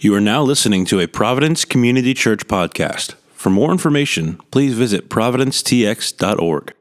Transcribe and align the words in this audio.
You 0.00 0.14
are 0.14 0.20
now 0.20 0.44
listening 0.44 0.84
to 0.84 1.00
a 1.00 1.08
Providence 1.08 1.64
Community 1.64 2.14
Church 2.14 2.46
podcast. 2.46 3.14
For 3.32 3.50
more 3.50 3.72
information, 3.72 4.36
please 4.52 4.74
visit 4.74 5.08
providencetx.org. 5.08 6.72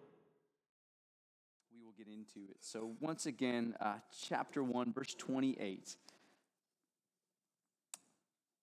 we 1.73 1.83
will 1.83 1.93
get 1.97 2.05
into 2.05 2.47
it. 2.47 2.57
So, 2.59 2.91
once 2.99 3.25
again, 3.25 3.73
uh, 3.81 3.95
chapter 4.29 4.61
1, 4.61 4.93
verse 4.93 5.15
28. 5.15 5.95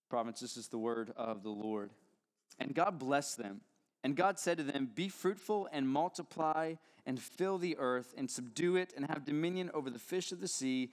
Providence, 0.09 0.38
this 0.38 0.57
is 0.57 0.68
the 0.68 0.79
word 0.79 1.12
of 1.16 1.43
the 1.43 1.50
Lord. 1.50 1.91
And 2.61 2.77
God 2.77 3.00
blessed 3.00 3.39
them. 3.39 3.61
And 4.05 4.14
God 4.14 4.39
said 4.39 4.59
to 4.59 4.62
them, 4.62 4.89
Be 4.95 5.09
fruitful 5.09 5.68
and 5.73 5.89
multiply 5.89 6.75
and 7.05 7.21
fill 7.21 7.59
the 7.59 7.77
earth 7.77 8.14
and 8.16 8.30
subdue 8.30 8.77
it 8.77 8.93
and 8.96 9.07
have 9.07 9.25
dominion 9.25 9.73
over 9.75 9.91
the 9.91 9.98
fish 9.98 10.30
of 10.30 10.41
the 10.41 10.46
sea 10.46 10.93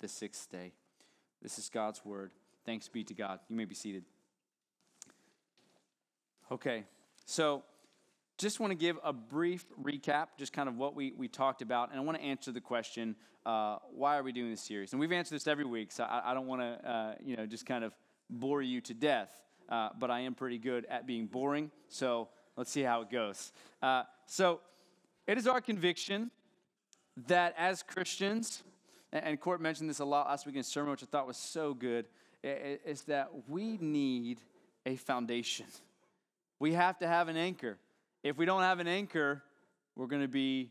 the 0.00 0.08
sixth 0.08 0.50
day. 0.50 0.72
This 1.42 1.58
is 1.58 1.68
God's 1.68 2.04
word. 2.04 2.32
Thanks 2.66 2.88
be 2.88 3.04
to 3.04 3.14
God. 3.14 3.40
You 3.48 3.56
may 3.56 3.64
be 3.64 3.74
seated. 3.74 4.04
Okay, 6.52 6.84
so 7.24 7.62
just 8.36 8.58
want 8.58 8.72
to 8.72 8.74
give 8.74 8.98
a 9.04 9.12
brief 9.12 9.64
recap, 9.80 10.28
just 10.36 10.52
kind 10.52 10.68
of 10.68 10.76
what 10.76 10.96
we, 10.96 11.12
we 11.16 11.28
talked 11.28 11.62
about, 11.62 11.90
and 11.90 12.00
I 12.00 12.02
want 12.02 12.18
to 12.18 12.24
answer 12.24 12.50
the 12.50 12.60
question, 12.60 13.14
uh, 13.46 13.76
why 13.94 14.18
are 14.18 14.22
we 14.22 14.32
doing 14.32 14.50
this 14.50 14.62
series? 14.62 14.92
And 14.92 15.00
we've 15.00 15.12
answered 15.12 15.36
this 15.36 15.46
every 15.46 15.64
week, 15.64 15.92
so 15.92 16.04
I, 16.04 16.32
I 16.32 16.34
don't 16.34 16.46
want 16.46 16.62
to, 16.62 16.90
uh, 16.90 17.14
you 17.22 17.36
know, 17.36 17.46
just 17.46 17.66
kind 17.66 17.84
of 17.84 17.92
bore 18.28 18.62
you 18.62 18.80
to 18.80 18.94
death, 18.94 19.30
uh, 19.68 19.90
but 19.98 20.10
I 20.10 20.20
am 20.20 20.34
pretty 20.34 20.58
good 20.58 20.86
at 20.90 21.06
being 21.06 21.26
boring, 21.26 21.70
so 21.88 22.28
let's 22.56 22.70
see 22.70 22.82
how 22.82 23.02
it 23.02 23.10
goes. 23.10 23.52
Uh, 23.80 24.02
so 24.26 24.60
it 25.26 25.38
is 25.38 25.46
our 25.46 25.60
conviction 25.60 26.30
that 27.28 27.54
as 27.56 27.82
Christians, 27.82 28.62
and 29.12 29.40
Court 29.40 29.60
mentioned 29.60 29.90
this 29.90 29.98
a 29.98 30.04
lot 30.04 30.28
last 30.28 30.46
week 30.46 30.56
in 30.56 30.62
sermon, 30.62 30.92
which 30.92 31.02
I 31.02 31.06
thought 31.06 31.26
was 31.26 31.36
so 31.36 31.74
good, 31.74 32.06
is 32.42 33.02
that 33.02 33.30
we 33.48 33.76
need 33.78 34.40
a 34.86 34.96
foundation. 34.96 35.66
We 36.58 36.74
have 36.74 36.98
to 36.98 37.06
have 37.06 37.28
an 37.28 37.36
anchor. 37.36 37.78
If 38.22 38.38
we 38.38 38.46
don't 38.46 38.62
have 38.62 38.80
an 38.80 38.86
anchor, 38.86 39.42
we're 39.96 40.06
going 40.06 40.22
to 40.22 40.28
be 40.28 40.70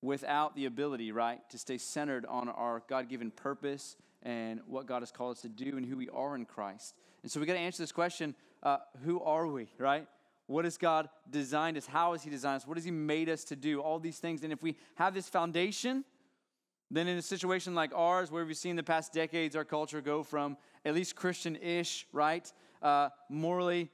without 0.00 0.54
the 0.54 0.66
ability, 0.66 1.12
right, 1.12 1.40
to 1.50 1.58
stay 1.58 1.78
centered 1.78 2.24
on 2.26 2.48
our 2.48 2.82
God 2.88 3.08
given 3.08 3.30
purpose 3.30 3.96
and 4.22 4.60
what 4.66 4.86
God 4.86 5.02
has 5.02 5.10
called 5.10 5.36
us 5.36 5.42
to 5.42 5.48
do 5.48 5.76
and 5.76 5.84
who 5.84 5.96
we 5.96 6.08
are 6.10 6.34
in 6.34 6.44
Christ. 6.44 6.94
And 7.22 7.30
so 7.30 7.40
we 7.40 7.46
got 7.46 7.54
to 7.54 7.58
answer 7.58 7.82
this 7.82 7.92
question 7.92 8.34
uh, 8.62 8.78
who 9.04 9.20
are 9.20 9.46
we, 9.46 9.68
right? 9.78 10.06
What 10.46 10.64
has 10.64 10.78
God 10.78 11.08
designed 11.30 11.76
us? 11.76 11.86
How 11.86 12.12
has 12.12 12.22
He 12.22 12.30
designed 12.30 12.56
us? 12.56 12.66
What 12.66 12.76
has 12.76 12.84
He 12.84 12.90
made 12.90 13.28
us 13.28 13.44
to 13.44 13.56
do? 13.56 13.80
All 13.80 13.98
these 13.98 14.18
things. 14.18 14.42
And 14.44 14.52
if 14.52 14.62
we 14.62 14.76
have 14.94 15.14
this 15.14 15.28
foundation, 15.28 16.04
then 16.90 17.08
in 17.08 17.18
a 17.18 17.22
situation 17.22 17.74
like 17.74 17.92
ours, 17.94 18.30
where 18.30 18.44
we've 18.44 18.56
seen 18.56 18.76
the 18.76 18.82
past 18.82 19.12
decades 19.12 19.54
our 19.54 19.64
culture 19.64 20.00
go 20.00 20.22
from 20.22 20.56
at 20.84 20.94
least 20.94 21.16
Christian 21.16 21.56
ish, 21.56 22.06
right? 22.12 22.50
Uh, 22.82 23.08
morally, 23.28 23.90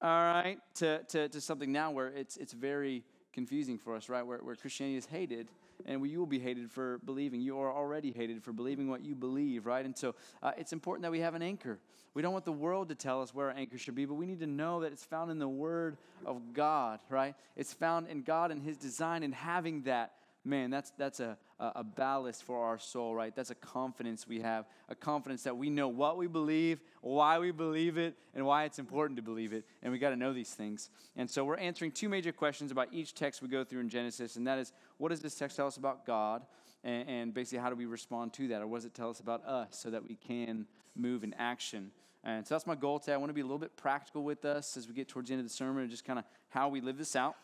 all 0.00 0.08
right, 0.08 0.58
to, 0.74 1.02
to, 1.04 1.28
to 1.28 1.40
something 1.40 1.70
now 1.70 1.90
where 1.90 2.08
it's, 2.08 2.36
it's 2.36 2.52
very 2.52 3.04
confusing 3.32 3.78
for 3.78 3.94
us, 3.94 4.08
right? 4.08 4.26
Where, 4.26 4.38
where 4.38 4.56
Christianity 4.56 4.96
is 4.96 5.06
hated 5.06 5.48
and 5.86 6.06
you 6.08 6.18
will 6.18 6.26
be 6.26 6.38
hated 6.38 6.70
for 6.70 6.98
believing. 6.98 7.40
You 7.40 7.58
are 7.58 7.72
already 7.72 8.12
hated 8.12 8.42
for 8.42 8.52
believing 8.52 8.88
what 8.88 9.04
you 9.04 9.14
believe, 9.14 9.66
right? 9.66 9.84
And 9.84 9.96
so 9.96 10.14
uh, 10.42 10.52
it's 10.56 10.72
important 10.72 11.02
that 11.02 11.10
we 11.10 11.20
have 11.20 11.34
an 11.34 11.42
anchor. 11.42 11.78
We 12.14 12.22
don't 12.22 12.32
want 12.32 12.44
the 12.44 12.52
world 12.52 12.88
to 12.90 12.94
tell 12.94 13.22
us 13.22 13.34
where 13.34 13.46
our 13.46 13.56
anchor 13.56 13.78
should 13.78 13.94
be, 13.94 14.04
but 14.04 14.14
we 14.14 14.26
need 14.26 14.40
to 14.40 14.46
know 14.46 14.80
that 14.80 14.92
it's 14.92 15.04
found 15.04 15.30
in 15.30 15.38
the 15.38 15.48
Word 15.48 15.96
of 16.26 16.52
God, 16.52 17.00
right? 17.08 17.34
It's 17.56 17.72
found 17.72 18.08
in 18.08 18.22
God 18.22 18.50
and 18.50 18.62
His 18.62 18.76
design, 18.76 19.22
and 19.22 19.34
having 19.34 19.82
that 19.82 20.12
man, 20.44 20.70
that's, 20.70 20.90
that's 20.98 21.20
a, 21.20 21.36
a 21.60 21.84
ballast 21.84 22.42
for 22.42 22.64
our 22.64 22.78
soul, 22.78 23.14
right? 23.14 23.34
That's 23.34 23.50
a 23.50 23.54
confidence 23.54 24.26
we 24.26 24.40
have, 24.40 24.66
a 24.88 24.94
confidence 24.94 25.44
that 25.44 25.56
we 25.56 25.70
know 25.70 25.88
what 25.88 26.16
we 26.16 26.26
believe, 26.26 26.80
why 27.00 27.38
we 27.38 27.52
believe 27.52 27.98
it, 27.98 28.16
and 28.34 28.44
why 28.44 28.64
it's 28.64 28.78
important 28.78 29.16
to 29.16 29.22
believe 29.22 29.52
it. 29.52 29.64
And 29.82 29.92
we 29.92 29.98
got 29.98 30.10
to 30.10 30.16
know 30.16 30.32
these 30.32 30.50
things. 30.50 30.90
And 31.16 31.30
so 31.30 31.44
we're 31.44 31.56
answering 31.56 31.92
two 31.92 32.08
major 32.08 32.32
questions 32.32 32.70
about 32.70 32.88
each 32.92 33.14
text 33.14 33.42
we 33.42 33.48
go 33.48 33.62
through 33.62 33.80
in 33.80 33.88
Genesis, 33.88 34.36
and 34.36 34.46
that 34.46 34.58
is 34.58 34.72
what 34.98 35.10
does 35.10 35.20
this 35.20 35.34
text 35.34 35.56
tell 35.56 35.66
us 35.66 35.76
about 35.76 36.06
God? 36.06 36.42
And, 36.84 37.08
and 37.08 37.34
basically, 37.34 37.58
how 37.58 37.70
do 37.70 37.76
we 37.76 37.86
respond 37.86 38.32
to 38.34 38.48
that? 38.48 38.62
Or 38.62 38.66
what 38.66 38.78
does 38.78 38.86
it 38.86 38.94
tell 38.94 39.10
us 39.10 39.20
about 39.20 39.44
us 39.46 39.68
so 39.70 39.90
that 39.90 40.02
we 40.02 40.16
can 40.16 40.66
move 40.96 41.22
in 41.22 41.34
action? 41.34 41.92
And 42.24 42.46
so 42.46 42.54
that's 42.54 42.66
my 42.66 42.74
goal 42.74 42.98
today. 42.98 43.14
I 43.14 43.16
want 43.16 43.30
to 43.30 43.34
be 43.34 43.40
a 43.40 43.44
little 43.44 43.58
bit 43.58 43.76
practical 43.76 44.22
with 44.22 44.44
us 44.44 44.76
as 44.76 44.86
we 44.86 44.94
get 44.94 45.08
towards 45.08 45.28
the 45.28 45.34
end 45.34 45.40
of 45.40 45.46
the 45.46 45.54
sermon 45.54 45.82
and 45.82 45.90
just 45.90 46.04
kind 46.04 46.18
of 46.18 46.24
how 46.48 46.68
we 46.68 46.80
live 46.80 46.98
this 46.98 47.16
out. 47.16 47.36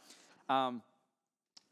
Um, 0.49 0.83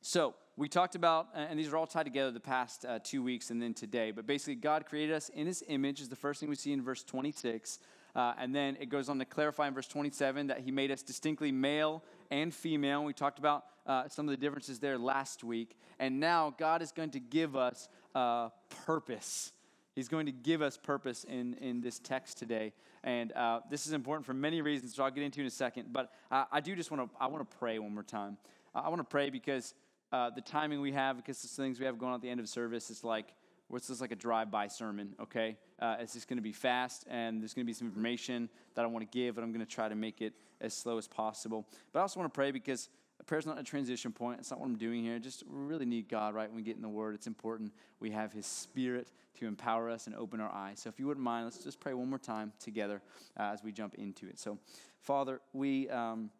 so, 0.00 0.34
we 0.58 0.68
talked 0.68 0.94
about, 0.94 1.28
and 1.34 1.58
these 1.58 1.68
are 1.68 1.76
all 1.76 1.86
tied 1.86 2.04
together 2.04 2.30
the 2.30 2.40
past 2.40 2.86
uh, 2.86 2.98
two 3.02 3.22
weeks 3.22 3.50
and 3.50 3.60
then 3.60 3.74
today, 3.74 4.10
but 4.10 4.26
basically, 4.26 4.54
God 4.54 4.86
created 4.86 5.14
us 5.14 5.28
in 5.28 5.46
His 5.46 5.62
image, 5.68 6.00
is 6.00 6.08
the 6.08 6.16
first 6.16 6.40
thing 6.40 6.48
we 6.48 6.56
see 6.56 6.72
in 6.72 6.82
verse 6.82 7.04
26. 7.04 7.78
Uh, 8.14 8.32
and 8.38 8.54
then 8.54 8.78
it 8.80 8.86
goes 8.86 9.10
on 9.10 9.18
to 9.18 9.26
clarify 9.26 9.68
in 9.68 9.74
verse 9.74 9.86
27 9.86 10.46
that 10.46 10.60
He 10.60 10.70
made 10.70 10.90
us 10.90 11.02
distinctly 11.02 11.52
male 11.52 12.02
and 12.30 12.54
female. 12.54 13.04
We 13.04 13.12
talked 13.12 13.38
about 13.38 13.64
uh, 13.86 14.08
some 14.08 14.26
of 14.26 14.30
the 14.30 14.38
differences 14.38 14.78
there 14.78 14.96
last 14.96 15.44
week. 15.44 15.76
And 15.98 16.18
now, 16.20 16.54
God 16.56 16.80
is 16.80 16.90
going 16.90 17.10
to 17.10 17.20
give 17.20 17.54
us 17.54 17.90
uh, 18.14 18.48
purpose. 18.86 19.52
He's 19.94 20.08
going 20.08 20.24
to 20.24 20.32
give 20.32 20.62
us 20.62 20.78
purpose 20.78 21.24
in, 21.24 21.52
in 21.54 21.82
this 21.82 21.98
text 21.98 22.38
today. 22.38 22.72
And 23.04 23.30
uh, 23.32 23.60
this 23.70 23.86
is 23.86 23.92
important 23.92 24.24
for 24.24 24.32
many 24.32 24.62
reasons, 24.62 24.94
so 24.94 25.04
I'll 25.04 25.10
get 25.10 25.22
into 25.22 25.42
in 25.42 25.46
a 25.46 25.50
second. 25.50 25.92
But 25.92 26.10
I 26.30 26.60
do 26.60 26.74
just 26.74 26.90
want 26.90 27.10
to 27.10 27.16
I 27.20 27.26
want 27.28 27.48
to 27.48 27.56
pray 27.58 27.78
one 27.78 27.94
more 27.94 28.02
time. 28.02 28.38
I 28.74 28.88
want 28.88 29.00
to 29.00 29.04
pray 29.04 29.30
because 29.30 29.74
uh, 30.12 30.30
the 30.30 30.40
timing 30.40 30.80
we 30.80 30.92
have, 30.92 31.16
because 31.16 31.42
the 31.42 31.48
things 31.48 31.78
we 31.80 31.86
have 31.86 31.98
going 31.98 32.10
on 32.10 32.16
at 32.16 32.22
the 32.22 32.30
end 32.30 32.40
of 32.40 32.48
service, 32.48 32.90
it's 32.90 33.04
like, 33.04 33.34
what's 33.68 33.88
this 33.88 34.00
like 34.00 34.12
a 34.12 34.16
drive-by 34.16 34.68
sermon, 34.68 35.14
okay? 35.20 35.56
Uh, 35.80 35.96
it's 36.00 36.12
just 36.12 36.28
going 36.28 36.38
to 36.38 36.42
be 36.42 36.52
fast, 36.52 37.04
and 37.10 37.42
there's 37.42 37.54
going 37.54 37.64
to 37.64 37.66
be 37.66 37.72
some 37.72 37.88
information 37.88 38.48
that 38.74 38.84
I 38.84 38.88
want 38.88 39.10
to 39.10 39.18
give, 39.18 39.36
and 39.36 39.44
I'm 39.44 39.52
going 39.52 39.64
to 39.64 39.70
try 39.70 39.88
to 39.88 39.96
make 39.96 40.22
it 40.22 40.34
as 40.60 40.72
slow 40.72 40.98
as 40.98 41.08
possible. 41.08 41.66
But 41.92 41.98
I 41.98 42.02
also 42.02 42.20
want 42.20 42.32
to 42.32 42.36
pray 42.36 42.50
because 42.52 42.88
prayer's 43.26 43.46
not 43.46 43.58
a 43.58 43.64
transition 43.64 44.12
point. 44.12 44.38
It's 44.38 44.50
not 44.50 44.60
what 44.60 44.66
I'm 44.66 44.76
doing 44.76 45.02
here. 45.02 45.18
Just 45.18 45.42
we 45.48 45.58
really 45.58 45.86
need 45.86 46.08
God, 46.08 46.34
right? 46.34 46.48
When 46.48 46.56
we 46.56 46.62
get 46.62 46.76
in 46.76 46.82
the 46.82 46.88
Word, 46.88 47.14
it's 47.14 47.26
important 47.26 47.72
we 47.98 48.10
have 48.12 48.32
His 48.32 48.46
Spirit 48.46 49.10
to 49.40 49.46
empower 49.46 49.90
us 49.90 50.06
and 50.06 50.14
open 50.14 50.40
our 50.40 50.52
eyes. 50.52 50.80
So 50.80 50.88
if 50.88 51.00
you 51.00 51.06
wouldn't 51.06 51.24
mind, 51.24 51.44
let's 51.44 51.62
just 51.62 51.80
pray 51.80 51.92
one 51.92 52.08
more 52.08 52.18
time 52.18 52.52
together 52.60 53.02
uh, 53.38 53.50
as 53.52 53.62
we 53.62 53.72
jump 53.72 53.94
into 53.94 54.28
it. 54.28 54.38
So, 54.38 54.58
Father, 55.00 55.40
we. 55.52 55.90
Um, 55.90 56.30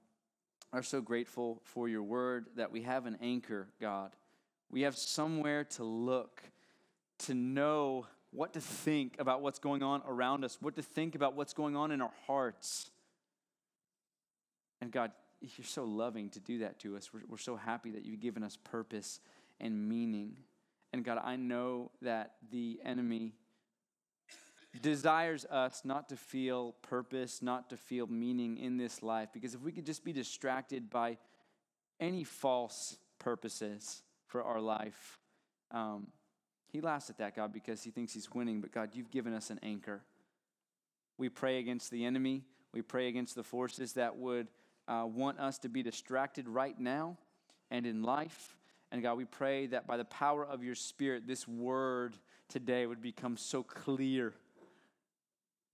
are 0.76 0.82
so 0.82 1.00
grateful 1.00 1.62
for 1.64 1.88
your 1.88 2.03
word 2.03 2.48
that 2.56 2.70
we 2.70 2.82
have 2.82 3.06
an 3.06 3.16
anchor, 3.22 3.66
God. 3.81 4.12
We 4.70 4.82
have 4.82 4.94
somewhere 4.94 5.64
to 5.64 5.84
look, 5.84 6.42
to 7.20 7.34
know 7.34 8.06
what 8.31 8.53
to 8.53 8.60
think 8.60 9.19
about 9.19 9.41
what's 9.41 9.59
going 9.59 9.82
on 9.82 10.03
around 10.06 10.44
us, 10.44 10.59
what 10.60 10.76
to 10.76 10.82
think 10.82 11.14
about 11.14 11.34
what's 11.34 11.54
going 11.54 11.76
on 11.76 11.92
in 11.92 12.03
our 12.03 12.12
hearts. 12.26 12.91
And 14.82 14.92
God, 14.92 15.12
you're 15.41 15.64
so 15.64 15.84
loving 15.84 16.28
to 16.31 16.41
do 16.41 16.59
that 16.59 16.78
to 16.81 16.94
us. 16.98 17.10
We're, 17.10 17.22
we're 17.26 17.38
so 17.38 17.56
happy 17.56 17.93
that 17.93 18.04
you've 18.04 18.20
given 18.20 18.43
us 18.43 18.58
purpose 18.62 19.20
and 19.58 19.88
meaning. 19.88 20.37
And 20.93 21.03
God, 21.03 21.19
I 21.25 21.37
know 21.37 21.91
that 22.03 22.32
the 22.50 22.81
enemy 22.84 23.32
desires 24.82 25.44
us 25.47 25.82
not 25.84 26.09
to 26.09 26.16
feel 26.16 26.75
purpose, 26.82 27.43
not 27.43 27.70
to 27.70 27.76
feel 27.76 28.06
meaning 28.06 28.58
in 28.58 28.76
this 28.76 29.02
life. 29.02 29.28
Because 29.32 29.55
if 29.55 29.61
we 29.61 29.73
could 29.73 29.87
just 29.87 30.05
be 30.05 30.12
distracted 30.12 30.90
by 30.90 31.19
any 32.00 32.25
false 32.25 32.99
purposes 33.19 34.02
for 34.26 34.43
our 34.43 34.61
life, 34.61 35.19
um, 35.70 36.08
he 36.69 36.81
laughs 36.81 37.11
at 37.11 37.19
that, 37.19 37.37
God, 37.37 37.52
because 37.52 37.82
he 37.82 37.90
thinks 37.90 38.12
he's 38.12 38.32
winning. 38.34 38.61
But 38.61 38.73
God, 38.73 38.90
you've 38.93 39.11
given 39.11 39.32
us 39.32 39.50
an 39.50 39.61
anchor. 39.62 40.02
We 41.19 41.28
pray 41.28 41.58
against 41.58 41.90
the 41.90 42.05
enemy, 42.05 42.44
we 42.73 42.82
pray 42.82 43.08
against 43.08 43.34
the 43.34 43.43
forces 43.43 43.94
that 43.94 44.17
would 44.17 44.49
uh, 44.87 45.05
want 45.06 45.38
us 45.40 45.58
to 45.58 45.69
be 45.69 45.82
distracted 45.82 46.46
right 46.46 46.78
now 46.78 47.17
and 47.70 47.87
in 47.87 48.02
life. 48.02 48.56
And 48.93 49.02
God, 49.02 49.17
we 49.17 49.25
pray 49.25 49.67
that 49.69 49.87
by 49.87 49.96
the 49.96 50.05
power 50.05 50.44
of 50.44 50.62
your 50.62 50.75
Spirit, 50.75 51.26
this 51.26 51.49
word 51.49 52.17
today 52.49 52.87
would 52.87 53.00
become 53.00 53.37
so 53.37 53.62
clear 53.62 54.34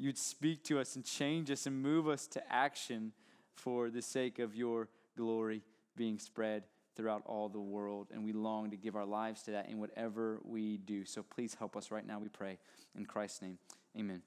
you'd 0.03 0.19
speak 0.19 0.65
to 0.65 0.81
us 0.81 0.97
and 0.97 1.05
change 1.05 1.49
us 1.51 1.67
and 1.67 1.81
move 1.81 2.09
us 2.09 2.27
to 2.27 2.43
action 2.53 3.13
for 3.55 3.89
the 3.89 4.03
sake 4.03 4.41
of 4.41 4.55
your 4.55 4.89
glory 5.17 5.63
being 5.97 6.19
spread 6.19 6.65
throughout 6.97 7.23
all 7.25 7.49
the 7.49 7.61
world. 7.61 8.09
And 8.13 8.25
we 8.25 8.33
long 8.33 8.71
to 8.71 8.77
give 8.77 8.97
our 8.97 9.05
lives 9.05 9.43
to 9.45 9.53
that 9.53 9.69
in 9.69 9.79
whatever 9.79 10.41
we 10.45 10.79
do. 10.79 11.05
So 11.05 11.23
please 11.23 11.55
help 11.55 11.77
us 11.77 11.93
right 11.93 12.05
now, 12.05 12.19
we 12.19 12.29
pray. 12.29 12.59
In 12.97 13.07
Christ's 13.07 13.43
name, 13.43 13.59
amen. 13.97 14.23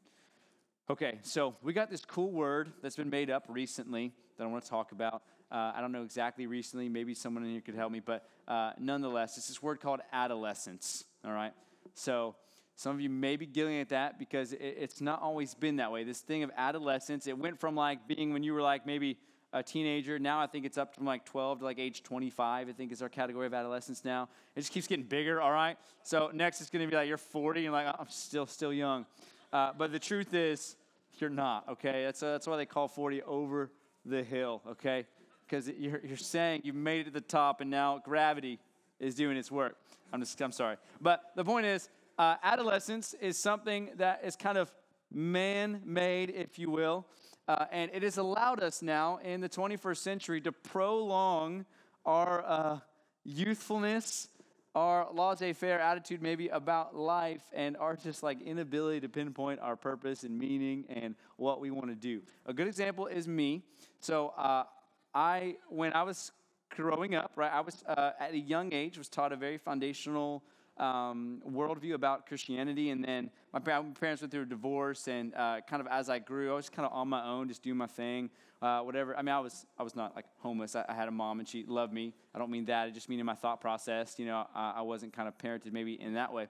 Okay, 0.90 1.20
so 1.24 1.56
we 1.62 1.74
got 1.74 1.90
this 1.90 2.06
cool 2.06 2.32
word 2.32 2.72
that's 2.82 2.96
been 2.96 3.10
made 3.10 3.30
up 3.30 3.46
recently 3.50 4.14
that 4.38 4.44
I 4.46 4.48
want 4.48 4.64
to 4.64 4.70
talk 4.70 4.94
about. 4.94 5.24
Uh, 5.52 5.74
I 5.76 5.82
don't 5.82 5.92
know 5.92 6.04
exactly 6.04 6.48
recently, 6.48 6.88
maybe 6.88 7.14
someone 7.14 7.44
in 7.44 7.52
here 7.52 7.62
could 7.62 7.76
help 7.76 7.92
me, 7.92 8.00
but 8.00 8.30
uh, 8.48 8.72
nonetheless, 8.80 9.38
it's 9.38 9.48
this 9.48 9.62
word 9.62 9.82
called 9.82 10.00
adolescence, 10.14 11.04
all 11.26 11.34
right? 11.34 11.54
So 11.96 12.36
some 12.76 12.94
of 12.94 13.02
you 13.02 13.10
may 13.10 13.38
be 13.38 13.46
giggling 13.46 13.80
at 13.80 13.90
that 13.90 14.20
because 14.20 14.54
it, 14.54 14.60
it's 14.62 15.02
not 15.02 15.22
always 15.22 15.54
been 15.54 15.78
that 15.78 15.92
way. 15.92 16.04
This 16.04 16.20
thing 16.20 16.44
of 16.44 16.52
adolescence, 16.58 17.28
it 17.28 17.38
went 17.38 17.60
from 17.60 17.76
like 17.76 18.08
being 18.08 18.34
when 18.34 18.44
you 18.44 18.54
were 18.54 18.62
like 18.62 18.86
maybe 18.86 19.18
a 19.54 19.64
teenager. 19.64 20.20
Now 20.20 20.42
I 20.42 20.48
think 20.48 20.66
it's 20.66 20.78
up 20.78 20.94
from 20.94 21.06
like 21.06 21.26
12 21.26 21.60
to 21.60 21.66
like 21.66 21.80
age 21.80 22.04
25, 22.04 22.68
I 22.68 22.72
think 22.74 22.92
is 22.92 23.02
our 23.02 23.10
category 23.10 23.48
of 23.48 23.54
adolescence 23.54 24.04
now. 24.04 24.28
It 24.56 24.60
just 24.60 24.74
keeps 24.74 24.88
getting 24.88 25.06
bigger, 25.06 25.42
all 25.42 25.52
right? 25.52 25.78
So 26.04 26.30
next 26.34 26.60
it's 26.60 26.70
to 26.70 26.78
be 26.78 26.88
like 26.88 27.08
you're 27.08 27.18
40 27.18 27.66
and 27.66 27.74
like 27.74 27.88
I'm 27.88 28.10
still 28.10 28.46
still 28.46 28.74
young. 28.74 29.06
Uh, 29.54 29.72
but 29.78 29.94
the 29.94 30.00
truth 30.00 30.34
is, 30.34 30.76
you're 31.20 31.30
not, 31.30 31.70
okay? 31.70 32.04
That's, 32.04 32.22
uh, 32.22 32.34
that's 32.34 32.46
why 32.46 32.58
they 32.58 32.66
call 32.66 32.90
40 32.90 33.22
over 33.24 33.72
the 34.06 34.22
hill, 34.22 34.62
okay? 34.68 35.06
Because 35.48 35.70
you're, 35.70 36.02
you're 36.04 36.18
saying 36.18 36.62
you've 36.66 36.76
made 36.76 37.02
it 37.02 37.04
to 37.06 37.12
the 37.12 37.22
top 37.22 37.62
and 37.62 37.70
now 37.70 38.02
gravity 38.04 38.60
is 39.00 39.16
doing 39.16 39.38
its 39.38 39.50
work. 39.50 39.78
I'm 40.12 40.20
just, 40.20 40.40
I'm 40.42 40.52
sorry. 40.52 40.76
But 41.00 41.22
the 41.36 41.46
point 41.46 41.66
is, 41.66 41.90
uh, 42.18 42.36
adolescence 42.44 43.14
is 43.20 43.38
something 43.38 43.90
that 43.98 44.22
is 44.24 44.36
kind 44.36 44.58
of 44.58 44.72
man 45.12 45.82
made, 45.86 46.30
if 46.30 46.58
you 46.60 46.70
will. 46.70 47.06
Uh, 47.48 47.66
and 47.72 47.92
it 47.94 48.04
has 48.04 48.18
allowed 48.18 48.62
us 48.62 48.82
now 48.82 49.18
in 49.24 49.42
the 49.42 49.50
21st 49.50 49.98
century 49.98 50.42
to 50.42 50.52
prolong 50.52 51.66
our 52.06 52.44
uh, 52.46 52.80
youthfulness 53.24 54.30
our 54.76 55.08
laissez 55.14 55.54
faire 55.54 55.80
attitude 55.80 56.22
maybe 56.22 56.50
about 56.50 56.96
life 56.96 57.42
and 57.54 57.78
our 57.78 57.96
just 57.96 58.22
like 58.22 58.42
inability 58.42 59.00
to 59.00 59.10
pinpoint 59.10 59.60
our 59.62 59.78
purpose 59.78 60.24
and 60.24 60.38
meaning 60.38 60.84
and 60.90 61.16
what 61.38 61.62
we 61.62 61.72
want 61.72 61.88
to 61.88 61.96
do. 61.96 62.22
A 62.46 62.54
good 62.54 62.68
example 62.68 63.08
is 63.08 63.28
me. 63.28 63.64
So, 64.02 64.34
uh, 64.38 64.66
I, 65.14 65.56
when 65.70 65.94
I 65.94 66.04
was 66.04 66.34
growing 66.76 67.16
up, 67.16 67.32
right, 67.38 67.52
I 67.52 67.62
was 67.62 67.84
uh, 67.88 68.12
at 68.20 68.34
a 68.34 68.38
young 68.38 68.74
age 68.74 68.98
was 68.98 69.08
taught 69.08 69.32
a 69.32 69.38
very 69.38 69.58
foundational 69.58 70.44
um, 70.78 71.42
worldview 71.50 71.94
about 71.94 72.28
Christianity, 72.28 72.90
and 72.90 73.04
then 73.04 73.30
my 73.54 73.60
parents 73.60 74.22
went 74.22 74.32
through 74.32 74.44
a 74.44 74.46
divorce, 74.46 75.08
and 75.08 75.34
uh, 75.36 75.62
kind 75.70 75.82
of 75.82 75.88
as 75.88 76.10
I 76.10 76.20
grew, 76.20 76.52
I 76.52 76.56
was 76.56 76.70
kind 76.70 76.86
of 76.86 76.94
on 76.94 77.08
my 77.08 77.26
own, 77.26 77.48
just 77.48 77.64
doing 77.64 77.78
my 77.78 77.88
thing 77.88 78.30
uh, 78.62 78.80
whatever. 78.80 79.16
I 79.16 79.22
mean, 79.22 79.34
I 79.34 79.40
was 79.40 79.66
I 79.78 79.84
was 79.84 79.96
not 79.96 80.16
like 80.16 80.26
homeless. 80.40 80.76
I, 80.76 80.86
I, 80.88 80.94
had 80.94 81.08
a 81.08 81.12
mom 81.12 81.40
and 81.40 81.48
she 81.48 81.66
loved 81.68 81.94
me. 81.94 82.14
I 82.34 82.40
don't 82.40 82.50
mean 82.50 82.66
that. 82.66 82.88
I 82.88 82.90
just 82.90 83.10
mean 83.10 83.20
in 83.20 83.26
my 83.26 83.36
thought 83.36 83.62
process. 83.62 84.18
You 84.18 84.26
know, 84.26 84.48
I, 84.56 84.76
I 84.78 84.82
wasn't 84.82 85.14
kind 85.14 85.28
of 85.28 85.38
parented 85.38 85.72
maybe 85.72 86.00
in 86.02 86.14
that 86.16 86.34
way. 86.34 86.48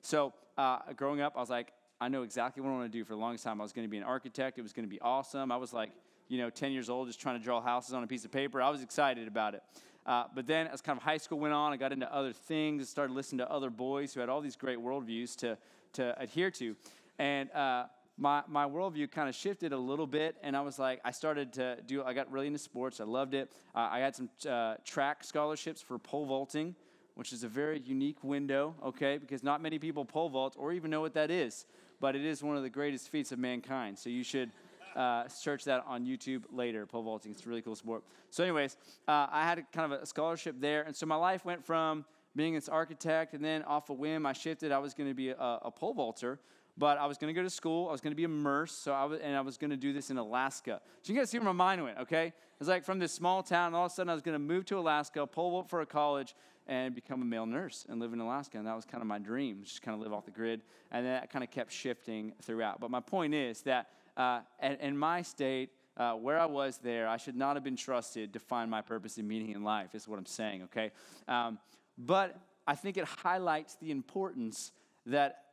So 0.00 0.32
uh, 0.56 0.78
growing 0.94 1.20
up, 1.20 1.34
I 1.36 1.40
was 1.40 1.50
like, 1.50 1.72
I 2.00 2.08
know 2.08 2.22
exactly 2.22 2.62
what 2.62 2.70
I 2.70 2.72
want 2.74 2.92
to 2.92 2.98
do. 2.98 3.04
For 3.04 3.14
the 3.14 3.18
longest 3.18 3.44
time, 3.44 3.60
I 3.60 3.64
was 3.64 3.72
going 3.72 3.86
to 3.86 3.90
be 3.90 3.96
an 3.96 4.04
architect. 4.04 4.58
It 4.58 4.62
was 4.62 4.72
going 4.72 4.86
to 4.86 4.90
be 4.90 5.00
awesome. 5.00 5.50
I 5.50 5.56
was 5.56 5.72
like, 5.72 5.90
you 6.28 6.38
know, 6.38 6.50
10 6.50 6.72
years 6.72 6.90
old, 6.90 7.08
just 7.08 7.20
trying 7.20 7.38
to 7.38 7.44
draw 7.44 7.60
houses 7.60 7.94
on 7.94 8.04
a 8.04 8.06
piece 8.06 8.24
of 8.24 8.30
paper. 8.30 8.60
I 8.60 8.70
was 8.70 8.82
excited 8.82 9.26
about 9.26 9.54
it. 9.54 9.62
Uh, 10.06 10.24
but 10.34 10.46
then, 10.46 10.68
as 10.68 10.80
kind 10.80 10.96
of 10.96 11.02
high 11.02 11.16
school 11.16 11.40
went 11.40 11.52
on, 11.52 11.72
I 11.72 11.76
got 11.76 11.92
into 11.92 12.12
other 12.14 12.32
things, 12.32 12.88
started 12.88 13.12
listening 13.12 13.38
to 13.38 13.50
other 13.50 13.70
boys 13.70 14.14
who 14.14 14.20
had 14.20 14.28
all 14.28 14.40
these 14.40 14.54
great 14.54 14.78
worldviews 14.78 15.34
to, 15.38 15.58
to 15.94 16.18
adhere 16.20 16.50
to. 16.52 16.76
And 17.18 17.50
uh, 17.50 17.86
my, 18.16 18.42
my 18.46 18.66
worldview 18.66 19.10
kind 19.10 19.28
of 19.28 19.34
shifted 19.34 19.72
a 19.72 19.78
little 19.78 20.06
bit, 20.06 20.36
and 20.42 20.56
I 20.56 20.60
was 20.60 20.78
like, 20.78 21.00
I 21.04 21.10
started 21.10 21.52
to 21.54 21.78
do, 21.86 22.04
I 22.04 22.14
got 22.14 22.30
really 22.30 22.46
into 22.46 22.58
sports. 22.60 23.00
I 23.00 23.04
loved 23.04 23.34
it. 23.34 23.50
Uh, 23.74 23.88
I 23.90 23.98
had 23.98 24.14
some 24.14 24.30
uh, 24.48 24.76
track 24.84 25.24
scholarships 25.24 25.82
for 25.82 25.98
pole 25.98 26.24
vaulting, 26.24 26.76
which 27.16 27.32
is 27.32 27.42
a 27.42 27.48
very 27.48 27.80
unique 27.80 28.22
window, 28.22 28.74
okay, 28.84 29.18
because 29.18 29.42
not 29.42 29.60
many 29.60 29.78
people 29.78 30.04
pole 30.04 30.28
vault 30.28 30.54
or 30.56 30.72
even 30.72 30.90
know 30.90 31.00
what 31.00 31.14
that 31.14 31.30
is, 31.30 31.66
but 32.00 32.14
it 32.14 32.24
is 32.24 32.42
one 32.42 32.56
of 32.56 32.62
the 32.62 32.70
greatest 32.70 33.10
feats 33.10 33.32
of 33.32 33.38
mankind. 33.38 33.98
So 33.98 34.08
you 34.08 34.22
should 34.22 34.50
uh, 34.96 35.28
search 35.28 35.64
that 35.64 35.84
on 35.86 36.04
YouTube 36.04 36.44
later, 36.50 36.86
pole 36.86 37.02
vaulting. 37.02 37.32
It's 37.32 37.44
a 37.44 37.48
really 37.48 37.62
cool 37.62 37.76
sport. 37.76 38.04
So, 38.30 38.42
anyways, 38.42 38.76
uh, 39.06 39.26
I 39.30 39.44
had 39.44 39.58
a, 39.58 39.62
kind 39.72 39.92
of 39.92 40.00
a 40.00 40.06
scholarship 40.06 40.56
there, 40.58 40.82
and 40.82 40.96
so 40.96 41.06
my 41.06 41.16
life 41.16 41.44
went 41.44 41.64
from 41.64 42.04
being 42.34 42.54
this 42.54 42.68
architect, 42.68 43.34
and 43.34 43.44
then 43.44 43.62
off 43.62 43.90
a 43.90 43.92
whim, 43.92 44.26
I 44.26 44.32
shifted. 44.32 44.72
I 44.72 44.78
was 44.78 44.94
going 44.94 45.08
to 45.08 45.14
be 45.14 45.30
a, 45.30 45.36
a 45.36 45.70
pole 45.70 45.94
vaulter 45.94 46.40
but 46.78 46.98
I 46.98 47.06
was 47.06 47.16
going 47.16 47.34
to 47.34 47.38
go 47.38 47.42
to 47.42 47.50
school. 47.50 47.88
I 47.88 47.92
was 47.92 48.00
going 48.00 48.12
to 48.12 48.16
be 48.16 48.24
immersed, 48.24 48.82
so 48.82 48.92
I 48.92 49.04
was, 49.04 49.20
and 49.20 49.34
I 49.34 49.40
was 49.40 49.56
going 49.56 49.70
to 49.70 49.76
do 49.76 49.92
this 49.92 50.10
in 50.10 50.18
Alaska. 50.18 50.80
So 51.02 51.12
you 51.12 51.18
guys 51.18 51.30
see 51.30 51.38
where 51.38 51.46
my 51.46 51.52
mind 51.52 51.82
went, 51.82 51.98
okay? 51.98 52.32
It's 52.60 52.68
like 52.68 52.84
from 52.84 52.98
this 52.98 53.12
small 53.12 53.42
town, 53.42 53.74
all 53.74 53.86
of 53.86 53.92
a 53.92 53.94
sudden 53.94 54.10
I 54.10 54.14
was 54.14 54.22
going 54.22 54.34
to 54.34 54.38
move 54.38 54.66
to 54.66 54.78
Alaska, 54.78 55.26
pole 55.26 55.50
vault 55.50 55.70
for 55.70 55.80
a 55.80 55.86
college, 55.86 56.34
and 56.66 56.94
become 56.94 57.22
a 57.22 57.24
male 57.24 57.46
nurse 57.46 57.86
and 57.88 58.00
live 58.00 58.12
in 58.12 58.20
Alaska. 58.20 58.58
And 58.58 58.66
that 58.66 58.74
was 58.74 58.84
kind 58.84 59.00
of 59.00 59.06
my 59.06 59.18
dream, 59.18 59.60
just 59.62 59.82
kind 59.82 59.94
of 59.94 60.02
live 60.02 60.12
off 60.12 60.24
the 60.24 60.32
grid. 60.32 60.62
And 60.90 61.06
that 61.06 61.30
kind 61.30 61.44
of 61.44 61.50
kept 61.50 61.72
shifting 61.72 62.32
throughout. 62.42 62.80
But 62.80 62.90
my 62.90 63.00
point 63.00 63.34
is 63.34 63.62
that 63.62 63.88
uh, 64.16 64.40
in 64.60 64.96
my 64.96 65.22
state, 65.22 65.70
uh, 65.96 66.12
where 66.12 66.38
I 66.38 66.46
was 66.46 66.78
there, 66.78 67.08
I 67.08 67.16
should 67.16 67.36
not 67.36 67.56
have 67.56 67.64
been 67.64 67.76
trusted 67.76 68.32
to 68.34 68.38
find 68.38 68.70
my 68.70 68.82
purpose 68.82 69.16
and 69.16 69.26
meaning 69.26 69.50
in 69.50 69.62
life, 69.62 69.94
is 69.94 70.06
what 70.06 70.18
I'm 70.18 70.26
saying, 70.26 70.64
okay? 70.64 70.90
Um, 71.26 71.58
but 71.96 72.38
I 72.66 72.74
think 72.74 72.96
it 72.96 73.04
highlights 73.04 73.76
the 73.76 73.90
importance 73.90 74.72
that 75.06 75.44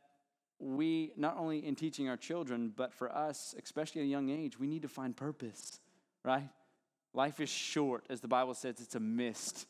we, 0.58 1.12
not 1.16 1.36
only 1.38 1.64
in 1.64 1.74
teaching 1.74 2.08
our 2.08 2.16
children, 2.16 2.72
but 2.74 2.92
for 2.92 3.14
us, 3.14 3.54
especially 3.62 4.02
at 4.02 4.04
a 4.04 4.08
young 4.08 4.28
age, 4.30 4.58
we 4.58 4.66
need 4.66 4.82
to 4.82 4.88
find 4.88 5.16
purpose, 5.16 5.80
right? 6.24 6.48
Life 7.12 7.40
is 7.40 7.48
short, 7.48 8.04
as 8.10 8.20
the 8.20 8.28
Bible 8.28 8.54
says, 8.54 8.80
it's 8.80 8.94
a 8.94 9.00
mist. 9.00 9.66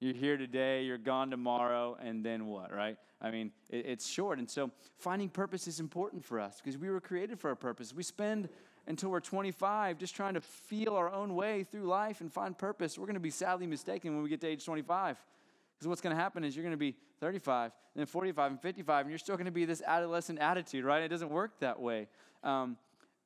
You're 0.00 0.14
here 0.14 0.36
today, 0.36 0.84
you're 0.84 0.96
gone 0.96 1.30
tomorrow, 1.30 1.96
and 2.00 2.24
then 2.24 2.46
what, 2.46 2.72
right? 2.72 2.96
I 3.20 3.32
mean, 3.32 3.50
it, 3.68 3.84
it's 3.86 4.08
short. 4.08 4.38
And 4.38 4.48
so 4.48 4.70
finding 4.98 5.28
purpose 5.28 5.66
is 5.66 5.80
important 5.80 6.24
for 6.24 6.38
us 6.38 6.60
because 6.62 6.78
we 6.78 6.88
were 6.88 7.00
created 7.00 7.40
for 7.40 7.50
a 7.50 7.56
purpose. 7.56 7.92
We 7.92 8.04
spend 8.04 8.48
until 8.86 9.10
we're 9.10 9.20
25 9.20 9.98
just 9.98 10.14
trying 10.14 10.34
to 10.34 10.40
feel 10.40 10.94
our 10.94 11.12
own 11.12 11.34
way 11.34 11.64
through 11.64 11.84
life 11.84 12.20
and 12.20 12.32
find 12.32 12.56
purpose. 12.56 12.96
We're 12.96 13.06
going 13.06 13.14
to 13.14 13.20
be 13.20 13.30
sadly 13.30 13.66
mistaken 13.66 14.14
when 14.14 14.22
we 14.22 14.30
get 14.30 14.40
to 14.42 14.46
age 14.46 14.64
25. 14.64 15.16
Because 15.74 15.88
what's 15.88 16.00
going 16.00 16.14
to 16.14 16.20
happen 16.20 16.44
is 16.44 16.56
you're 16.56 16.64
going 16.64 16.72
to 16.72 16.76
be 16.76 16.96
35, 17.20 17.72
and 17.94 18.00
then 18.00 18.06
45 18.06 18.52
and 18.52 18.60
55, 18.60 19.00
and 19.02 19.10
you're 19.10 19.18
still 19.18 19.36
going 19.36 19.46
to 19.46 19.52
be 19.52 19.64
this 19.64 19.82
adolescent 19.86 20.38
attitude, 20.38 20.84
right? 20.84 21.02
It 21.02 21.08
doesn't 21.08 21.30
work 21.30 21.58
that 21.60 21.80
way. 21.80 22.08
Um, 22.42 22.76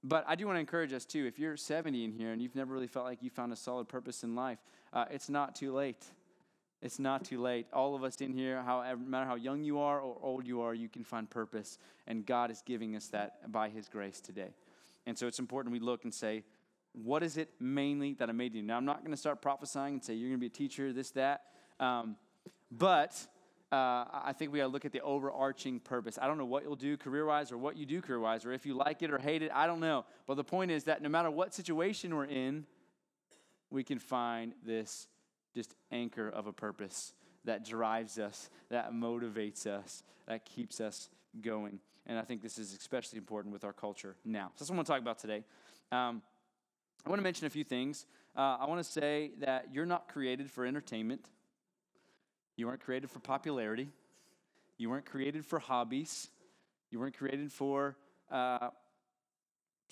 but 0.04 0.24
I 0.26 0.34
do 0.34 0.46
want 0.46 0.56
to 0.56 0.60
encourage 0.60 0.92
us 0.92 1.04
too. 1.04 1.26
If 1.26 1.38
you're 1.38 1.56
70 1.56 2.04
in 2.04 2.12
here 2.12 2.32
and 2.32 2.42
you've 2.42 2.56
never 2.56 2.74
really 2.74 2.88
felt 2.88 3.06
like 3.06 3.22
you 3.22 3.30
found 3.30 3.52
a 3.52 3.56
solid 3.56 3.88
purpose 3.88 4.24
in 4.24 4.34
life, 4.34 4.58
uh, 4.92 5.04
it's 5.10 5.28
not 5.28 5.54
too 5.54 5.72
late. 5.72 6.04
It's 6.82 6.98
not 6.98 7.24
too 7.24 7.40
late. 7.40 7.66
All 7.72 7.94
of 7.94 8.02
us 8.02 8.16
in 8.16 8.32
here, 8.32 8.60
however, 8.62 9.00
no 9.00 9.08
matter 9.08 9.26
how 9.26 9.36
young 9.36 9.62
you 9.62 9.78
are 9.78 10.00
or 10.00 10.18
old 10.20 10.46
you 10.46 10.60
are, 10.62 10.74
you 10.74 10.88
can 10.88 11.04
find 11.04 11.30
purpose, 11.30 11.78
and 12.08 12.26
God 12.26 12.50
is 12.50 12.60
giving 12.66 12.96
us 12.96 13.06
that 13.08 13.52
by 13.52 13.68
His 13.68 13.88
grace 13.88 14.20
today. 14.20 14.50
And 15.06 15.16
so 15.16 15.26
it's 15.28 15.38
important 15.38 15.72
we 15.72 15.78
look 15.80 16.02
and 16.04 16.12
say, 16.12 16.42
what 16.92 17.22
is 17.22 17.36
it 17.36 17.50
mainly 17.58 18.14
that 18.14 18.28
I 18.28 18.32
made 18.32 18.54
you? 18.54 18.62
Now, 18.62 18.76
I'm 18.76 18.84
not 18.84 19.00
going 19.00 19.12
to 19.12 19.16
start 19.16 19.40
prophesying 19.40 19.94
and 19.94 20.04
say 20.04 20.14
you're 20.14 20.28
going 20.28 20.38
to 20.38 20.40
be 20.40 20.46
a 20.46 20.50
teacher, 20.50 20.92
this, 20.92 21.10
that. 21.12 21.42
Um, 21.80 22.16
but 22.70 23.14
uh, 23.70 24.04
I 24.12 24.34
think 24.36 24.52
we 24.52 24.58
got 24.58 24.66
to 24.66 24.72
look 24.72 24.84
at 24.84 24.92
the 24.92 25.00
overarching 25.00 25.80
purpose. 25.80 26.18
I 26.20 26.26
don't 26.26 26.36
know 26.36 26.44
what 26.44 26.64
you'll 26.64 26.76
do 26.76 26.96
career 26.96 27.24
wise 27.24 27.50
or 27.50 27.58
what 27.58 27.76
you 27.76 27.86
do 27.86 28.02
career 28.02 28.20
wise 28.20 28.44
or 28.44 28.52
if 28.52 28.66
you 28.66 28.74
like 28.74 29.02
it 29.02 29.10
or 29.10 29.18
hate 29.18 29.42
it. 29.42 29.50
I 29.54 29.66
don't 29.66 29.80
know. 29.80 30.04
But 30.26 30.34
the 30.34 30.44
point 30.44 30.70
is 30.70 30.84
that 30.84 31.00
no 31.00 31.08
matter 31.08 31.30
what 31.30 31.54
situation 31.54 32.14
we're 32.14 32.26
in, 32.26 32.66
we 33.70 33.82
can 33.82 33.98
find 33.98 34.52
this 34.64 35.06
just 35.54 35.74
anchor 35.90 36.28
of 36.28 36.46
a 36.46 36.52
purpose 36.52 37.14
that 37.44 37.64
drives 37.64 38.18
us, 38.18 38.50
that 38.70 38.92
motivates 38.92 39.66
us, 39.66 40.02
that 40.26 40.44
keeps 40.44 40.80
us 40.80 41.08
going. 41.40 41.80
And 42.06 42.18
I 42.18 42.22
think 42.22 42.42
this 42.42 42.58
is 42.58 42.72
especially 42.74 43.18
important 43.18 43.52
with 43.52 43.64
our 43.64 43.72
culture 43.72 44.16
now. 44.24 44.50
So 44.54 44.64
that's 44.64 44.70
what 44.70 44.74
I 44.74 44.78
want 44.78 44.86
to 44.86 44.92
talk 44.92 45.00
about 45.00 45.18
today. 45.18 45.44
Um, 45.90 46.22
I 47.04 47.10
want 47.10 47.18
to 47.18 47.24
mention 47.24 47.46
a 47.46 47.50
few 47.50 47.64
things. 47.64 48.06
Uh, 48.36 48.56
I 48.60 48.66
want 48.66 48.84
to 48.84 48.90
say 48.90 49.32
that 49.40 49.68
you're 49.72 49.86
not 49.86 50.08
created 50.08 50.50
for 50.50 50.64
entertainment. 50.64 51.28
You 52.56 52.66
weren't 52.66 52.80
created 52.80 53.10
for 53.10 53.18
popularity. 53.18 53.88
You 54.78 54.90
weren't 54.90 55.06
created 55.06 55.44
for 55.44 55.58
hobbies. 55.58 56.28
You 56.90 56.98
weren't 56.98 57.16
created 57.16 57.52
for 57.52 57.96
uh, 58.30 58.70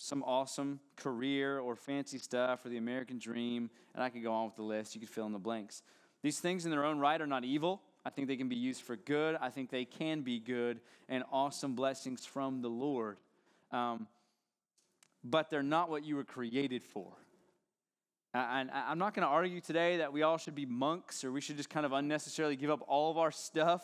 some 0.03 0.23
awesome 0.23 0.81
career 0.97 1.59
or 1.59 1.77
fancy 1.77 2.17
stuff 2.17 2.65
or 2.65 2.71
the 2.71 2.79
American 2.79 3.19
dream. 3.19 3.69
And 3.95 4.03
I 4.03 4.09
could 4.09 4.23
go 4.23 4.33
on 4.33 4.47
with 4.47 4.57
the 4.57 4.63
list. 4.63 4.95
You 4.95 5.01
could 5.01 5.11
fill 5.11 5.27
in 5.27 5.33
the 5.33 5.39
blanks. 5.39 5.83
These 6.23 6.41
things 6.41 6.65
in 6.65 6.71
their 6.71 6.87
own 6.87 6.99
right 6.99 7.21
are 7.21 7.27
not 7.27 7.45
evil. 7.45 7.83
I 8.07 8.09
think 8.09 8.27
they 8.27 8.37
can 8.37 8.49
be 8.49 8.57
used 8.57 8.81
for 8.81 8.97
good. 8.97 9.37
I 9.43 9.51
think 9.51 9.69
they 9.69 9.85
can 9.85 10.23
be 10.23 10.41
good 10.41 10.81
and 11.11 11.23
awesome 11.31 11.75
blessings 11.75 12.25
from 12.25 12.63
the 12.63 12.69
Lord. 12.69 13.19
Um, 13.73 14.07
but 15.23 15.51
they're 15.51 15.63
not 15.63 15.91
what 15.91 16.03
you 16.03 16.17
were 16.17 16.25
created 16.25 16.83
for. 16.83 17.13
And 18.33 18.71
I'm 18.71 18.99
not 18.99 19.13
going 19.13 19.27
to 19.27 19.31
argue 19.31 19.61
today 19.61 19.99
that 19.99 20.15
we 20.15 20.23
all 20.23 20.39
should 20.39 20.55
be 20.55 20.65
monks 20.65 21.25
or 21.25 21.33
we 21.33 21.43
should 21.43 21.59
just 21.59 21.69
kind 21.69 21.85
of 21.85 21.93
unnecessarily 21.93 22.57
give 22.57 22.71
up 22.71 22.83
all 22.89 23.11
of 23.11 23.19
our 23.19 23.31
stuff. 23.31 23.83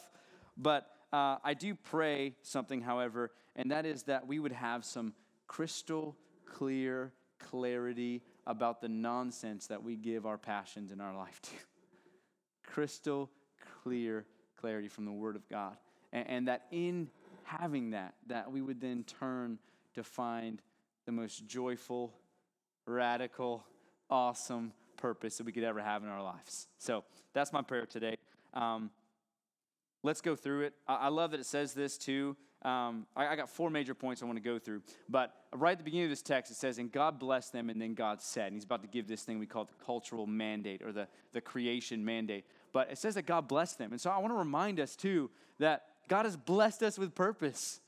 But 0.56 0.90
uh, 1.12 1.36
I 1.44 1.52
do 1.52 1.74
pray 1.74 2.36
something, 2.40 2.80
however, 2.80 3.32
and 3.54 3.70
that 3.70 3.84
is 3.84 4.04
that 4.04 4.26
we 4.26 4.38
would 4.38 4.52
have 4.52 4.82
some 4.82 5.12
crystal 5.46 6.16
clear 6.44 7.12
clarity 7.38 8.22
about 8.46 8.80
the 8.80 8.88
nonsense 8.88 9.66
that 9.66 9.82
we 9.82 9.96
give 9.96 10.26
our 10.26 10.38
passions 10.38 10.92
in 10.92 11.00
our 11.00 11.14
life 11.16 11.40
to. 11.42 11.50
crystal 12.72 13.30
clear 13.82 14.24
clarity 14.60 14.88
from 14.88 15.04
the 15.04 15.12
Word 15.12 15.36
of 15.36 15.48
God. 15.48 15.76
And, 16.12 16.28
and 16.28 16.48
that 16.48 16.66
in 16.70 17.08
having 17.44 17.90
that, 17.90 18.14
that 18.26 18.50
we 18.50 18.60
would 18.60 18.80
then 18.80 19.04
turn 19.04 19.58
to 19.94 20.02
find 20.02 20.60
the 21.06 21.12
most 21.12 21.46
joyful, 21.46 22.12
radical, 22.86 23.64
awesome 24.10 24.72
purpose 24.96 25.38
that 25.38 25.44
we 25.44 25.52
could 25.52 25.64
ever 25.64 25.80
have 25.80 26.02
in 26.02 26.08
our 26.08 26.22
lives. 26.22 26.68
So 26.78 27.04
that's 27.32 27.52
my 27.52 27.62
prayer 27.62 27.86
today. 27.86 28.16
Um, 28.54 28.90
let's 30.02 30.20
go 30.20 30.34
through 30.34 30.62
it. 30.62 30.74
I, 30.86 30.94
I, 30.94 31.08
love 31.08 31.32
that 31.32 31.40
it 31.40 31.46
says 31.46 31.74
this 31.74 31.98
too. 31.98 32.36
Um, 32.62 33.06
I, 33.14 33.28
I, 33.28 33.36
got 33.36 33.48
four 33.48 33.70
major 33.70 33.94
points 33.94 34.22
I 34.22 34.24
want 34.24 34.38
to 34.38 34.42
go 34.42 34.58
through. 34.58 34.82
But 35.08 35.32
right 35.52 35.72
at 35.72 35.78
the 35.78 35.84
beginning 35.84 36.06
of 36.06 36.10
this 36.10 36.22
text, 36.22 36.50
it 36.50 36.56
says, 36.56 36.78
And 36.78 36.90
God 36.90 37.18
blessed 37.18 37.52
them, 37.52 37.70
and 37.70 37.80
then 37.80 37.94
God 37.94 38.20
said. 38.22 38.46
And 38.46 38.54
he's 38.54 38.64
about 38.64 38.82
to 38.82 38.88
give 38.88 39.06
this 39.06 39.22
thing 39.22 39.38
we 39.38 39.46
call 39.46 39.66
the 39.66 39.84
cultural 39.84 40.26
mandate 40.26 40.82
or 40.82 40.90
the, 40.90 41.06
the 41.32 41.40
creation 41.40 42.04
mandate. 42.04 42.44
But 42.72 42.90
it 42.90 42.98
says 42.98 43.14
that 43.14 43.26
God 43.26 43.46
blessed 43.46 43.78
them. 43.78 43.92
And 43.92 44.00
so 44.00 44.10
I 44.10 44.18
want 44.18 44.32
to 44.32 44.38
remind 44.38 44.80
us 44.80 44.96
too 44.96 45.30
that 45.58 45.84
God 46.08 46.24
has 46.24 46.36
blessed 46.36 46.82
us 46.82 46.98
with 46.98 47.14
purpose. 47.14 47.80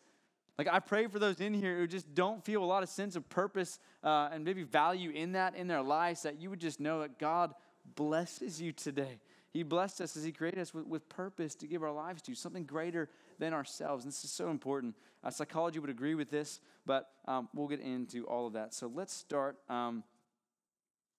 Like 0.59 0.69
I 0.69 0.81
pray 0.81 1.07
for 1.07 1.19
those 1.19 1.41
in 1.41 1.55
here 1.55 1.79
who 1.79 1.87
just 1.87 2.15
don't 2.15 2.45
feel 2.45 2.63
a 2.63 2.67
lot 2.67 2.83
of 2.83 2.89
sense 2.89 3.17
of 3.17 3.29
purpose 3.29 3.79
uh, 4.05 4.29
and 4.33 4.45
maybe 4.45 4.65
value 4.65 5.11
in 5.11 5.33
that 5.33 5.55
in 5.55 5.67
their 5.67 5.83
lives, 5.83 6.23
that 6.23 6.41
you 6.41 6.51
would 6.51 6.61
just 6.61 6.79
know 6.79 7.01
that 7.01 7.19
God 7.19 7.55
blesses 7.95 8.61
you 8.61 8.73
today. 8.73 9.21
He 9.51 9.63
blessed 9.63 10.01
us 10.01 10.17
as 10.17 10.25
He 10.25 10.33
created 10.33 10.61
us 10.61 10.75
with, 10.75 10.87
with 10.87 11.09
purpose 11.09 11.55
to 11.57 11.67
give 11.67 11.83
our 11.83 11.93
lives 11.93 12.23
to, 12.23 12.35
something 12.35 12.65
greater 12.65 13.09
than 13.39 13.53
ourselves. 13.53 14.05
And 14.05 14.13
this 14.13 14.25
is 14.25 14.31
so 14.31 14.51
important. 14.51 14.95
Uh, 15.23 15.31
psychology 15.31 15.79
would 15.79 15.91
agree 15.91 16.15
with 16.15 16.31
this, 16.31 16.61
but 16.87 17.09
um, 17.27 17.49
we'll 17.55 17.69
get 17.69 17.81
into 17.81 18.25
all 18.25 18.47
of 18.47 18.53
that. 18.55 18.75
So 18.75 18.91
let's 18.93 19.13
start. 19.13 19.57
Um, 19.69 20.05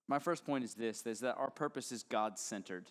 my 0.08 0.20
first 0.20 0.46
point 0.46 0.64
is 0.64 0.74
this 0.74 1.06
is 1.06 1.20
that 1.20 1.36
our 1.38 1.52
purpose 1.52 1.92
is 1.92 2.04
God 2.04 2.40
centered. 2.40 2.90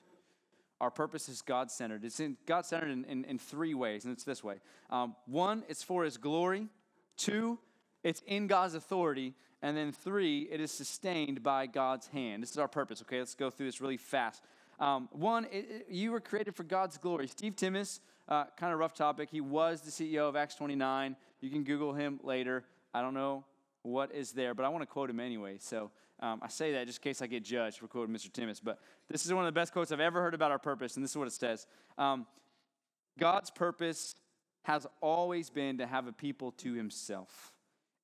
Our 0.80 0.90
purpose 0.90 1.28
is 1.28 1.42
God 1.42 1.70
centered. 1.70 2.04
It's 2.04 2.20
God 2.46 2.64
centered 2.64 2.90
in, 2.90 3.04
in, 3.06 3.24
in, 3.24 3.38
three 3.38 3.74
ways, 3.74 4.04
and 4.04 4.12
it's 4.12 4.22
this 4.22 4.44
way. 4.44 4.56
Um, 4.90 5.16
one, 5.26 5.64
it's 5.68 5.82
for 5.82 6.04
His 6.04 6.16
glory. 6.16 6.68
Two, 7.16 7.58
it's 8.04 8.22
in 8.26 8.46
God's 8.46 8.74
authority. 8.74 9.34
And 9.60 9.76
then 9.76 9.90
three, 9.90 10.42
it 10.50 10.60
is 10.60 10.70
sustained 10.70 11.42
by 11.42 11.66
God's 11.66 12.06
hand. 12.06 12.44
This 12.44 12.52
is 12.52 12.58
our 12.58 12.68
purpose, 12.68 13.02
okay? 13.02 13.18
Let's 13.18 13.34
go 13.34 13.50
through 13.50 13.66
this 13.66 13.80
really 13.80 13.96
fast. 13.96 14.44
Um, 14.78 15.08
one, 15.10 15.46
it, 15.46 15.66
it, 15.68 15.86
you 15.90 16.12
were 16.12 16.20
created 16.20 16.54
for 16.54 16.62
God's 16.62 16.96
glory. 16.96 17.26
Steve 17.26 17.56
Timmis, 17.56 17.98
uh, 18.28 18.44
kind 18.56 18.72
of 18.72 18.78
rough 18.78 18.94
topic. 18.94 19.30
He 19.30 19.40
was 19.40 19.80
the 19.80 19.90
CEO 19.90 20.28
of 20.28 20.36
Acts 20.36 20.54
29. 20.54 21.16
You 21.40 21.50
can 21.50 21.64
Google 21.64 21.94
him 21.94 22.20
later. 22.22 22.64
I 22.92 23.00
don't 23.00 23.14
know 23.14 23.44
what 23.82 24.14
is 24.14 24.32
there, 24.32 24.54
but 24.54 24.64
I 24.64 24.68
want 24.68 24.82
to 24.82 24.86
quote 24.86 25.10
him 25.10 25.20
anyway. 25.20 25.56
So 25.58 25.90
um, 26.20 26.40
I 26.42 26.48
say 26.48 26.72
that 26.72 26.86
just 26.86 26.98
in 26.98 27.02
case 27.02 27.22
I 27.22 27.26
get 27.26 27.44
judged 27.44 27.78
for 27.78 27.88
quoting 27.88 28.14
Mr. 28.14 28.30
Timmis. 28.30 28.60
But 28.62 28.80
this 29.08 29.24
is 29.24 29.32
one 29.32 29.44
of 29.44 29.52
the 29.52 29.58
best 29.58 29.72
quotes 29.72 29.92
I've 29.92 30.00
ever 30.00 30.20
heard 30.20 30.34
about 30.34 30.50
our 30.50 30.58
purpose, 30.58 30.96
and 30.96 31.04
this 31.04 31.12
is 31.12 31.16
what 31.16 31.28
it 31.28 31.32
says 31.32 31.66
um, 31.96 32.26
God's 33.18 33.50
purpose 33.50 34.14
has 34.62 34.86
always 35.00 35.48
been 35.48 35.78
to 35.78 35.86
have 35.86 36.06
a 36.06 36.12
people 36.12 36.52
to 36.52 36.74
himself. 36.74 37.52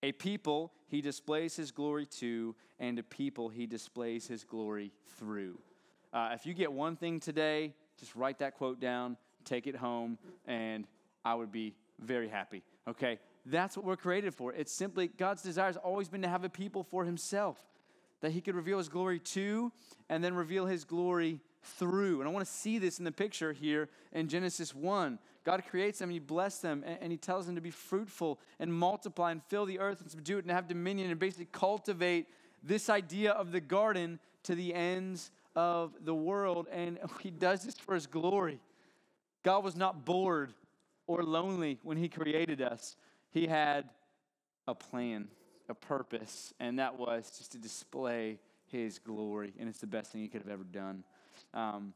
A 0.02 0.12
people 0.12 0.72
he 0.86 1.00
displays 1.00 1.56
his 1.56 1.70
glory 1.70 2.06
to, 2.06 2.54
and 2.78 2.98
a 2.98 3.02
people 3.02 3.48
he 3.48 3.66
displays 3.66 4.26
his 4.26 4.44
glory 4.44 4.92
through. 5.18 5.58
Uh, 6.12 6.30
if 6.32 6.46
you 6.46 6.54
get 6.54 6.72
one 6.72 6.96
thing 6.96 7.18
today, 7.20 7.74
just 7.98 8.14
write 8.14 8.38
that 8.38 8.54
quote 8.54 8.80
down, 8.80 9.16
take 9.44 9.66
it 9.66 9.76
home, 9.76 10.18
and 10.46 10.86
I 11.24 11.34
would 11.34 11.52
be 11.52 11.74
very 12.00 12.28
happy. 12.28 12.62
Okay? 12.88 13.18
That's 13.46 13.76
what 13.76 13.84
we're 13.84 13.96
created 13.96 14.34
for. 14.34 14.52
It's 14.52 14.72
simply 14.72 15.08
God's 15.08 15.42
desire 15.42 15.66
has 15.66 15.76
always 15.76 16.08
been 16.08 16.22
to 16.22 16.28
have 16.28 16.44
a 16.44 16.48
people 16.48 16.82
for 16.82 17.04
himself, 17.04 17.58
that 18.20 18.32
he 18.32 18.40
could 18.40 18.54
reveal 18.54 18.78
his 18.78 18.88
glory 18.88 19.18
to 19.18 19.70
and 20.08 20.24
then 20.24 20.34
reveal 20.34 20.66
his 20.66 20.84
glory 20.84 21.40
through. 21.62 22.20
And 22.20 22.28
I 22.28 22.32
want 22.32 22.46
to 22.46 22.52
see 22.52 22.78
this 22.78 22.98
in 22.98 23.04
the 23.04 23.12
picture 23.12 23.52
here 23.52 23.88
in 24.12 24.28
Genesis 24.28 24.74
1. 24.74 25.18
God 25.44 25.62
creates 25.68 25.98
them, 25.98 26.10
He 26.10 26.18
blesses 26.18 26.60
them, 26.60 26.84
and 26.86 27.12
He 27.12 27.18
tells 27.18 27.46
them 27.46 27.54
to 27.54 27.60
be 27.60 27.70
fruitful 27.70 28.40
and 28.58 28.72
multiply 28.72 29.30
and 29.30 29.42
fill 29.44 29.66
the 29.66 29.78
earth 29.78 30.00
and 30.00 30.10
subdue 30.10 30.38
it 30.38 30.44
and 30.44 30.50
have 30.50 30.68
dominion 30.68 31.10
and 31.10 31.18
basically 31.18 31.48
cultivate 31.52 32.28
this 32.62 32.88
idea 32.88 33.32
of 33.32 33.52
the 33.52 33.60
garden 33.60 34.18
to 34.44 34.54
the 34.54 34.72
ends 34.72 35.30
of 35.54 35.92
the 36.04 36.14
world, 36.14 36.66
and 36.72 36.98
he 37.20 37.30
does 37.30 37.64
this 37.64 37.76
for 37.78 37.94
his 37.94 38.06
glory. 38.06 38.60
God 39.44 39.62
was 39.62 39.76
not 39.76 40.04
bored 40.04 40.52
or 41.06 41.22
lonely 41.22 41.78
when 41.82 41.96
he 41.96 42.08
created 42.08 42.60
us, 42.60 42.96
he 43.30 43.46
had 43.46 43.88
a 44.66 44.74
plan, 44.74 45.28
a 45.68 45.74
purpose, 45.74 46.52
and 46.58 46.78
that 46.78 46.98
was 46.98 47.32
just 47.38 47.52
to 47.52 47.58
display 47.58 48.40
his 48.66 48.98
glory. 48.98 49.52
And 49.58 49.68
it's 49.68 49.80
the 49.80 49.86
best 49.86 50.10
thing 50.10 50.22
he 50.22 50.28
could 50.28 50.42
have 50.42 50.50
ever 50.50 50.64
done. 50.64 51.04
Um, 51.52 51.92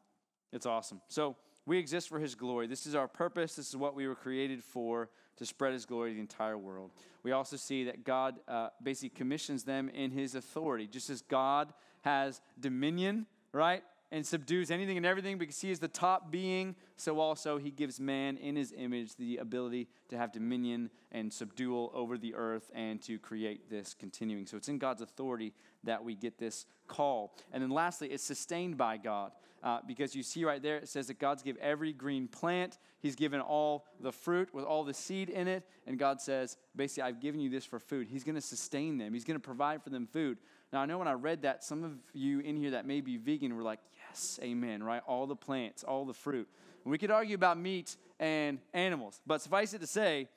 it's 0.52 0.67
awesome. 0.67 1.00
So, 1.09 1.37
we 1.67 1.76
exist 1.76 2.09
for 2.09 2.19
his 2.19 2.35
glory. 2.35 2.67
This 2.67 2.87
is 2.87 2.95
our 2.95 3.07
purpose. 3.07 3.55
This 3.55 3.69
is 3.69 3.76
what 3.76 3.95
we 3.95 4.09
were 4.09 4.14
created 4.14 4.64
for 4.64 5.11
to 5.37 5.45
spread 5.45 5.75
his 5.75 5.85
glory 5.85 6.12
to 6.12 6.14
the 6.14 6.21
entire 6.21 6.57
world. 6.57 6.93
We 7.23 7.33
also 7.33 7.57
see 7.57 7.85
that 7.85 8.05
God 8.05 8.37
uh, 8.49 8.69
basically 8.83 9.11
commissions 9.11 9.64
them 9.64 9.90
in 9.90 10.11
his 10.11 10.35
authority. 10.35 10.87
Just 10.87 11.11
as 11.11 11.21
God 11.21 11.75
has 12.00 12.40
dominion 12.59 13.26
right? 13.52 13.83
And 14.11 14.27
subdues 14.27 14.71
anything 14.71 14.97
and 14.97 15.05
everything 15.05 15.37
because 15.37 15.61
he 15.61 15.71
is 15.71 15.81
the 15.81 15.88
top 15.88 16.31
being. 16.31 16.77
So 16.97 17.21
also 17.21 17.59
he 17.59 17.71
gives 17.71 18.00
man 18.00 18.38
in 18.38 18.57
his 18.57 18.73
image 18.77 19.17
the 19.17 19.37
ability 19.37 19.88
to 20.09 20.17
have 20.17 20.33
dominion 20.33 20.91
and 21.12 21.31
subdual 21.31 21.91
over 21.95 22.17
the 22.17 22.35
earth 22.35 22.71
and 22.75 23.03
to 23.03 23.19
create 23.19 23.69
this 23.69 23.95
continuing. 23.95 24.47
So 24.47 24.57
it's 24.57 24.69
in 24.69 24.79
God's 24.79 25.03
authority 25.03 25.53
that 25.85 26.03
we 26.03 26.15
get 26.15 26.38
this 26.38 26.65
call. 26.87 27.35
And 27.53 27.62
then 27.62 27.71
lastly, 27.71 28.09
it's 28.09 28.25
sustained 28.25 28.79
by 28.79 28.97
God. 28.97 29.33
Uh, 29.62 29.81
because 29.87 30.15
you 30.15 30.23
see 30.23 30.45
right 30.45 30.62
there, 30.62 30.77
it 30.77 30.88
says 30.88 31.09
that 31.09 31.19
God's 31.19 31.43
given 31.43 31.61
every 31.61 31.93
green 31.93 32.29
plant. 32.29 32.79
He's 33.00 33.17
given 33.17 33.41
all 33.41 33.87
the 34.00 34.12
fruit 34.12 34.55
with 34.55 34.65
all 34.65 34.85
the 34.85 34.95
seed 34.95 35.31
in 35.31 35.49
it. 35.49 35.65
And 35.87 35.99
God 35.99 36.21
says, 36.21 36.57
basically, 36.77 37.03
I've 37.03 37.21
given 37.21 37.41
you 37.41 37.50
this 37.50 37.65
for 37.65 37.81
food. 37.81 38.07
He's 38.09 38.23
going 38.23 38.37
to 38.37 38.41
sustain 38.41 38.99
them, 38.99 39.12
He's 39.12 39.25
going 39.25 39.38
to 39.38 39.45
provide 39.45 39.83
for 39.83 39.91
them 39.91 40.07
food. 40.07 40.38
Now, 40.73 40.81
I 40.81 40.87
know 40.87 40.99
when 40.99 41.09
I 41.09 41.13
read 41.13 41.43
that, 41.43 41.65
some 41.65 41.83
of 41.83 41.93
you 42.13 42.41
in 42.41 42.57
here 42.57 42.73
that 42.73 42.87
may 42.87 43.01
be 43.01 43.17
vegan 43.17 43.57
were 43.57 43.63
like, 43.63 43.81
yes, 44.09 44.39
amen, 44.43 44.83
right? 44.83 45.03
All 45.07 45.27
the 45.27 45.37
plants, 45.37 45.83
all 45.83 46.05
the 46.05 46.13
fruit. 46.13 46.49
And 46.85 46.91
we 46.91 46.99
could 46.99 47.11
argue 47.11 47.35
about 47.35 47.59
meat 47.59 47.97
and 48.21 48.59
animals, 48.75 49.21
but 49.27 49.41
suffice 49.41 49.73
it 49.73 49.81
to 49.81 49.87
say, 49.87 50.29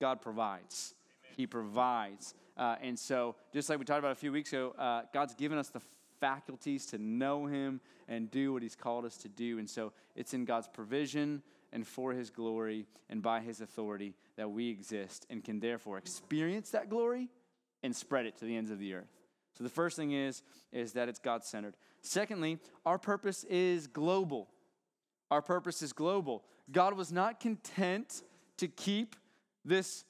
God 0.00 0.20
provides. 0.20 0.94
Amen. 1.24 1.34
He 1.36 1.46
provides. 1.46 2.34
Uh, 2.56 2.76
and 2.82 2.98
so, 2.98 3.36
just 3.52 3.70
like 3.70 3.78
we 3.78 3.84
talked 3.84 4.00
about 4.00 4.12
a 4.12 4.16
few 4.16 4.32
weeks 4.32 4.52
ago, 4.52 4.74
uh, 4.78 5.02
God's 5.12 5.34
given 5.34 5.58
us 5.58 5.68
the 5.68 5.80
faculties 6.20 6.86
to 6.86 6.98
know 6.98 7.46
Him 7.46 7.80
and 8.08 8.30
do 8.30 8.52
what 8.52 8.62
He's 8.62 8.76
called 8.76 9.04
us 9.04 9.16
to 9.18 9.28
do. 9.28 9.58
And 9.58 9.68
so, 9.68 9.92
it's 10.16 10.34
in 10.34 10.44
God's 10.44 10.68
provision 10.68 11.42
and 11.72 11.86
for 11.86 12.12
His 12.12 12.30
glory 12.30 12.86
and 13.08 13.22
by 13.22 13.40
His 13.40 13.60
authority 13.60 14.14
that 14.36 14.50
we 14.50 14.68
exist 14.70 15.26
and 15.30 15.42
can 15.42 15.60
therefore 15.60 15.98
experience 15.98 16.70
that 16.70 16.88
glory 16.90 17.28
and 17.82 17.94
spread 17.94 18.26
it 18.26 18.36
to 18.38 18.44
the 18.44 18.56
ends 18.56 18.70
of 18.70 18.78
the 18.78 18.94
earth. 18.94 19.17
So 19.58 19.64
the 19.64 19.70
first 19.70 19.96
thing 19.96 20.12
is 20.12 20.42
is 20.72 20.92
that 20.92 21.08
it's 21.08 21.18
God 21.18 21.42
centered. 21.42 21.74
Secondly, 22.00 22.58
our 22.86 22.96
purpose 22.96 23.42
is 23.44 23.88
global. 23.88 24.48
Our 25.32 25.42
purpose 25.42 25.82
is 25.82 25.92
global. 25.92 26.44
God 26.70 26.94
was 26.94 27.10
not 27.10 27.40
content 27.40 28.22
to 28.58 28.68
keep 28.68 29.16
this 29.64 30.04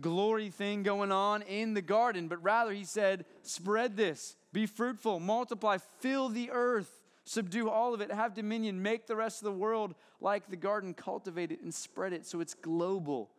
glory 0.00 0.48
thing 0.48 0.82
going 0.82 1.12
on 1.12 1.42
in 1.42 1.74
the 1.74 1.82
garden, 1.82 2.28
but 2.28 2.42
rather 2.42 2.72
he 2.72 2.84
said, 2.84 3.26
spread 3.42 3.96
this, 3.96 4.36
be 4.52 4.64
fruitful, 4.64 5.20
multiply, 5.20 5.76
fill 6.00 6.30
the 6.30 6.50
earth, 6.50 7.00
subdue 7.24 7.68
all 7.68 7.92
of 7.92 8.00
it, 8.00 8.10
have 8.10 8.34
dominion, 8.34 8.82
make 8.82 9.06
the 9.06 9.16
rest 9.16 9.42
of 9.42 9.44
the 9.44 9.52
world 9.52 9.94
like 10.18 10.48
the 10.48 10.56
garden, 10.56 10.94
cultivate 10.94 11.52
it 11.52 11.60
and 11.60 11.74
spread 11.74 12.14
it 12.14 12.26
so 12.26 12.40
it's 12.40 12.54
global. 12.54 13.30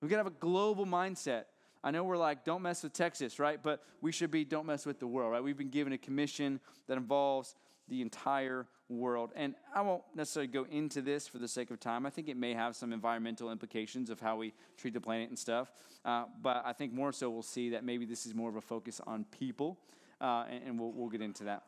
We've 0.00 0.10
got 0.10 0.16
to 0.16 0.24
have 0.24 0.32
a 0.32 0.40
global 0.40 0.86
mindset. 0.86 1.44
I 1.84 1.90
know 1.90 2.04
we're 2.04 2.16
like, 2.16 2.44
don't 2.44 2.62
mess 2.62 2.82
with 2.82 2.92
Texas, 2.92 3.38
right? 3.38 3.60
But 3.62 3.82
we 4.00 4.12
should 4.12 4.30
be, 4.30 4.44
don't 4.44 4.66
mess 4.66 4.86
with 4.86 5.00
the 5.00 5.06
world, 5.06 5.32
right? 5.32 5.42
We've 5.42 5.56
been 5.58 5.70
given 5.70 5.92
a 5.92 5.98
commission 5.98 6.60
that 6.86 6.96
involves 6.96 7.54
the 7.88 8.02
entire 8.02 8.66
world. 8.88 9.30
And 9.34 9.54
I 9.74 9.80
won't 9.80 10.02
necessarily 10.14 10.46
go 10.46 10.66
into 10.70 11.02
this 11.02 11.26
for 11.26 11.38
the 11.38 11.48
sake 11.48 11.70
of 11.70 11.80
time. 11.80 12.06
I 12.06 12.10
think 12.10 12.28
it 12.28 12.36
may 12.36 12.54
have 12.54 12.76
some 12.76 12.92
environmental 12.92 13.50
implications 13.50 14.10
of 14.10 14.20
how 14.20 14.36
we 14.36 14.52
treat 14.76 14.94
the 14.94 15.00
planet 15.00 15.28
and 15.28 15.38
stuff. 15.38 15.72
Uh, 16.04 16.24
but 16.40 16.62
I 16.64 16.72
think 16.72 16.92
more 16.92 17.12
so 17.12 17.30
we'll 17.30 17.42
see 17.42 17.70
that 17.70 17.84
maybe 17.84 18.04
this 18.04 18.26
is 18.26 18.34
more 18.34 18.48
of 18.48 18.56
a 18.56 18.60
focus 18.60 19.00
on 19.06 19.24
people, 19.38 19.78
uh, 20.20 20.44
and, 20.50 20.62
and, 20.64 20.80
we'll, 20.80 20.92
we'll 20.92 21.08
get 21.08 21.20
into 21.20 21.44
that. 21.44 21.62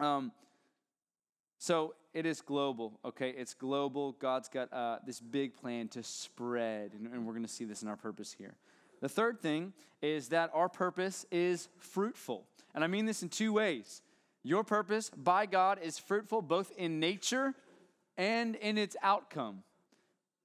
Um, 0.00 0.32
so 1.58 1.94
it 2.14 2.24
is 2.24 2.40
global, 2.40 2.98
okay? 3.04 3.30
It's 3.30 3.54
global. 3.54 4.12
God's 4.12 4.48
got 4.48 4.72
uh, 4.72 4.98
this 5.04 5.20
big 5.20 5.56
plan 5.56 5.88
to 5.88 6.02
spread, 6.02 6.92
and, 6.94 7.06
and 7.12 7.26
we're 7.26 7.32
going 7.32 7.44
to 7.44 7.52
see 7.52 7.64
this 7.64 7.82
in 7.82 7.88
our 7.88 7.96
purpose 7.96 8.32
here. 8.32 8.54
The 9.00 9.08
third 9.08 9.40
thing 9.40 9.72
is 10.02 10.28
that 10.28 10.50
our 10.54 10.68
purpose 10.68 11.26
is 11.30 11.68
fruitful. 11.78 12.44
And 12.74 12.84
I 12.84 12.86
mean 12.86 13.06
this 13.06 13.22
in 13.22 13.28
two 13.28 13.52
ways. 13.52 14.02
Your 14.42 14.64
purpose 14.64 15.10
by 15.10 15.46
God 15.46 15.80
is 15.82 15.98
fruitful 15.98 16.42
both 16.42 16.72
in 16.76 17.00
nature 17.00 17.54
and 18.16 18.54
in 18.56 18.78
its 18.78 18.96
outcome. 19.02 19.62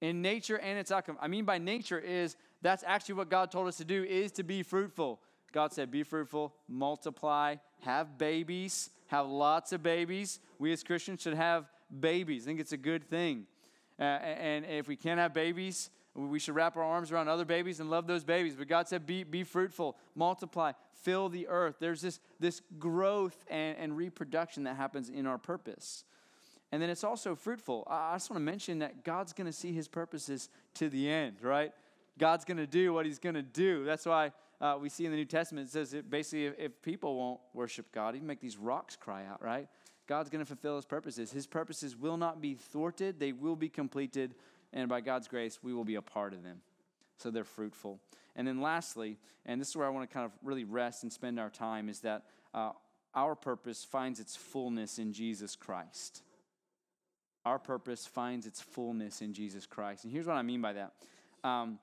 In 0.00 0.22
nature 0.22 0.58
and 0.58 0.78
its 0.78 0.90
outcome. 0.90 1.16
I 1.20 1.28
mean 1.28 1.44
by 1.44 1.58
nature 1.58 1.98
is 1.98 2.36
that's 2.62 2.84
actually 2.86 3.16
what 3.16 3.30
God 3.30 3.50
told 3.50 3.68
us 3.68 3.76
to 3.76 3.84
do 3.84 4.04
is 4.04 4.32
to 4.32 4.42
be 4.42 4.62
fruitful. 4.62 5.20
God 5.52 5.72
said, 5.72 5.90
Be 5.90 6.02
fruitful, 6.02 6.54
multiply, 6.68 7.56
have 7.82 8.18
babies, 8.18 8.90
have 9.06 9.26
lots 9.26 9.72
of 9.72 9.82
babies. 9.82 10.40
We 10.58 10.72
as 10.72 10.82
Christians 10.82 11.22
should 11.22 11.34
have 11.34 11.66
babies. 12.00 12.44
I 12.44 12.46
think 12.46 12.60
it's 12.60 12.72
a 12.72 12.76
good 12.76 13.04
thing. 13.04 13.46
Uh, 13.98 14.02
and 14.02 14.64
if 14.64 14.88
we 14.88 14.96
can't 14.96 15.20
have 15.20 15.32
babies, 15.32 15.90
We 16.14 16.38
should 16.38 16.54
wrap 16.54 16.76
our 16.76 16.82
arms 16.82 17.10
around 17.10 17.28
other 17.28 17.44
babies 17.44 17.80
and 17.80 17.90
love 17.90 18.06
those 18.06 18.22
babies. 18.22 18.54
But 18.54 18.68
God 18.68 18.86
said, 18.88 19.04
be, 19.04 19.24
be 19.24 19.42
fruitful, 19.42 19.96
multiply, 20.14 20.72
fill 21.02 21.28
the 21.28 21.48
earth. 21.48 21.76
There's 21.80 22.00
this, 22.00 22.20
this 22.38 22.62
growth 22.78 23.44
and, 23.48 23.76
and 23.78 23.96
reproduction 23.96 24.64
that 24.64 24.76
happens 24.76 25.08
in 25.08 25.26
our 25.26 25.38
purpose. 25.38 26.04
And 26.70 26.80
then 26.80 26.90
it's 26.90 27.04
also 27.04 27.34
fruitful. 27.34 27.86
I 27.88 28.14
just 28.14 28.30
want 28.30 28.40
to 28.40 28.44
mention 28.44 28.78
that 28.80 29.04
God's 29.04 29.32
going 29.32 29.46
to 29.46 29.52
see 29.52 29.72
his 29.72 29.88
purposes 29.88 30.48
to 30.74 30.88
the 30.88 31.08
end, 31.08 31.36
right? 31.42 31.72
God's 32.18 32.44
going 32.44 32.56
to 32.58 32.66
do 32.66 32.92
what 32.92 33.06
he's 33.06 33.18
going 33.18 33.34
to 33.34 33.42
do. 33.42 33.84
That's 33.84 34.06
why 34.06 34.32
uh, 34.60 34.76
we 34.80 34.88
see 34.88 35.04
in 35.04 35.10
the 35.10 35.16
New 35.16 35.24
Testament, 35.24 35.68
it 35.68 35.72
says 35.72 35.90
that 35.90 36.10
basically 36.10 36.46
if, 36.46 36.54
if 36.58 36.82
people 36.82 37.16
won't 37.16 37.40
worship 37.52 37.92
God, 37.92 38.14
he 38.14 38.20
make 38.20 38.40
these 38.40 38.56
rocks 38.56 38.96
cry 38.96 39.24
out, 39.26 39.42
right? 39.42 39.68
God's 40.06 40.30
going 40.30 40.44
to 40.44 40.46
fulfill 40.46 40.76
his 40.76 40.84
purposes. 40.84 41.32
His 41.32 41.46
purposes 41.46 41.96
will 41.96 42.16
not 42.16 42.40
be 42.40 42.54
thwarted, 42.54 43.18
they 43.18 43.32
will 43.32 43.56
be 43.56 43.68
completed, 43.68 44.34
and 44.74 44.88
by 44.88 45.00
God's 45.00 45.28
grace, 45.28 45.60
we 45.62 45.72
will 45.72 45.84
be 45.84 45.94
a 45.94 46.02
part 46.02 46.34
of 46.34 46.42
them. 46.42 46.60
So 47.16 47.30
they're 47.30 47.44
fruitful. 47.44 48.00
And 48.36 48.46
then 48.46 48.60
lastly, 48.60 49.18
and 49.46 49.60
this 49.60 49.68
is 49.68 49.76
where 49.76 49.86
I 49.86 49.90
want 49.90 50.08
to 50.08 50.12
kind 50.12 50.26
of 50.26 50.32
really 50.42 50.64
rest 50.64 51.04
and 51.04 51.12
spend 51.12 51.38
our 51.38 51.48
time, 51.48 51.88
is 51.88 52.00
that 52.00 52.24
uh, 52.52 52.72
our 53.14 53.36
purpose 53.36 53.84
finds 53.84 54.18
its 54.18 54.34
fullness 54.34 54.98
in 54.98 55.12
Jesus 55.12 55.54
Christ. 55.54 56.22
Our 57.46 57.60
purpose 57.60 58.04
finds 58.04 58.46
its 58.46 58.60
fullness 58.60 59.22
in 59.22 59.32
Jesus 59.32 59.64
Christ. 59.64 60.04
And 60.04 60.12
here's 60.12 60.26
what 60.26 60.36
I 60.36 60.42
mean 60.42 60.60
by 60.60 60.72
that. 60.72 60.92
Um, 61.44 61.78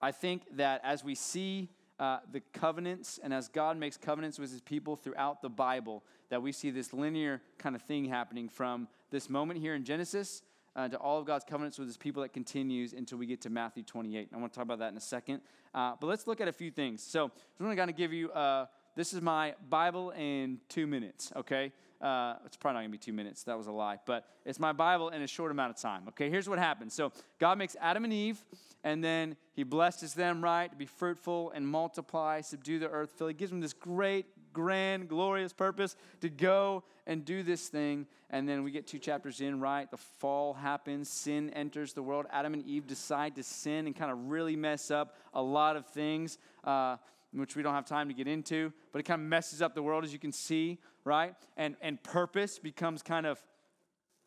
I 0.00 0.10
think 0.10 0.56
that 0.56 0.80
as 0.84 1.04
we 1.04 1.14
see 1.14 1.68
uh, 2.00 2.20
the 2.32 2.40
covenants 2.54 3.20
and 3.22 3.34
as 3.34 3.48
God 3.48 3.76
makes 3.76 3.98
covenants 3.98 4.38
with 4.38 4.50
his 4.50 4.62
people 4.62 4.96
throughout 4.96 5.42
the 5.42 5.50
Bible, 5.50 6.02
that 6.30 6.40
we 6.40 6.50
see 6.52 6.70
this 6.70 6.94
linear 6.94 7.42
kind 7.58 7.76
of 7.76 7.82
thing 7.82 8.06
happening 8.06 8.48
from 8.48 8.88
this 9.10 9.28
moment 9.28 9.60
here 9.60 9.74
in 9.74 9.84
Genesis 9.84 10.42
uh, 10.74 10.88
to 10.88 10.96
all 10.96 11.18
of 11.18 11.26
God's 11.26 11.44
covenants 11.44 11.78
with 11.78 11.88
his 11.88 11.96
people 11.96 12.22
that 12.22 12.32
continues 12.32 12.92
until 12.92 13.18
we 13.18 13.26
get 13.26 13.40
to 13.42 13.50
Matthew 13.50 13.82
28. 13.82 14.28
I 14.32 14.36
want 14.38 14.52
to 14.52 14.56
talk 14.56 14.64
about 14.64 14.78
that 14.80 14.90
in 14.90 14.96
a 14.96 15.00
second. 15.00 15.40
Uh, 15.74 15.94
but 16.00 16.06
let's 16.06 16.26
look 16.26 16.40
at 16.40 16.48
a 16.48 16.52
few 16.52 16.70
things. 16.70 17.02
So 17.02 17.24
I'm 17.24 17.64
going 17.64 17.76
to 17.76 17.80
kind 17.80 17.90
of 17.90 17.96
give 17.96 18.12
you 18.12 18.30
uh, 18.30 18.66
this 18.94 19.12
is 19.12 19.20
my 19.20 19.54
Bible 19.68 20.10
in 20.10 20.58
two 20.68 20.86
minutes, 20.86 21.32
okay? 21.36 21.72
Uh, 22.02 22.34
it's 22.44 22.56
probably 22.56 22.74
not 22.74 22.80
going 22.80 22.90
to 22.90 22.98
be 22.98 23.04
two 23.04 23.12
minutes. 23.12 23.44
That 23.44 23.56
was 23.56 23.68
a 23.68 23.72
lie. 23.72 23.98
But 24.04 24.26
it's 24.44 24.58
my 24.58 24.72
Bible 24.72 25.10
in 25.10 25.22
a 25.22 25.26
short 25.26 25.52
amount 25.52 25.70
of 25.70 25.80
time. 25.80 26.02
Okay, 26.08 26.28
here's 26.28 26.48
what 26.48 26.58
happens. 26.58 26.94
So 26.94 27.12
God 27.38 27.58
makes 27.58 27.76
Adam 27.80 28.04
and 28.04 28.12
Eve, 28.12 28.44
and 28.82 29.04
then 29.04 29.36
he 29.54 29.62
blesses 29.62 30.12
them, 30.14 30.42
right, 30.42 30.68
to 30.68 30.76
be 30.76 30.86
fruitful 30.86 31.52
and 31.54 31.66
multiply, 31.66 32.40
subdue 32.40 32.80
the 32.80 32.88
earth, 32.88 33.12
fill. 33.16 33.28
He 33.28 33.34
gives 33.34 33.50
them 33.50 33.60
this 33.60 33.72
great, 33.72 34.26
grand, 34.52 35.08
glorious 35.08 35.52
purpose 35.52 35.96
to 36.20 36.28
go 36.28 36.82
and 37.06 37.24
do 37.24 37.44
this 37.44 37.68
thing. 37.68 38.06
And 38.30 38.48
then 38.48 38.64
we 38.64 38.72
get 38.72 38.86
two 38.86 38.98
chapters 38.98 39.40
in, 39.40 39.60
right? 39.60 39.88
The 39.88 39.96
fall 39.96 40.54
happens, 40.54 41.08
sin 41.08 41.50
enters 41.50 41.92
the 41.92 42.02
world. 42.02 42.26
Adam 42.32 42.54
and 42.54 42.64
Eve 42.66 42.86
decide 42.86 43.36
to 43.36 43.44
sin 43.44 43.86
and 43.86 43.94
kind 43.94 44.10
of 44.10 44.30
really 44.30 44.56
mess 44.56 44.90
up 44.90 45.16
a 45.34 45.42
lot 45.42 45.76
of 45.76 45.86
things. 45.86 46.38
Uh, 46.64 46.96
which 47.32 47.56
we 47.56 47.62
don't 47.62 47.74
have 47.74 47.86
time 47.86 48.08
to 48.08 48.14
get 48.14 48.28
into, 48.28 48.72
but 48.92 48.98
it 48.98 49.04
kind 49.04 49.20
of 49.20 49.26
messes 49.26 49.62
up 49.62 49.74
the 49.74 49.82
world 49.82 50.04
as 50.04 50.12
you 50.12 50.18
can 50.18 50.32
see, 50.32 50.78
right? 51.04 51.34
And, 51.56 51.76
and 51.80 52.02
purpose 52.02 52.58
becomes 52.58 53.02
kind 53.02 53.26
of 53.26 53.42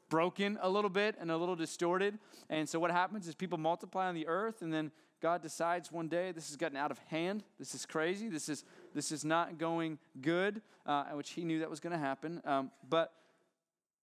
broken 0.10 0.58
a 0.62 0.70
little 0.70 0.90
bit 0.90 1.16
and 1.20 1.32
a 1.32 1.38
little 1.38 1.56
distorted. 1.56 2.18
And 2.50 2.68
so 2.68 2.80
what 2.80 2.92
happens 2.92 3.28
is 3.28 3.36
people 3.36 3.58
multiply 3.58 4.08
on 4.08 4.16
the 4.16 4.28
earth, 4.28 4.62
and 4.62 4.74
then 4.74 4.92
God 5.22 5.42
decides 5.42 5.92
one 5.92 6.08
day 6.08 6.32
this 6.32 6.50
has 6.50 6.56
gotten 6.56 6.78
out 6.78 6.92
of 6.92 7.00
hand. 7.08 7.44
This 7.58 7.74
is 7.74 7.86
crazy. 7.86 8.28
This 8.28 8.50
is 8.50 8.64
this 8.94 9.12
is 9.12 9.26
not 9.26 9.58
going 9.58 9.98
good, 10.22 10.62
uh, 10.86 11.06
which 11.14 11.32
he 11.32 11.44
knew 11.44 11.60
that 11.60 11.70
was 11.70 11.80
going 11.80 11.94
to 11.94 12.00
happen. 12.00 12.42
Um, 12.46 12.72
but 12.88 13.12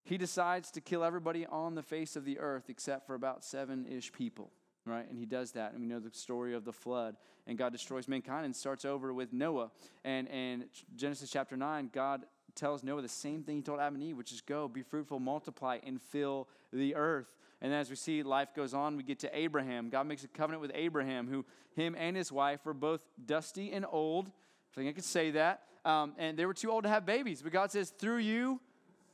he 0.05 0.19
decides 0.19 0.71
to 0.73 0.81
kill 0.81 1.05
everybody 1.05 1.47
on 1.47 1.75
the 1.75 1.83
face 1.83 2.17
of 2.17 2.25
the 2.25 2.39
earth 2.41 2.65
except 2.69 3.07
for 3.07 3.15
about 3.15 3.45
seven 3.45 3.87
ish 3.87 4.13
people, 4.13 4.51
right? 4.87 5.09
And 5.09 5.19
he 5.19 5.27
does 5.27 5.53
that. 5.53 5.73
And 5.73 5.81
we 5.81 5.87
know 5.87 6.01
the 6.01 6.11
story 6.13 6.55
of 6.55 6.65
the 6.65 6.73
flood. 6.73 7.17
And 7.47 7.59
God 7.59 7.73
destroys 7.73 8.09
mankind 8.09 8.45
and 8.45 8.55
starts 8.55 8.85
over 8.85 9.13
with 9.13 9.33
Noah. 9.33 9.71
And, 10.05 10.29
and 10.29 10.65
Genesis 10.97 11.31
chapter 11.31 11.57
9, 11.57 11.91
God 11.93 12.25
tells 12.55 12.83
Noah 12.83 13.03
the 13.03 13.09
same 13.09 13.43
thing 13.43 13.57
he 13.57 13.63
told 13.63 13.81
Adam 13.81 13.95
and 13.95 14.05
Eve, 14.05 14.17
which 14.17 14.33
is 14.33 14.41
go, 14.41 14.69
be 14.69 14.83
fruitful, 14.83 15.19
multiply, 15.19 15.79
and 15.85 16.01
fill 16.01 16.49
the 16.73 16.95
earth. 16.95 17.29
And 17.61 17.73
as 17.73 17.89
we 17.89 17.97
see 17.97 18.23
life 18.23 18.55
goes 18.55 18.75
on, 18.75 18.97
we 18.97 19.05
get 19.05 19.21
to 19.21 19.37
Abraham. 19.37 19.89
God 19.89 20.07
makes 20.07 20.25
a 20.25 20.29
covenant 20.29 20.61
with 20.61 20.73
Abraham, 20.75 21.29
who 21.29 21.45
him 21.75 21.95
and 21.97 22.17
his 22.17 22.33
wife 22.33 22.61
were 22.65 22.75
both 22.75 23.03
dusty 23.25 23.73
and 23.73 23.87
old. 23.91 24.27
I 24.27 24.75
think 24.75 24.89
I 24.89 24.93
could 24.93 25.05
say 25.05 25.31
that. 25.33 25.63
Um, 25.85 26.15
and 26.19 26.37
they 26.37 26.47
were 26.47 26.55
too 26.55 26.71
old 26.71 26.85
to 26.85 26.89
have 26.89 27.07
babies. 27.07 27.43
But 27.43 27.53
God 27.53 27.71
says, 27.71 27.91
through 27.91 28.19
you, 28.19 28.61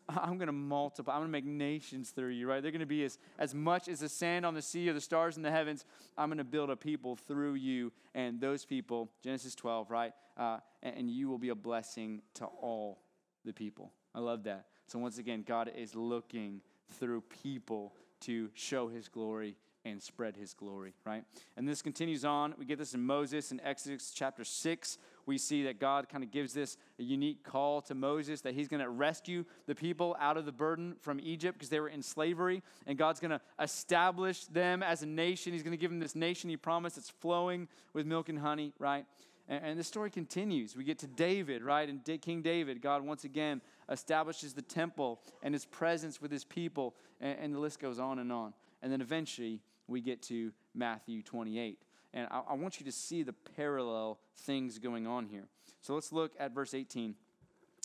I'm 0.09 0.39
going 0.39 0.47
to 0.47 0.53
multiply. 0.53 1.15
I'm 1.15 1.21
going 1.21 1.29
to 1.29 1.33
make 1.33 1.45
nations 1.45 2.11
through 2.11 2.31
you, 2.31 2.49
right? 2.49 2.63
They're 2.63 2.73
going 2.73 2.81
to 2.81 2.87
be 2.87 3.05
as, 3.05 3.19
as 3.39 3.55
much 3.55 3.89
as 3.89 4.01
the 4.01 4.09
sand 4.09 4.47
on 4.47 4.55
the 4.55 4.63
sea 4.63 4.89
or 4.89 4.95
the 4.95 5.01
stars 5.01 5.37
in 5.37 5.43
the 5.43 5.51
heavens. 5.51 5.85
I'm 6.17 6.29
going 6.29 6.39
to 6.39 6.45
build 6.45 6.71
a 6.71 6.77
people 6.77 7.17
through 7.17 7.55
you. 7.55 7.93
And 8.15 8.41
those 8.41 8.65
people, 8.65 9.11
Genesis 9.23 9.55
12, 9.55 9.91
right? 9.91 10.13
Uh, 10.37 10.59
and, 10.83 10.97
and 10.97 11.11
you 11.11 11.29
will 11.29 11.39
be 11.39 11.51
a 11.51 11.55
blessing 11.55 12.23
to 12.35 12.47
all 12.47 13.01
the 13.45 13.53
people. 13.53 13.93
I 14.15 14.21
love 14.21 14.45
that. 14.45 14.67
So, 14.87 14.99
once 14.99 15.19
again, 15.19 15.45
God 15.47 15.71
is 15.77 15.95
looking 15.95 16.63
through 16.91 17.21
people 17.43 17.95
to 18.21 18.49
show 18.55 18.89
his 18.89 19.09
glory 19.09 19.57
and 19.85 20.03
spread 20.03 20.37
his 20.37 20.55
glory, 20.55 20.95
right? 21.05 21.25
And 21.57 21.69
this 21.69 21.83
continues 21.83 22.25
on. 22.25 22.55
We 22.59 22.65
get 22.65 22.79
this 22.79 22.95
in 22.95 23.03
Moses 23.03 23.53
in 23.53 23.61
Exodus 23.61 24.13
chapter 24.15 24.45
6. 24.45 24.99
We 25.29 25.37
see 25.37 25.65
that 25.65 25.79
God 25.79 26.09
kind 26.09 26.25
of 26.25 26.31
gives 26.31 26.55
this 26.55 26.79
unique 26.97 27.45
call 27.45 27.83
to 27.83 27.95
Moses 27.95 28.41
that 28.41 28.55
he's 28.55 28.67
going 28.67 28.83
to 28.83 28.89
rescue 28.89 29.45
the 29.67 29.75
people 29.75 30.17
out 30.19 30.39
of 30.39 30.47
the 30.47 30.53
burden 30.53 30.97
from 31.03 31.21
Egypt 31.23 31.59
because 31.59 31.69
they 31.69 31.81
were 31.81 31.91
in 31.91 32.03
slavery. 32.03 32.63
And 32.87 32.97
God's 32.97 33.21
going 33.21 33.33
to 33.33 33.41
establish 33.61 34.47
them 34.47 34.83
as 34.83 35.03
a 35.03 35.07
nation. 35.07 35.53
He's 35.53 35.63
going 35.63 35.73
to 35.73 35.77
give 35.77 35.91
them 35.91 36.01
this 36.01 36.15
nation 36.15 36.49
he 36.49 36.57
promised 36.57 36.97
that's 36.97 37.11
flowing 37.11 37.69
with 37.93 38.07
milk 38.07 38.31
and 38.31 38.39
honey, 38.39 38.73
right? 38.79 39.05
And, 39.51 39.63
and 39.63 39.79
the 39.79 39.85
story 39.85 40.09
continues. 40.09 40.75
We 40.75 40.83
get 40.83 40.99
to 41.01 41.07
David, 41.07 41.63
right? 41.63 41.87
And 41.87 42.03
King 42.23 42.41
David, 42.41 42.81
God 42.81 43.05
once 43.05 43.25
again 43.25 43.61
establishes 43.91 44.55
the 44.55 44.63
temple 44.63 45.21
and 45.43 45.55
his 45.55 45.67
presence 45.67 46.23
with 46.23 46.33
his 46.33 46.45
people, 46.45 46.95
and, 47.21 47.39
and 47.39 47.55
the 47.55 47.59
list 47.59 47.81
goes 47.81 47.99
on 47.99 48.19
and 48.19 48.33
on. 48.33 48.55
And 48.81 48.91
then 48.91 49.03
eventually 49.03 49.61
we 49.89 50.01
get 50.01 50.23
to 50.23 50.53
Matthew 50.75 51.23
28. 51.23 51.79
And 52.13 52.27
I, 52.31 52.43
I 52.51 52.55
want 52.55 52.81
you 52.81 52.87
to 52.87 52.93
see 52.93 53.23
the 53.23 53.35
parallel 53.57 54.19
things 54.37 54.79
going 54.79 55.07
on 55.07 55.27
here. 55.27 55.45
So 55.81 55.95
let's 55.95 56.13
look 56.13 56.33
at 56.39 56.55
verse 56.55 56.75
18. 56.75 57.15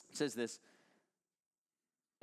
It 0.10 0.18
says 0.18 0.34
this 0.34 0.60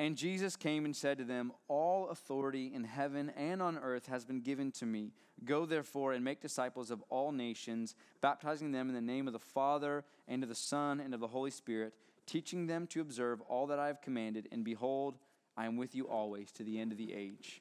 and 0.01 0.17
Jesus 0.17 0.57
came 0.57 0.87
and 0.87 0.97
said 0.97 1.19
to 1.19 1.25
them, 1.25 1.53
All 1.69 2.09
authority 2.09 2.73
in 2.75 2.85
heaven 2.85 3.31
and 3.37 3.61
on 3.61 3.77
earth 3.77 4.07
has 4.07 4.25
been 4.25 4.41
given 4.41 4.73
to 4.73 4.87
me. 4.87 5.13
Go 5.45 5.67
therefore 5.67 6.15
and 6.15 6.25
make 6.25 6.41
disciples 6.41 6.91
of 6.91 7.05
all 7.11 7.33
nations, 7.33 7.95
baptizing 8.23 8.73
them 8.73 8.89
in 8.89 8.95
the 8.95 9.03
name 9.03 9.27
of 9.27 9.35
the 9.35 9.39
Father, 9.39 10.03
and 10.27 10.43
of 10.43 10.49
the 10.49 10.55
Son, 10.55 11.01
and 11.01 11.13
of 11.13 11.21
the 11.21 11.29
Holy 11.29 11.51
Spirit, 11.51 11.93
teaching 12.25 12.67
them 12.67 12.87
to 12.87 13.03
observe 13.03 13.43
all 13.43 13.67
that 13.67 13.79
I 13.79 13.89
have 13.89 14.01
commanded. 14.01 14.49
And 14.51 14.65
behold, 14.65 15.19
I 15.55 15.67
am 15.67 15.77
with 15.77 15.95
you 15.95 16.09
always 16.09 16.51
to 16.53 16.65
the 16.65 16.81
end 16.81 16.93
of 16.93 16.99
the 16.99 17.13
age. 17.13 17.61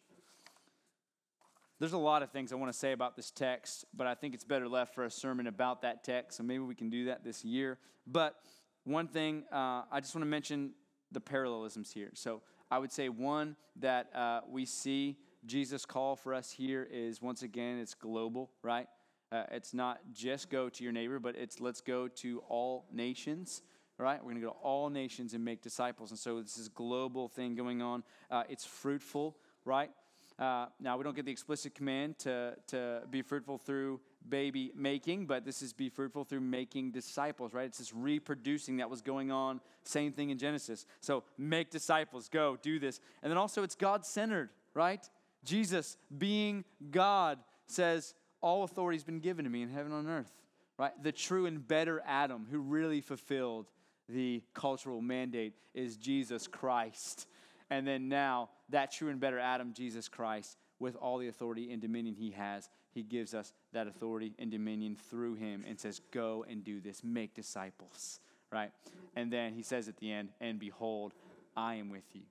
There's 1.79 1.93
a 1.93 1.97
lot 1.97 2.23
of 2.23 2.31
things 2.31 2.51
I 2.51 2.55
want 2.55 2.71
to 2.71 2.77
say 2.77 2.91
about 2.91 3.15
this 3.15 3.31
text, 3.31 3.85
but 3.93 4.05
I 4.05 4.13
think 4.13 4.33
it's 4.33 4.43
better 4.43 4.67
left 4.67 4.93
for 4.93 5.05
a 5.05 5.11
sermon 5.11 5.47
about 5.47 5.81
that 5.83 6.03
text. 6.03 6.37
So 6.37 6.43
maybe 6.43 6.59
we 6.59 6.75
can 6.75 6.89
do 6.89 7.05
that 7.05 7.23
this 7.23 7.45
year. 7.45 7.77
But 8.05 8.35
one 8.83 9.07
thing 9.07 9.43
uh, 9.51 9.83
I 9.89 10.01
just 10.01 10.13
want 10.13 10.23
to 10.23 10.29
mention 10.29 10.71
the 11.11 11.21
parallelisms 11.21 11.91
here. 11.91 12.11
So 12.15 12.41
I 12.69 12.79
would 12.79 12.91
say 12.91 13.07
one 13.07 13.55
that 13.77 14.13
uh, 14.13 14.41
we 14.49 14.65
see 14.65 15.17
Jesus' 15.45 15.85
call 15.85 16.17
for 16.17 16.33
us 16.33 16.51
here 16.51 16.87
is 16.91 17.21
once 17.21 17.43
again, 17.43 17.79
it's 17.79 17.93
global, 17.93 18.51
right? 18.61 18.87
Uh, 19.31 19.43
it's 19.51 19.73
not 19.73 19.99
just 20.11 20.49
go 20.49 20.67
to 20.69 20.83
your 20.83 20.91
neighbor, 20.91 21.19
but 21.19 21.35
it's 21.35 21.61
let's 21.61 21.81
go 21.81 22.07
to 22.07 22.43
all 22.49 22.87
nations, 22.91 23.61
right? 23.97 24.17
We're 24.17 24.31
going 24.31 24.41
to 24.41 24.47
go 24.47 24.53
to 24.53 24.59
all 24.59 24.89
nations 24.89 25.33
and 25.33 25.45
make 25.45 25.61
disciples. 25.61 26.11
And 26.11 26.19
so 26.19 26.41
this 26.41 26.57
is 26.57 26.67
global 26.67 27.29
thing 27.29 27.55
going 27.55 27.81
on. 27.81 28.03
Uh, 28.29 28.43
it's 28.49 28.65
fruitful, 28.65 29.37
right? 29.65 29.91
Uh, 30.39 30.67
now, 30.79 30.97
we 30.97 31.03
don't 31.03 31.15
get 31.15 31.25
the 31.25 31.31
explicit 31.31 31.75
command 31.75 32.17
to, 32.17 32.55
to 32.67 33.01
be 33.11 33.21
fruitful 33.21 33.57
through 33.57 33.99
baby 34.27 34.71
making, 34.73 35.25
but 35.25 35.43
this 35.43 35.61
is 35.61 35.73
be 35.73 35.89
fruitful 35.89 36.23
through 36.23 36.39
making 36.39 36.91
disciples, 36.91 37.53
right? 37.53 37.65
It's 37.65 37.79
this 37.79 37.93
reproducing 37.93 38.77
that 38.77 38.89
was 38.89 39.01
going 39.01 39.31
on. 39.31 39.59
Same 39.83 40.13
thing 40.13 40.29
in 40.29 40.37
Genesis. 40.37 40.85
So 41.01 41.23
make 41.37 41.71
disciples, 41.71 42.29
go, 42.29 42.57
do 42.61 42.79
this. 42.79 43.01
And 43.21 43.29
then 43.29 43.37
also 43.37 43.63
it's 43.63 43.75
God 43.75 44.05
centered, 44.05 44.49
right? 44.73 45.07
Jesus, 45.43 45.97
being 46.17 46.63
God, 46.89 47.39
says, 47.67 48.13
All 48.39 48.63
authority 48.63 48.95
has 48.95 49.03
been 49.03 49.19
given 49.19 49.43
to 49.43 49.51
me 49.51 49.61
in 49.61 49.69
heaven 49.69 49.91
and 49.91 50.07
on 50.07 50.13
earth, 50.13 50.31
right? 50.77 50.91
The 51.03 51.11
true 51.11 51.47
and 51.47 51.65
better 51.67 52.01
Adam 52.05 52.47
who 52.49 52.59
really 52.59 53.01
fulfilled 53.01 53.67
the 54.07 54.41
cultural 54.53 55.01
mandate 55.01 55.53
is 55.73 55.97
Jesus 55.97 56.47
Christ. 56.47 57.27
And 57.69 57.87
then 57.87 58.09
now, 58.09 58.49
that 58.69 58.91
true 58.91 59.09
and 59.09 59.19
better 59.19 59.39
Adam, 59.39 59.73
Jesus 59.73 60.07
Christ, 60.07 60.57
with 60.79 60.95
all 60.95 61.17
the 61.17 61.27
authority 61.27 61.71
and 61.71 61.81
dominion 61.81 62.15
he 62.15 62.31
has, 62.31 62.69
he 62.91 63.03
gives 63.03 63.33
us 63.33 63.53
that 63.73 63.87
authority 63.87 64.33
and 64.39 64.49
dominion 64.49 64.95
through 65.09 65.35
him 65.35 65.63
and 65.67 65.79
says, 65.79 66.01
Go 66.11 66.45
and 66.49 66.63
do 66.63 66.79
this, 66.79 67.03
make 67.03 67.35
disciples, 67.35 68.19
right? 68.51 68.71
And 69.15 69.31
then 69.31 69.53
he 69.53 69.61
says 69.61 69.87
at 69.87 69.97
the 69.97 70.11
end, 70.11 70.29
And 70.41 70.59
behold, 70.59 71.13
I 71.55 71.75
am 71.75 71.89
with 71.89 72.07
you, 72.13 72.23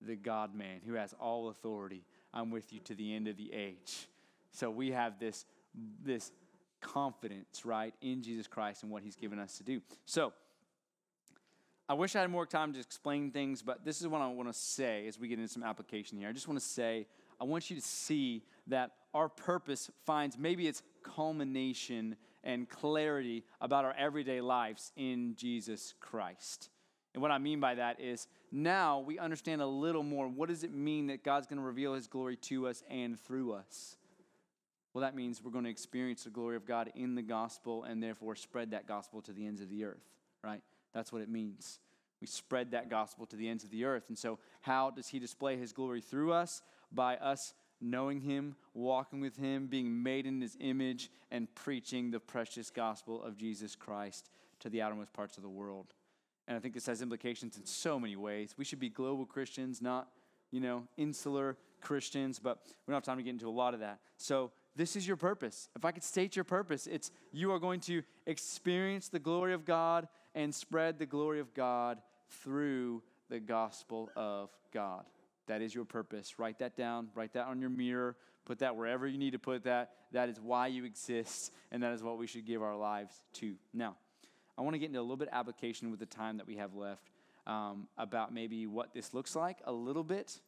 the 0.00 0.16
God 0.16 0.54
man 0.54 0.80
who 0.86 0.94
has 0.94 1.14
all 1.20 1.48
authority. 1.48 2.04
I'm 2.32 2.50
with 2.50 2.72
you 2.72 2.80
to 2.84 2.94
the 2.94 3.14
end 3.14 3.28
of 3.28 3.36
the 3.36 3.52
age. 3.52 4.08
So 4.52 4.70
we 4.70 4.92
have 4.92 5.18
this 5.18 5.44
this 6.04 6.32
confidence, 6.80 7.64
right, 7.64 7.94
in 8.00 8.22
Jesus 8.22 8.46
Christ 8.46 8.82
and 8.82 8.90
what 8.90 9.02
he's 9.02 9.16
given 9.16 9.38
us 9.38 9.58
to 9.58 9.64
do. 9.64 9.80
So, 10.06 10.32
I 11.90 11.94
wish 11.94 12.14
I 12.14 12.20
had 12.20 12.30
more 12.30 12.46
time 12.46 12.72
to 12.74 12.78
explain 12.78 13.32
things, 13.32 13.62
but 13.62 13.84
this 13.84 14.00
is 14.00 14.06
what 14.06 14.20
I 14.20 14.28
want 14.28 14.48
to 14.48 14.56
say 14.56 15.08
as 15.08 15.18
we 15.18 15.26
get 15.26 15.40
into 15.40 15.52
some 15.52 15.64
application 15.64 16.18
here. 16.18 16.28
I 16.28 16.32
just 16.32 16.46
want 16.46 16.60
to 16.60 16.64
say, 16.64 17.08
I 17.40 17.42
want 17.42 17.68
you 17.68 17.74
to 17.74 17.82
see 17.82 18.44
that 18.68 18.92
our 19.12 19.28
purpose 19.28 19.90
finds 20.06 20.38
maybe 20.38 20.68
its 20.68 20.84
culmination 21.02 22.14
and 22.44 22.68
clarity 22.68 23.42
about 23.60 23.84
our 23.84 23.92
everyday 23.98 24.40
lives 24.40 24.92
in 24.94 25.34
Jesus 25.34 25.94
Christ. 25.98 26.70
And 27.12 27.22
what 27.22 27.32
I 27.32 27.38
mean 27.38 27.58
by 27.58 27.74
that 27.74 28.00
is 28.00 28.28
now 28.52 29.00
we 29.00 29.18
understand 29.18 29.60
a 29.60 29.66
little 29.66 30.04
more. 30.04 30.28
What 30.28 30.48
does 30.48 30.62
it 30.62 30.72
mean 30.72 31.08
that 31.08 31.24
God's 31.24 31.48
going 31.48 31.58
to 31.58 31.66
reveal 31.66 31.94
his 31.94 32.06
glory 32.06 32.36
to 32.36 32.68
us 32.68 32.84
and 32.88 33.18
through 33.18 33.54
us? 33.54 33.96
Well, 34.94 35.02
that 35.02 35.16
means 35.16 35.42
we're 35.42 35.50
going 35.50 35.64
to 35.64 35.70
experience 35.70 36.22
the 36.22 36.30
glory 36.30 36.54
of 36.54 36.64
God 36.64 36.92
in 36.94 37.16
the 37.16 37.22
gospel 37.22 37.82
and 37.82 38.00
therefore 38.00 38.36
spread 38.36 38.70
that 38.70 38.86
gospel 38.86 39.20
to 39.22 39.32
the 39.32 39.44
ends 39.44 39.60
of 39.60 39.68
the 39.68 39.82
earth, 39.82 40.06
right? 40.44 40.62
That's 40.94 41.12
what 41.12 41.22
it 41.22 41.28
means. 41.28 41.78
We 42.20 42.26
spread 42.26 42.72
that 42.72 42.90
gospel 42.90 43.26
to 43.26 43.36
the 43.36 43.48
ends 43.48 43.64
of 43.64 43.70
the 43.70 43.84
earth. 43.84 44.04
And 44.08 44.18
so, 44.18 44.38
how 44.60 44.90
does 44.90 45.08
he 45.08 45.18
display 45.18 45.56
his 45.56 45.72
glory 45.72 46.00
through 46.00 46.32
us? 46.32 46.62
By 46.92 47.16
us 47.16 47.54
knowing 47.80 48.20
him, 48.20 48.56
walking 48.74 49.20
with 49.20 49.36
him, 49.36 49.66
being 49.66 50.02
made 50.02 50.26
in 50.26 50.40
his 50.40 50.56
image, 50.60 51.10
and 51.30 51.52
preaching 51.54 52.10
the 52.10 52.20
precious 52.20 52.70
gospel 52.70 53.22
of 53.22 53.36
Jesus 53.36 53.74
Christ 53.74 54.28
to 54.60 54.68
the 54.68 54.82
outermost 54.82 55.12
parts 55.12 55.36
of 55.36 55.42
the 55.42 55.48
world. 55.48 55.94
And 56.46 56.56
I 56.56 56.60
think 56.60 56.74
this 56.74 56.86
has 56.86 57.00
implications 57.00 57.56
in 57.56 57.64
so 57.64 57.98
many 57.98 58.16
ways. 58.16 58.54
We 58.58 58.64
should 58.64 58.80
be 58.80 58.90
global 58.90 59.24
Christians, 59.24 59.80
not, 59.80 60.08
you 60.50 60.60
know, 60.60 60.82
insular 60.96 61.56
Christians, 61.80 62.38
but 62.38 62.58
we 62.86 62.92
don't 62.92 62.96
have 62.96 63.04
time 63.04 63.16
to 63.16 63.22
get 63.22 63.30
into 63.30 63.48
a 63.48 63.50
lot 63.50 63.72
of 63.72 63.80
that. 63.80 64.00
So, 64.18 64.50
this 64.76 64.94
is 64.94 65.06
your 65.06 65.16
purpose. 65.16 65.68
If 65.74 65.84
I 65.84 65.90
could 65.90 66.04
state 66.04 66.36
your 66.36 66.44
purpose, 66.44 66.86
it's 66.86 67.10
you 67.32 67.50
are 67.52 67.58
going 67.58 67.80
to 67.80 68.02
experience 68.26 69.08
the 69.08 69.18
glory 69.18 69.52
of 69.52 69.64
God 69.64 70.06
and 70.34 70.54
spread 70.54 70.98
the 70.98 71.06
glory 71.06 71.40
of 71.40 71.52
God 71.54 71.98
through 72.42 73.02
the 73.28 73.40
gospel 73.40 74.10
of 74.16 74.50
God. 74.72 75.04
That 75.46 75.62
is 75.62 75.74
your 75.74 75.84
purpose. 75.84 76.38
Write 76.38 76.58
that 76.60 76.76
down, 76.76 77.08
write 77.14 77.32
that 77.32 77.46
on 77.46 77.60
your 77.60 77.70
mirror, 77.70 78.16
put 78.44 78.60
that 78.60 78.76
wherever 78.76 79.06
you 79.06 79.18
need 79.18 79.32
to 79.32 79.38
put 79.38 79.64
that. 79.64 79.92
That 80.12 80.28
is 80.28 80.40
why 80.40 80.68
you 80.68 80.84
exist, 80.84 81.52
and 81.70 81.82
that 81.82 81.92
is 81.92 82.02
what 82.02 82.18
we 82.18 82.26
should 82.26 82.46
give 82.46 82.62
our 82.62 82.76
lives 82.76 83.14
to. 83.34 83.54
Now, 83.72 83.96
I 84.56 84.62
want 84.62 84.74
to 84.74 84.78
get 84.78 84.86
into 84.86 85.00
a 85.00 85.02
little 85.02 85.16
bit 85.16 85.28
of 85.28 85.34
application 85.34 85.90
with 85.90 86.00
the 86.00 86.06
time 86.06 86.36
that 86.36 86.46
we 86.46 86.56
have 86.56 86.74
left 86.74 87.10
um, 87.46 87.88
about 87.96 88.32
maybe 88.32 88.66
what 88.66 88.92
this 88.92 89.14
looks 89.14 89.34
like 89.34 89.58
a 89.64 89.72
little 89.72 90.04
bit, 90.04 90.40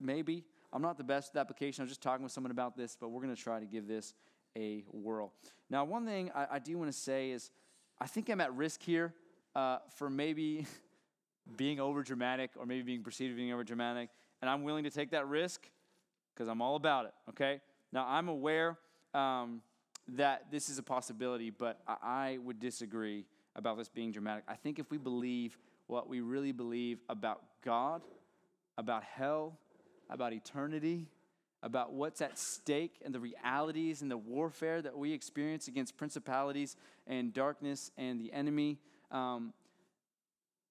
maybe. 0.00 0.44
I'm 0.72 0.82
not 0.82 0.98
the 0.98 1.04
best 1.04 1.32
with 1.32 1.40
application. 1.40 1.82
I 1.82 1.84
was 1.84 1.90
just 1.90 2.02
talking 2.02 2.22
with 2.22 2.32
someone 2.32 2.52
about 2.52 2.76
this, 2.76 2.96
but 2.98 3.08
we're 3.08 3.22
going 3.22 3.34
to 3.34 3.42
try 3.42 3.58
to 3.58 3.66
give 3.66 3.88
this 3.88 4.14
a 4.56 4.84
whirl. 4.92 5.32
Now, 5.68 5.84
one 5.84 6.06
thing 6.06 6.30
I, 6.34 6.46
I 6.52 6.58
do 6.58 6.78
want 6.78 6.90
to 6.92 6.96
say 6.96 7.30
is 7.30 7.50
I 8.00 8.06
think 8.06 8.28
I'm 8.28 8.40
at 8.40 8.54
risk 8.54 8.82
here 8.82 9.12
uh, 9.54 9.78
for 9.96 10.08
maybe 10.08 10.66
being 11.56 11.80
over 11.80 12.02
dramatic 12.02 12.50
or 12.56 12.66
maybe 12.66 12.82
being 12.82 13.02
perceived 13.02 13.32
as 13.32 13.36
being 13.36 13.52
over 13.52 13.64
dramatic, 13.64 14.08
and 14.40 14.50
I'm 14.50 14.62
willing 14.62 14.84
to 14.84 14.90
take 14.90 15.10
that 15.10 15.28
risk 15.28 15.68
because 16.34 16.48
I'm 16.48 16.62
all 16.62 16.76
about 16.76 17.06
it, 17.06 17.12
okay? 17.30 17.60
Now, 17.92 18.06
I'm 18.08 18.28
aware 18.28 18.78
um, 19.12 19.60
that 20.08 20.50
this 20.50 20.68
is 20.68 20.78
a 20.78 20.82
possibility, 20.82 21.50
but 21.50 21.80
I, 21.86 21.96
I 22.02 22.38
would 22.38 22.58
disagree 22.58 23.26
about 23.56 23.76
this 23.76 23.88
being 23.88 24.12
dramatic. 24.12 24.44
I 24.48 24.54
think 24.54 24.78
if 24.78 24.90
we 24.90 24.96
believe 24.96 25.58
what 25.86 26.08
we 26.08 26.20
really 26.20 26.52
believe 26.52 27.00
about 27.08 27.42
God, 27.64 28.02
about 28.78 29.02
hell, 29.02 29.58
about 30.08 30.32
eternity, 30.32 31.06
about 31.62 31.92
what's 31.92 32.20
at 32.20 32.38
stake 32.38 33.00
and 33.04 33.14
the 33.14 33.20
realities 33.20 34.02
and 34.02 34.10
the 34.10 34.16
warfare 34.16 34.80
that 34.80 34.96
we 34.96 35.12
experience 35.12 35.68
against 35.68 35.96
principalities 35.96 36.76
and 37.06 37.32
darkness 37.32 37.90
and 37.98 38.20
the 38.20 38.32
enemy, 38.32 38.78
um, 39.10 39.52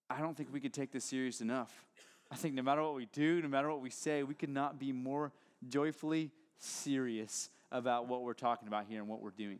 I 0.10 0.20
don't 0.20 0.36
think 0.36 0.52
we 0.52 0.60
could 0.60 0.74
take 0.74 0.92
this 0.92 1.06
serious 1.06 1.42
enough. 1.42 1.86
I 2.32 2.36
think 2.36 2.56
no 2.56 2.62
matter 2.62 2.82
what 2.82 2.96
we 2.96 3.08
do, 3.08 3.42
no 3.42 3.48
matter 3.48 3.70
what 3.70 3.82
we 3.82 3.90
say, 3.90 4.24
we 4.24 4.34
could 4.34 4.50
not 4.50 4.80
be 4.80 4.92
more 4.92 5.32
joyfully 5.68 6.32
serious 6.58 7.50
about 7.72 8.08
what 8.08 8.24
we're 8.24 8.34
talking 8.34 8.68
about 8.68 8.86
here 8.88 9.00
and 9.00 9.08
what 9.08 9.22
we're 9.22 9.30
doing. 9.32 9.60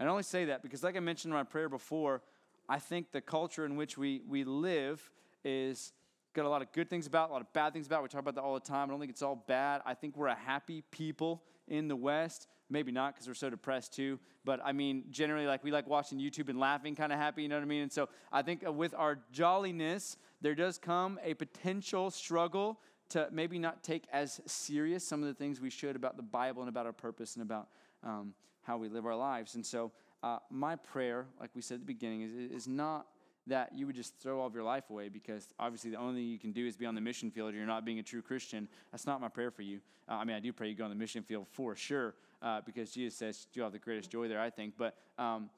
And 0.00 0.08
I 0.08 0.10
only 0.10 0.22
say 0.22 0.46
that 0.46 0.62
because, 0.62 0.82
like 0.82 0.96
I 0.96 1.00
mentioned 1.00 1.32
in 1.32 1.36
my 1.36 1.44
prayer 1.44 1.68
before, 1.68 2.22
I 2.68 2.78
think 2.78 3.12
the 3.12 3.20
culture 3.20 3.64
in 3.64 3.76
which 3.76 3.98
we, 3.98 4.22
we 4.28 4.44
live 4.44 5.10
is 5.44 5.92
got 6.34 6.44
a 6.44 6.48
lot 6.48 6.62
of 6.62 6.72
good 6.72 6.88
things 6.88 7.06
about, 7.06 7.30
a 7.30 7.32
lot 7.32 7.40
of 7.40 7.52
bad 7.52 7.72
things 7.72 7.86
about. 7.86 8.02
We 8.02 8.08
talk 8.08 8.20
about 8.20 8.34
that 8.36 8.42
all 8.42 8.54
the 8.54 8.60
time. 8.60 8.88
I 8.88 8.92
don't 8.92 9.00
think 9.00 9.10
it's 9.10 9.22
all 9.22 9.44
bad. 9.46 9.82
I 9.84 9.94
think 9.94 10.16
we're 10.16 10.28
a 10.28 10.34
happy 10.34 10.82
people 10.90 11.42
in 11.66 11.88
the 11.88 11.96
West. 11.96 12.48
Maybe 12.70 12.92
not 12.92 13.14
because 13.14 13.26
we're 13.26 13.34
so 13.34 13.50
depressed 13.50 13.94
too. 13.94 14.18
But 14.44 14.60
I 14.64 14.72
mean, 14.72 15.04
generally, 15.10 15.46
like 15.46 15.64
we 15.64 15.70
like 15.70 15.88
watching 15.88 16.18
YouTube 16.18 16.48
and 16.48 16.60
laughing, 16.60 16.94
kind 16.94 17.12
of 17.12 17.18
happy. 17.18 17.42
You 17.42 17.48
know 17.48 17.56
what 17.56 17.62
I 17.62 17.66
mean? 17.66 17.82
And 17.82 17.92
so 17.92 18.08
I 18.32 18.42
think 18.42 18.62
with 18.66 18.94
our 18.94 19.18
jolliness, 19.32 20.16
there 20.40 20.54
does 20.54 20.78
come 20.78 21.18
a 21.24 21.34
potential 21.34 22.10
struggle 22.10 22.78
to 23.10 23.28
maybe 23.32 23.58
not 23.58 23.82
take 23.82 24.04
as 24.12 24.40
serious 24.46 25.02
some 25.06 25.22
of 25.22 25.28
the 25.28 25.34
things 25.34 25.60
we 25.60 25.70
should 25.70 25.96
about 25.96 26.16
the 26.16 26.22
Bible 26.22 26.62
and 26.62 26.68
about 26.68 26.86
our 26.86 26.92
purpose 26.92 27.36
and 27.36 27.42
about 27.42 27.68
um, 28.04 28.34
how 28.62 28.76
we 28.76 28.88
live 28.88 29.06
our 29.06 29.16
lives. 29.16 29.54
And 29.54 29.64
so 29.64 29.92
uh, 30.22 30.38
my 30.50 30.76
prayer, 30.76 31.26
like 31.40 31.50
we 31.54 31.62
said 31.62 31.76
at 31.76 31.80
the 31.80 31.86
beginning, 31.86 32.22
is, 32.22 32.64
is 32.64 32.68
not 32.68 33.06
that 33.48 33.70
you 33.74 33.86
would 33.86 33.96
just 33.96 34.16
throw 34.18 34.40
all 34.40 34.46
of 34.46 34.54
your 34.54 34.62
life 34.62 34.90
away 34.90 35.08
because 35.08 35.48
obviously 35.58 35.90
the 35.90 35.96
only 35.96 36.20
thing 36.20 36.28
you 36.28 36.38
can 36.38 36.52
do 36.52 36.66
is 36.66 36.76
be 36.76 36.86
on 36.86 36.94
the 36.94 37.00
mission 37.00 37.30
field. 37.30 37.54
You're 37.54 37.66
not 37.66 37.84
being 37.84 37.98
a 37.98 38.02
true 38.02 38.22
Christian. 38.22 38.68
That's 38.90 39.06
not 39.06 39.20
my 39.20 39.28
prayer 39.28 39.50
for 39.50 39.62
you. 39.62 39.80
Uh, 40.08 40.14
I 40.14 40.24
mean, 40.24 40.36
I 40.36 40.40
do 40.40 40.52
pray 40.52 40.68
you 40.68 40.74
go 40.74 40.84
on 40.84 40.90
the 40.90 40.96
mission 40.96 41.22
field 41.22 41.46
for 41.50 41.74
sure 41.74 42.14
uh, 42.42 42.60
because 42.64 42.90
Jesus 42.90 43.18
says 43.18 43.46
you'll 43.52 43.66
have 43.66 43.72
the 43.72 43.78
greatest 43.78 44.10
joy 44.10 44.28
there, 44.28 44.40
I 44.40 44.50
think. 44.50 44.74
But 44.76 44.96
um, 45.18 45.50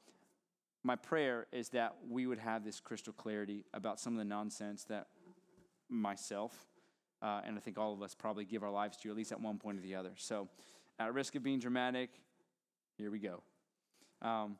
my 0.83 0.95
prayer 0.95 1.47
is 1.51 1.69
that 1.69 1.95
we 2.09 2.27
would 2.27 2.39
have 2.39 2.63
this 2.63 2.79
crystal 2.79 3.13
clarity 3.13 3.65
about 3.73 3.99
some 3.99 4.13
of 4.13 4.19
the 4.19 4.25
nonsense 4.25 4.83
that 4.85 5.07
myself 5.89 6.67
uh, 7.21 7.41
and 7.45 7.55
I 7.55 7.59
think 7.59 7.77
all 7.77 7.93
of 7.93 8.01
us 8.01 8.15
probably 8.15 8.45
give 8.45 8.63
our 8.63 8.71
lives 8.71 8.97
to, 8.97 9.09
at 9.09 9.15
least 9.15 9.31
at 9.31 9.39
one 9.39 9.57
point 9.57 9.77
or 9.77 9.81
the 9.81 9.95
other. 9.95 10.11
So, 10.17 10.47
at 10.99 11.13
risk 11.13 11.35
of 11.35 11.43
being 11.43 11.59
dramatic, 11.59 12.09
here 12.97 13.11
we 13.11 13.19
go. 13.19 13.41
Um, 14.21 14.57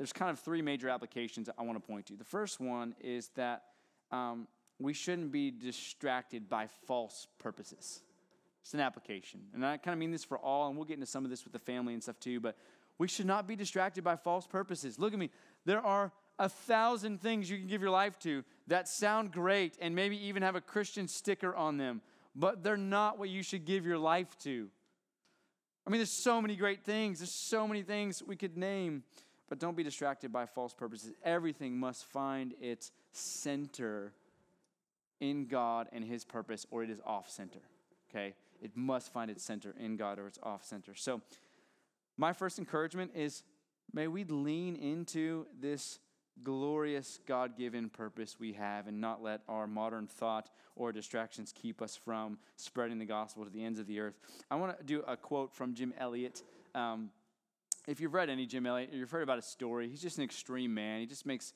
there's 0.00 0.14
kind 0.14 0.30
of 0.30 0.38
three 0.38 0.62
major 0.62 0.88
applications 0.88 1.50
I 1.58 1.62
want 1.62 1.76
to 1.76 1.86
point 1.86 2.06
to. 2.06 2.16
The 2.16 2.24
first 2.24 2.58
one 2.58 2.94
is 3.02 3.28
that 3.36 3.64
um, 4.10 4.48
we 4.78 4.94
shouldn't 4.94 5.30
be 5.30 5.50
distracted 5.50 6.48
by 6.48 6.68
false 6.86 7.26
purposes. 7.38 8.00
It's 8.62 8.72
an 8.72 8.80
application. 8.80 9.40
And 9.52 9.64
I 9.64 9.76
kind 9.76 9.92
of 9.92 9.98
mean 9.98 10.10
this 10.10 10.24
for 10.24 10.38
all, 10.38 10.68
and 10.68 10.76
we'll 10.78 10.86
get 10.86 10.94
into 10.94 11.04
some 11.04 11.26
of 11.26 11.30
this 11.30 11.44
with 11.44 11.52
the 11.52 11.58
family 11.58 11.92
and 11.92 12.02
stuff 12.02 12.18
too, 12.18 12.40
but 12.40 12.56
we 12.96 13.08
should 13.08 13.26
not 13.26 13.46
be 13.46 13.56
distracted 13.56 14.02
by 14.02 14.16
false 14.16 14.46
purposes. 14.46 14.98
Look 14.98 15.12
at 15.12 15.18
me. 15.18 15.28
There 15.66 15.84
are 15.84 16.12
a 16.38 16.48
thousand 16.48 17.20
things 17.20 17.50
you 17.50 17.58
can 17.58 17.66
give 17.66 17.82
your 17.82 17.90
life 17.90 18.18
to 18.20 18.42
that 18.68 18.88
sound 18.88 19.32
great 19.32 19.76
and 19.82 19.94
maybe 19.94 20.16
even 20.28 20.42
have 20.42 20.56
a 20.56 20.62
Christian 20.62 21.08
sticker 21.08 21.54
on 21.54 21.76
them, 21.76 22.00
but 22.34 22.62
they're 22.62 22.78
not 22.78 23.18
what 23.18 23.28
you 23.28 23.42
should 23.42 23.66
give 23.66 23.84
your 23.84 23.98
life 23.98 24.34
to. 24.44 24.70
I 25.86 25.90
mean, 25.90 25.98
there's 25.98 26.10
so 26.10 26.40
many 26.40 26.56
great 26.56 26.84
things, 26.84 27.18
there's 27.18 27.34
so 27.34 27.68
many 27.68 27.82
things 27.82 28.22
we 28.26 28.36
could 28.36 28.56
name. 28.56 29.02
But 29.50 29.58
don't 29.58 29.76
be 29.76 29.82
distracted 29.82 30.32
by 30.32 30.46
false 30.46 30.72
purposes. 30.72 31.12
Everything 31.22 31.78
must 31.78 32.06
find 32.06 32.54
its 32.60 32.92
center 33.12 34.12
in 35.20 35.46
God 35.46 35.88
and 35.92 36.04
His 36.04 36.24
purpose, 36.24 36.66
or 36.70 36.82
it 36.84 36.88
is 36.88 37.00
off 37.04 37.28
center. 37.28 37.60
Okay? 38.08 38.34
It 38.62 38.76
must 38.76 39.12
find 39.12 39.30
its 39.30 39.42
center 39.42 39.74
in 39.78 39.96
God, 39.96 40.18
or 40.18 40.26
it's 40.28 40.38
off 40.42 40.64
center. 40.64 40.94
So, 40.94 41.20
my 42.16 42.32
first 42.32 42.58
encouragement 42.58 43.10
is 43.14 43.42
may 43.92 44.06
we 44.06 44.24
lean 44.24 44.76
into 44.76 45.46
this 45.60 45.98
glorious 46.42 47.18
God 47.26 47.56
given 47.56 47.88
purpose 47.88 48.36
we 48.38 48.52
have 48.52 48.86
and 48.86 49.00
not 49.00 49.22
let 49.22 49.40
our 49.48 49.66
modern 49.66 50.06
thought 50.06 50.48
or 50.76 50.92
distractions 50.92 51.52
keep 51.54 51.82
us 51.82 51.96
from 51.96 52.38
spreading 52.56 52.98
the 52.98 53.04
gospel 53.04 53.44
to 53.44 53.50
the 53.50 53.64
ends 53.64 53.78
of 53.78 53.86
the 53.86 54.00
earth. 54.00 54.14
I 54.50 54.56
want 54.56 54.78
to 54.78 54.84
do 54.84 55.02
a 55.06 55.16
quote 55.16 55.54
from 55.54 55.74
Jim 55.74 55.92
Elliot. 55.98 56.42
Um, 56.74 57.10
if 57.86 58.00
you've 58.00 58.14
read 58.14 58.30
any 58.30 58.46
Jim 58.46 58.66
Elliot, 58.66 58.90
you've 58.92 59.10
heard 59.10 59.22
about 59.22 59.36
his 59.36 59.46
story, 59.46 59.88
he's 59.88 60.02
just 60.02 60.18
an 60.18 60.24
extreme 60.24 60.72
man. 60.74 61.00
He 61.00 61.06
just 61.06 61.26
makes 61.26 61.52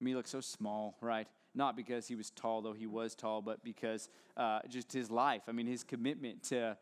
me 0.00 0.14
look 0.14 0.26
so 0.26 0.40
small, 0.40 0.96
right? 1.00 1.26
Not 1.54 1.76
because 1.76 2.06
he 2.06 2.14
was 2.14 2.30
tall, 2.30 2.62
though 2.62 2.72
he 2.72 2.86
was 2.86 3.14
tall, 3.14 3.40
but 3.42 3.64
because 3.64 4.08
uh, 4.36 4.60
just 4.68 4.92
his 4.92 5.10
life. 5.10 5.42
I 5.48 5.52
mean, 5.52 5.66
his 5.66 5.82
commitment 5.82 6.42
to 6.44 6.76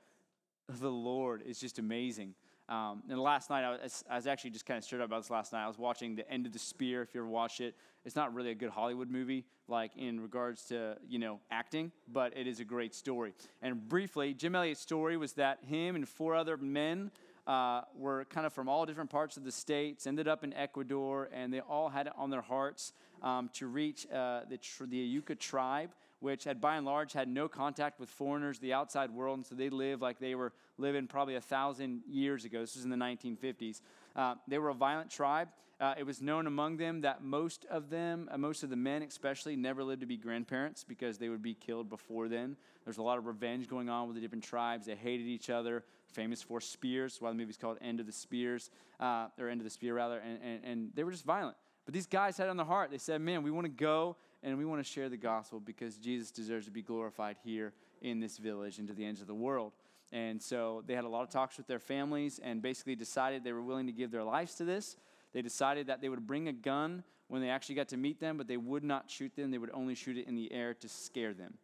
the 0.68 0.90
Lord 0.90 1.42
is 1.46 1.58
just 1.60 1.78
amazing. 1.78 2.34
Um, 2.68 3.02
and 3.10 3.20
last 3.20 3.50
night, 3.50 3.62
I 3.62 3.70
was, 3.72 4.04
I 4.08 4.16
was, 4.16 4.26
actually 4.26 4.50
just 4.50 4.64
kind 4.64 4.78
of 4.78 4.84
stirred 4.84 5.02
up 5.02 5.08
about 5.08 5.22
this 5.22 5.30
last 5.30 5.52
night. 5.52 5.64
I 5.64 5.68
was 5.68 5.78
watching 5.78 6.16
The 6.16 6.28
End 6.30 6.46
of 6.46 6.52
the 6.52 6.58
Spear, 6.58 7.02
if 7.02 7.14
you 7.14 7.20
ever 7.20 7.28
watched 7.28 7.60
it. 7.60 7.74
It's 8.06 8.16
not 8.16 8.32
really 8.32 8.52
a 8.52 8.54
good 8.54 8.70
Hollywood 8.70 9.10
movie, 9.10 9.44
like 9.68 9.94
in 9.98 10.18
regards 10.18 10.64
to, 10.66 10.96
you 11.06 11.18
know, 11.18 11.40
acting, 11.50 11.92
but 12.10 12.34
it 12.36 12.46
is 12.46 12.60
a 12.60 12.64
great 12.64 12.94
story. 12.94 13.34
And 13.60 13.86
briefly, 13.86 14.32
Jim 14.32 14.54
Elliot's 14.54 14.80
story 14.80 15.18
was 15.18 15.34
that 15.34 15.58
him 15.62 15.94
and 15.94 16.08
four 16.08 16.34
other 16.34 16.56
men 16.56 17.10
uh, 17.46 17.82
were 17.96 18.24
kind 18.26 18.46
of 18.46 18.52
from 18.52 18.68
all 18.68 18.86
different 18.86 19.10
parts 19.10 19.36
of 19.36 19.44
the 19.44 19.52
states, 19.52 20.06
ended 20.06 20.28
up 20.28 20.44
in 20.44 20.52
Ecuador, 20.52 21.28
and 21.32 21.52
they 21.52 21.60
all 21.60 21.88
had 21.88 22.06
it 22.06 22.12
on 22.16 22.30
their 22.30 22.42
hearts 22.42 22.92
um, 23.22 23.50
to 23.54 23.66
reach 23.66 24.06
uh, 24.10 24.40
the, 24.48 24.58
the 24.86 25.18
Auca 25.18 25.34
tribe, 25.34 25.90
which 26.20 26.44
had 26.44 26.60
by 26.60 26.76
and 26.76 26.86
large 26.86 27.12
had 27.12 27.28
no 27.28 27.48
contact 27.48 28.00
with 28.00 28.08
foreigners, 28.08 28.58
the 28.58 28.72
outside 28.72 29.10
world, 29.10 29.38
and 29.38 29.46
so 29.46 29.54
they 29.54 29.68
lived 29.68 30.00
like 30.00 30.18
they 30.18 30.34
were 30.34 30.52
living 30.78 31.06
probably 31.06 31.34
a 31.34 31.40
thousand 31.40 32.02
years 32.08 32.44
ago. 32.44 32.60
This 32.60 32.76
was 32.76 32.84
in 32.84 32.90
the 32.90 32.96
1950s. 32.96 33.80
Uh, 34.16 34.36
they 34.48 34.58
were 34.58 34.70
a 34.70 34.74
violent 34.74 35.10
tribe. 35.10 35.48
Uh, 35.80 35.94
it 35.98 36.04
was 36.04 36.22
known 36.22 36.46
among 36.46 36.76
them 36.76 37.00
that 37.00 37.22
most 37.22 37.66
of 37.68 37.90
them, 37.90 38.28
uh, 38.30 38.38
most 38.38 38.62
of 38.62 38.70
the 38.70 38.76
men 38.76 39.02
especially, 39.02 39.56
never 39.56 39.82
lived 39.82 40.00
to 40.00 40.06
be 40.06 40.16
grandparents 40.16 40.84
because 40.84 41.18
they 41.18 41.28
would 41.28 41.42
be 41.42 41.54
killed 41.54 41.90
before 41.90 42.28
then. 42.28 42.56
There's 42.84 42.98
a 42.98 43.02
lot 43.02 43.18
of 43.18 43.26
revenge 43.26 43.68
going 43.68 43.88
on 43.88 44.06
with 44.06 44.14
the 44.14 44.20
different 44.20 44.44
tribes. 44.44 44.86
They 44.86 44.94
hated 44.94 45.26
each 45.26 45.50
other. 45.50 45.84
Famous 46.14 46.42
for 46.42 46.60
spears. 46.60 47.16
why 47.20 47.30
the 47.30 47.36
movie's 47.36 47.56
called 47.56 47.76
End 47.80 47.98
of 47.98 48.06
the 48.06 48.12
Spears, 48.12 48.70
uh, 49.00 49.26
or 49.38 49.48
End 49.48 49.60
of 49.60 49.64
the 49.64 49.70
Spear 49.70 49.94
rather. 49.94 50.18
And, 50.18 50.38
and, 50.42 50.64
and 50.64 50.90
they 50.94 51.02
were 51.02 51.10
just 51.10 51.24
violent. 51.24 51.56
But 51.84 51.92
these 51.92 52.06
guys 52.06 52.36
had 52.36 52.48
on 52.48 52.56
their 52.56 52.64
heart. 52.64 52.90
They 52.90 52.98
said, 52.98 53.20
"Man, 53.20 53.42
we 53.42 53.50
want 53.50 53.64
to 53.64 53.72
go 53.72 54.16
and 54.42 54.56
we 54.56 54.64
want 54.64 54.84
to 54.84 54.88
share 54.90 55.08
the 55.08 55.16
gospel 55.16 55.58
because 55.58 55.96
Jesus 55.96 56.30
deserves 56.30 56.66
to 56.66 56.70
be 56.70 56.82
glorified 56.82 57.36
here 57.42 57.72
in 58.00 58.20
this 58.20 58.38
village 58.38 58.78
and 58.78 58.86
to 58.88 58.94
the 58.94 59.04
ends 59.04 59.20
of 59.20 59.26
the 59.26 59.34
world." 59.34 59.72
And 60.12 60.40
so 60.40 60.84
they 60.86 60.94
had 60.94 61.04
a 61.04 61.08
lot 61.08 61.24
of 61.24 61.30
talks 61.30 61.56
with 61.56 61.66
their 61.66 61.80
families 61.80 62.38
and 62.42 62.62
basically 62.62 62.94
decided 62.94 63.42
they 63.42 63.52
were 63.52 63.62
willing 63.62 63.86
to 63.86 63.92
give 63.92 64.12
their 64.12 64.22
lives 64.22 64.54
to 64.56 64.64
this. 64.64 64.96
They 65.32 65.42
decided 65.42 65.88
that 65.88 66.00
they 66.00 66.08
would 66.08 66.24
bring 66.26 66.46
a 66.46 66.52
gun 66.52 67.02
when 67.26 67.42
they 67.42 67.48
actually 67.48 67.74
got 67.74 67.88
to 67.88 67.96
meet 67.96 68.20
them, 68.20 68.36
but 68.36 68.46
they 68.46 68.56
would 68.56 68.84
not 68.84 69.10
shoot 69.10 69.34
them. 69.34 69.50
They 69.50 69.58
would 69.58 69.72
only 69.74 69.96
shoot 69.96 70.16
it 70.16 70.28
in 70.28 70.36
the 70.36 70.52
air 70.52 70.74
to 70.74 70.88
scare 70.88 71.34
them. 71.34 71.54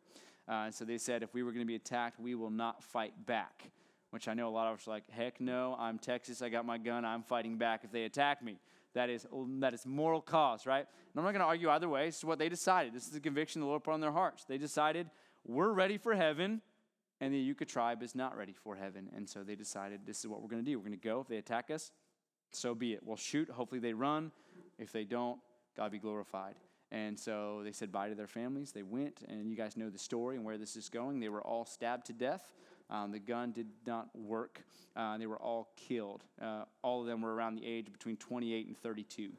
Uh, 0.48 0.70
so 0.72 0.84
they 0.84 0.98
said, 0.98 1.22
if 1.22 1.32
we 1.32 1.44
were 1.44 1.52
going 1.52 1.62
to 1.62 1.66
be 1.66 1.76
attacked, 1.76 2.18
we 2.18 2.34
will 2.34 2.50
not 2.50 2.82
fight 2.82 3.12
back. 3.24 3.70
Which 4.10 4.26
I 4.26 4.34
know 4.34 4.48
a 4.48 4.50
lot 4.50 4.66
of 4.66 4.78
us 4.78 4.88
are 4.88 4.90
like, 4.90 5.08
heck 5.10 5.40
no, 5.40 5.76
I'm 5.78 5.98
Texas, 5.98 6.42
I 6.42 6.48
got 6.48 6.66
my 6.66 6.78
gun, 6.78 7.04
I'm 7.04 7.22
fighting 7.22 7.56
back 7.56 7.84
if 7.84 7.92
they 7.92 8.04
attack 8.04 8.42
me. 8.42 8.58
That 8.94 9.08
is, 9.08 9.24
that 9.60 9.72
is 9.72 9.86
moral 9.86 10.20
cause, 10.20 10.66
right? 10.66 10.84
And 10.84 11.16
I'm 11.16 11.22
not 11.22 11.30
going 11.30 11.40
to 11.40 11.46
argue 11.46 11.70
either 11.70 11.88
way. 11.88 12.06
This 12.06 12.18
is 12.18 12.24
what 12.24 12.40
they 12.40 12.48
decided. 12.48 12.92
This 12.92 13.04
is 13.04 13.12
the 13.12 13.20
conviction 13.20 13.60
the 13.60 13.68
Lord 13.68 13.84
put 13.84 13.94
on 13.94 14.00
their 14.00 14.10
hearts. 14.10 14.44
They 14.44 14.58
decided, 14.58 15.08
we're 15.46 15.70
ready 15.70 15.96
for 15.96 16.12
heaven, 16.12 16.60
and 17.20 17.32
the 17.32 17.50
Auca 17.52 17.66
tribe 17.66 18.02
is 18.02 18.16
not 18.16 18.36
ready 18.36 18.52
for 18.52 18.74
heaven. 18.74 19.08
And 19.14 19.28
so 19.28 19.44
they 19.44 19.54
decided, 19.54 20.00
this 20.06 20.18
is 20.18 20.26
what 20.26 20.42
we're 20.42 20.48
going 20.48 20.64
to 20.64 20.68
do. 20.68 20.76
We're 20.76 20.86
going 20.86 20.98
to 20.98 21.08
go. 21.08 21.20
If 21.20 21.28
they 21.28 21.36
attack 21.36 21.70
us, 21.70 21.92
so 22.50 22.74
be 22.74 22.94
it. 22.94 23.00
We'll 23.04 23.16
shoot. 23.16 23.48
Hopefully 23.48 23.80
they 23.80 23.92
run. 23.92 24.32
If 24.76 24.90
they 24.90 25.04
don't, 25.04 25.38
God 25.76 25.92
be 25.92 26.00
glorified. 26.00 26.56
And 26.90 27.16
so 27.16 27.60
they 27.62 27.70
said 27.70 27.92
bye 27.92 28.08
to 28.08 28.16
their 28.16 28.26
families. 28.26 28.72
They 28.72 28.82
went, 28.82 29.20
and 29.28 29.48
you 29.48 29.56
guys 29.56 29.76
know 29.76 29.88
the 29.88 29.98
story 29.98 30.34
and 30.34 30.44
where 30.44 30.58
this 30.58 30.74
is 30.74 30.88
going. 30.88 31.20
They 31.20 31.28
were 31.28 31.42
all 31.42 31.64
stabbed 31.64 32.06
to 32.06 32.12
death. 32.12 32.50
Um, 32.90 33.12
the 33.12 33.18
gun 33.20 33.52
did 33.52 33.68
not 33.86 34.08
work. 34.14 34.62
Uh, 34.96 35.16
they 35.16 35.26
were 35.26 35.40
all 35.40 35.70
killed. 35.76 36.24
Uh, 36.42 36.64
all 36.82 37.00
of 37.00 37.06
them 37.06 37.22
were 37.22 37.34
around 37.34 37.54
the 37.54 37.64
age 37.64 37.92
between 37.92 38.16
28 38.16 38.66
and 38.66 38.76
32. 38.76 39.30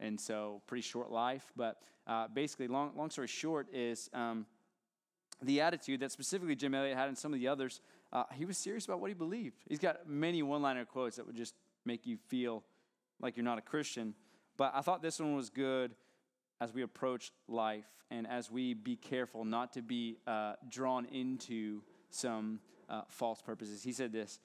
And 0.00 0.20
so, 0.20 0.60
pretty 0.66 0.82
short 0.82 1.10
life. 1.10 1.52
But 1.56 1.80
uh, 2.06 2.26
basically, 2.28 2.66
long, 2.66 2.92
long 2.96 3.10
story 3.10 3.28
short, 3.28 3.68
is 3.72 4.10
um, 4.12 4.46
the 5.42 5.60
attitude 5.60 6.00
that 6.00 6.10
specifically 6.10 6.56
Jim 6.56 6.74
Elliot 6.74 6.96
had 6.96 7.08
and 7.08 7.16
some 7.16 7.32
of 7.32 7.38
the 7.38 7.48
others. 7.48 7.80
Uh, 8.12 8.24
he 8.34 8.44
was 8.44 8.58
serious 8.58 8.84
about 8.86 9.00
what 9.00 9.08
he 9.08 9.14
believed. 9.14 9.62
He's 9.68 9.78
got 9.78 10.08
many 10.08 10.42
one 10.42 10.62
liner 10.62 10.84
quotes 10.84 11.16
that 11.16 11.26
would 11.26 11.36
just 11.36 11.54
make 11.84 12.06
you 12.06 12.16
feel 12.28 12.64
like 13.20 13.36
you're 13.36 13.44
not 13.44 13.58
a 13.58 13.62
Christian. 13.62 14.14
But 14.56 14.72
I 14.74 14.80
thought 14.80 15.00
this 15.00 15.20
one 15.20 15.36
was 15.36 15.48
good 15.48 15.94
as 16.60 16.74
we 16.74 16.82
approach 16.82 17.32
life 17.48 17.86
and 18.10 18.26
as 18.26 18.50
we 18.50 18.74
be 18.74 18.96
careful 18.96 19.44
not 19.44 19.72
to 19.74 19.82
be 19.82 20.18
uh, 20.26 20.54
drawn 20.68 21.06
into 21.06 21.82
some 22.10 22.60
uh, 22.90 23.02
false 23.08 23.40
purposes. 23.40 23.82
He 23.82 23.92
said 23.92 24.12
this 24.12 24.40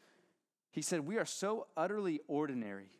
He 0.72 0.82
said, 0.82 1.02
We 1.02 1.18
are 1.18 1.26
so 1.26 1.68
utterly 1.76 2.22
ordinary, 2.28 2.92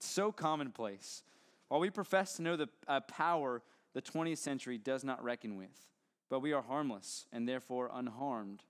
so 0.00 0.32
commonplace. 0.32 1.22
While 1.68 1.80
we 1.80 1.88
profess 1.88 2.36
to 2.36 2.42
know 2.42 2.56
the 2.56 2.68
uh, 2.86 3.00
power 3.00 3.62
the 3.94 4.02
20th 4.02 4.38
century 4.38 4.78
does 4.78 5.04
not 5.04 5.22
reckon 5.22 5.56
with, 5.56 5.86
but 6.28 6.40
we 6.40 6.52
are 6.52 6.62
harmless 6.62 7.26
and 7.32 7.48
therefore 7.48 7.90
unharmed. 7.92 8.64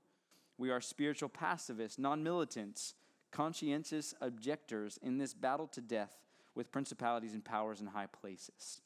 We 0.59 0.71
are 0.71 0.81
spiritual 0.81 1.29
pacifists, 1.29 1.99
non 1.99 2.23
militants, 2.23 2.95
conscientious 3.31 4.15
objectors 4.21 4.99
in 5.03 5.19
this 5.19 5.35
battle 5.35 5.67
to 5.69 5.81
death 5.81 6.19
with 6.55 6.71
principalities 6.71 7.35
and 7.35 7.45
powers 7.45 7.81
in 7.81 7.87
high 7.87 8.07
places. 8.07 8.83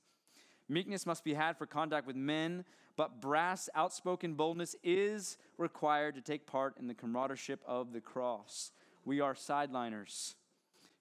Meekness 0.69 1.07
must 1.07 1.25
be 1.25 1.35
had 1.35 1.57
for 1.57 1.67
contact 1.67 2.07
with 2.07 2.17
men, 2.17 2.65
but 2.97 3.21
brass, 3.21 3.69
outspoken 3.75 4.35
boldness 4.35 4.75
is 4.83 5.37
required 5.59 6.15
to 6.15 6.21
take 6.21 6.47
part 6.47 6.77
in 6.79 6.87
the 6.87 6.95
camaraderie 6.95 7.59
of 7.67 7.93
the 7.93 8.01
cross. 8.01 8.73
We 9.05 9.21
are 9.21 9.35
sideliners, 9.35 10.35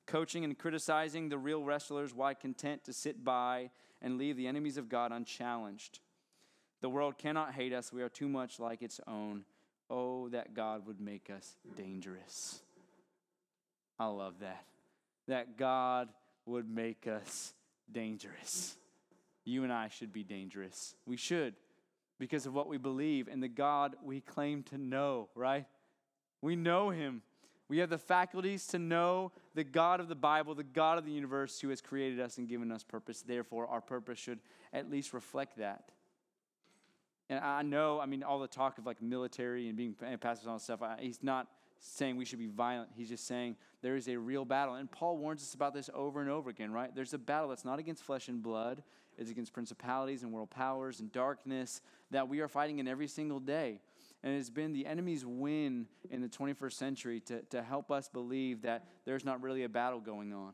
coaching 0.05 0.43
and 0.43 0.57
criticizing 0.57 1.29
the 1.29 1.37
real 1.37 1.63
wrestlers 1.63 2.13
while 2.13 2.35
content 2.35 2.83
to 2.83 2.93
sit 2.93 3.23
by 3.23 3.71
and 4.01 4.17
leave 4.17 4.37
the 4.37 4.47
enemies 4.47 4.77
of 4.77 4.89
God 4.89 5.11
unchallenged. 5.11 5.99
The 6.81 6.89
world 6.89 7.17
cannot 7.17 7.53
hate 7.53 7.73
us, 7.73 7.93
we 7.93 8.03
are 8.03 8.09
too 8.09 8.27
much 8.27 8.59
like 8.59 8.81
its 8.81 8.99
own. 9.07 9.45
Oh, 9.89 10.29
that 10.29 10.53
God 10.53 10.85
would 10.87 10.99
make 10.99 11.29
us 11.29 11.55
dangerous. 11.77 12.59
I 13.97 14.07
love 14.07 14.39
that. 14.41 14.65
That 15.27 15.57
God 15.57 16.09
would 16.45 16.69
make 16.69 17.07
us 17.07 17.53
dangerous. 17.91 18.75
You 19.45 19.63
and 19.63 19.71
I 19.71 19.89
should 19.89 20.11
be 20.11 20.23
dangerous. 20.23 20.95
We 21.05 21.17
should 21.17 21.53
because 22.19 22.45
of 22.45 22.53
what 22.53 22.67
we 22.67 22.77
believe 22.77 23.27
and 23.27 23.41
the 23.41 23.47
God 23.47 23.95
we 24.03 24.21
claim 24.21 24.63
to 24.63 24.77
know, 24.77 25.29
right? 25.35 25.65
We 26.41 26.55
know 26.55 26.89
Him. 26.89 27.21
We 27.67 27.79
have 27.79 27.89
the 27.89 27.97
faculties 27.97 28.67
to 28.67 28.79
know 28.79 29.31
the 29.55 29.63
God 29.63 29.99
of 29.99 30.07
the 30.07 30.15
Bible, 30.15 30.53
the 30.53 30.63
God 30.63 30.97
of 30.97 31.05
the 31.05 31.11
universe 31.11 31.59
who 31.59 31.69
has 31.69 31.81
created 31.81 32.19
us 32.19 32.37
and 32.37 32.47
given 32.47 32.71
us 32.71 32.83
purpose. 32.83 33.23
Therefore, 33.23 33.67
our 33.67 33.81
purpose 33.81 34.19
should 34.19 34.39
at 34.71 34.89
least 34.89 35.13
reflect 35.13 35.57
that. 35.57 35.89
And 37.27 37.39
I 37.39 37.63
know, 37.63 37.99
I 37.99 38.05
mean, 38.05 38.21
all 38.21 38.39
the 38.39 38.47
talk 38.47 38.77
of 38.77 38.85
like 38.85 39.01
military 39.01 39.67
and 39.67 39.75
being 39.75 39.95
pastors 40.19 40.45
and 40.45 40.51
all 40.51 40.59
stuff, 40.59 40.81
he's 40.99 41.23
not 41.23 41.47
saying 41.79 42.17
we 42.17 42.25
should 42.25 42.39
be 42.39 42.47
violent. 42.47 42.89
He's 42.95 43.09
just 43.09 43.25
saying 43.25 43.55
there 43.81 43.95
is 43.95 44.07
a 44.07 44.15
real 44.15 44.45
battle. 44.45 44.75
And 44.75 44.89
Paul 44.91 45.17
warns 45.17 45.41
us 45.41 45.55
about 45.55 45.73
this 45.73 45.89
over 45.93 46.21
and 46.21 46.29
over 46.29 46.51
again, 46.51 46.71
right? 46.71 46.93
There's 46.93 47.13
a 47.13 47.17
battle 47.17 47.49
that's 47.49 47.65
not 47.65 47.79
against 47.79 48.03
flesh 48.03 48.27
and 48.27 48.43
blood, 48.43 48.83
it's 49.17 49.31
against 49.31 49.53
principalities 49.53 50.23
and 50.23 50.31
world 50.31 50.49
powers 50.49 50.99
and 50.99 51.11
darkness 51.11 51.81
that 52.11 52.27
we 52.27 52.39
are 52.39 52.47
fighting 52.47 52.79
in 52.79 52.87
every 52.87 53.07
single 53.07 53.39
day. 53.39 53.79
And 54.23 54.35
it's 54.35 54.49
been 54.49 54.73
the 54.73 54.85
enemy's 54.85 55.25
win 55.25 55.87
in 56.09 56.21
the 56.21 56.27
21st 56.27 56.73
century 56.73 57.19
to, 57.21 57.41
to 57.43 57.61
help 57.61 57.91
us 57.91 58.09
believe 58.09 58.63
that 58.63 58.85
there's 59.05 59.23
not 59.23 59.41
really 59.41 59.63
a 59.63 59.69
battle 59.69 59.99
going 59.99 60.33
on, 60.33 60.53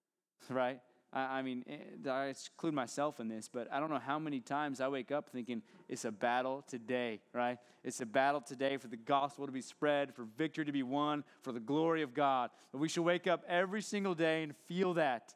right? 0.50 0.80
I, 1.12 1.38
I 1.38 1.42
mean, 1.42 1.64
eh, 1.68 2.10
I 2.10 2.26
exclude 2.26 2.74
myself 2.74 3.20
in 3.20 3.28
this, 3.28 3.48
but 3.48 3.68
I 3.72 3.80
don't 3.80 3.90
know 3.90 3.98
how 3.98 4.18
many 4.18 4.40
times 4.40 4.80
I 4.80 4.88
wake 4.88 5.12
up 5.12 5.28
thinking 5.28 5.62
it's 5.88 6.04
a 6.04 6.10
battle 6.10 6.64
today, 6.66 7.20
right? 7.32 7.58
It's 7.84 8.00
a 8.00 8.06
battle 8.06 8.40
today 8.40 8.76
for 8.76 8.88
the 8.88 8.96
gospel 8.96 9.46
to 9.46 9.52
be 9.52 9.60
spread, 9.60 10.14
for 10.14 10.24
victory 10.36 10.64
to 10.64 10.72
be 10.72 10.82
won, 10.82 11.24
for 11.42 11.52
the 11.52 11.60
glory 11.60 12.02
of 12.02 12.14
God. 12.14 12.50
But 12.72 12.78
we 12.78 12.88
should 12.88 13.02
wake 13.02 13.26
up 13.26 13.44
every 13.46 13.82
single 13.82 14.14
day 14.14 14.42
and 14.42 14.56
feel 14.66 14.94
that. 14.94 15.34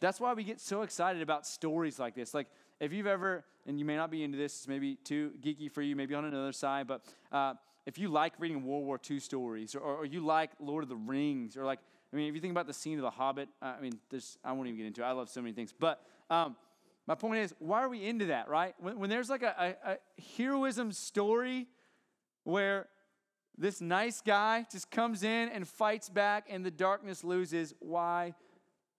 That's 0.00 0.18
why 0.18 0.32
we 0.32 0.44
get 0.44 0.60
so 0.60 0.82
excited 0.82 1.22
about 1.22 1.46
stories 1.46 1.98
like 1.98 2.14
this. 2.14 2.34
Like, 2.34 2.48
if 2.80 2.92
you've 2.92 3.06
ever, 3.06 3.44
and 3.66 3.78
you 3.78 3.84
may 3.84 3.96
not 3.96 4.10
be 4.10 4.22
into 4.24 4.38
this, 4.38 4.54
it's 4.56 4.68
maybe 4.68 4.96
too 4.96 5.32
geeky 5.42 5.70
for 5.70 5.82
you, 5.82 5.94
maybe 5.94 6.14
on 6.14 6.24
another 6.24 6.52
side, 6.52 6.86
but 6.86 7.04
uh, 7.30 7.54
if 7.86 7.98
you 7.98 8.08
like 8.08 8.32
reading 8.38 8.64
World 8.64 8.84
War 8.84 8.98
II 9.08 9.20
stories, 9.20 9.74
or, 9.74 9.80
or, 9.80 10.04
you 10.06 10.20
like 10.20 10.50
Lord 10.58 10.82
of 10.82 10.88
the 10.88 10.96
Rings, 10.96 11.56
or 11.56 11.64
like 11.64 11.80
I 12.12 12.16
mean, 12.16 12.28
if 12.28 12.34
you 12.34 12.40
think 12.40 12.50
about 12.50 12.66
the 12.66 12.72
scene 12.72 12.98
of 12.98 13.02
The 13.02 13.10
Hobbit, 13.10 13.48
uh, 13.62 13.74
I 13.78 13.80
mean, 13.80 13.98
there's, 14.10 14.36
I 14.44 14.52
won't 14.52 14.66
even 14.66 14.78
get 14.78 14.86
into 14.86 15.02
it. 15.02 15.04
I 15.04 15.12
love 15.12 15.28
so 15.28 15.40
many 15.40 15.52
things. 15.52 15.72
But 15.78 16.02
um, 16.28 16.56
my 17.06 17.14
point 17.14 17.40
is, 17.40 17.54
why 17.60 17.82
are 17.82 17.88
we 17.88 18.04
into 18.04 18.26
that, 18.26 18.48
right? 18.48 18.74
When, 18.80 18.98
when 18.98 19.10
there's 19.10 19.30
like 19.30 19.42
a, 19.42 19.76
a, 19.84 19.92
a 19.92 19.98
heroism 20.36 20.90
story 20.90 21.68
where 22.42 22.88
this 23.56 23.80
nice 23.80 24.20
guy 24.20 24.66
just 24.72 24.90
comes 24.90 25.22
in 25.22 25.50
and 25.50 25.68
fights 25.68 26.08
back 26.08 26.46
and 26.50 26.64
the 26.64 26.70
darkness 26.70 27.22
loses, 27.22 27.74
why 27.78 28.34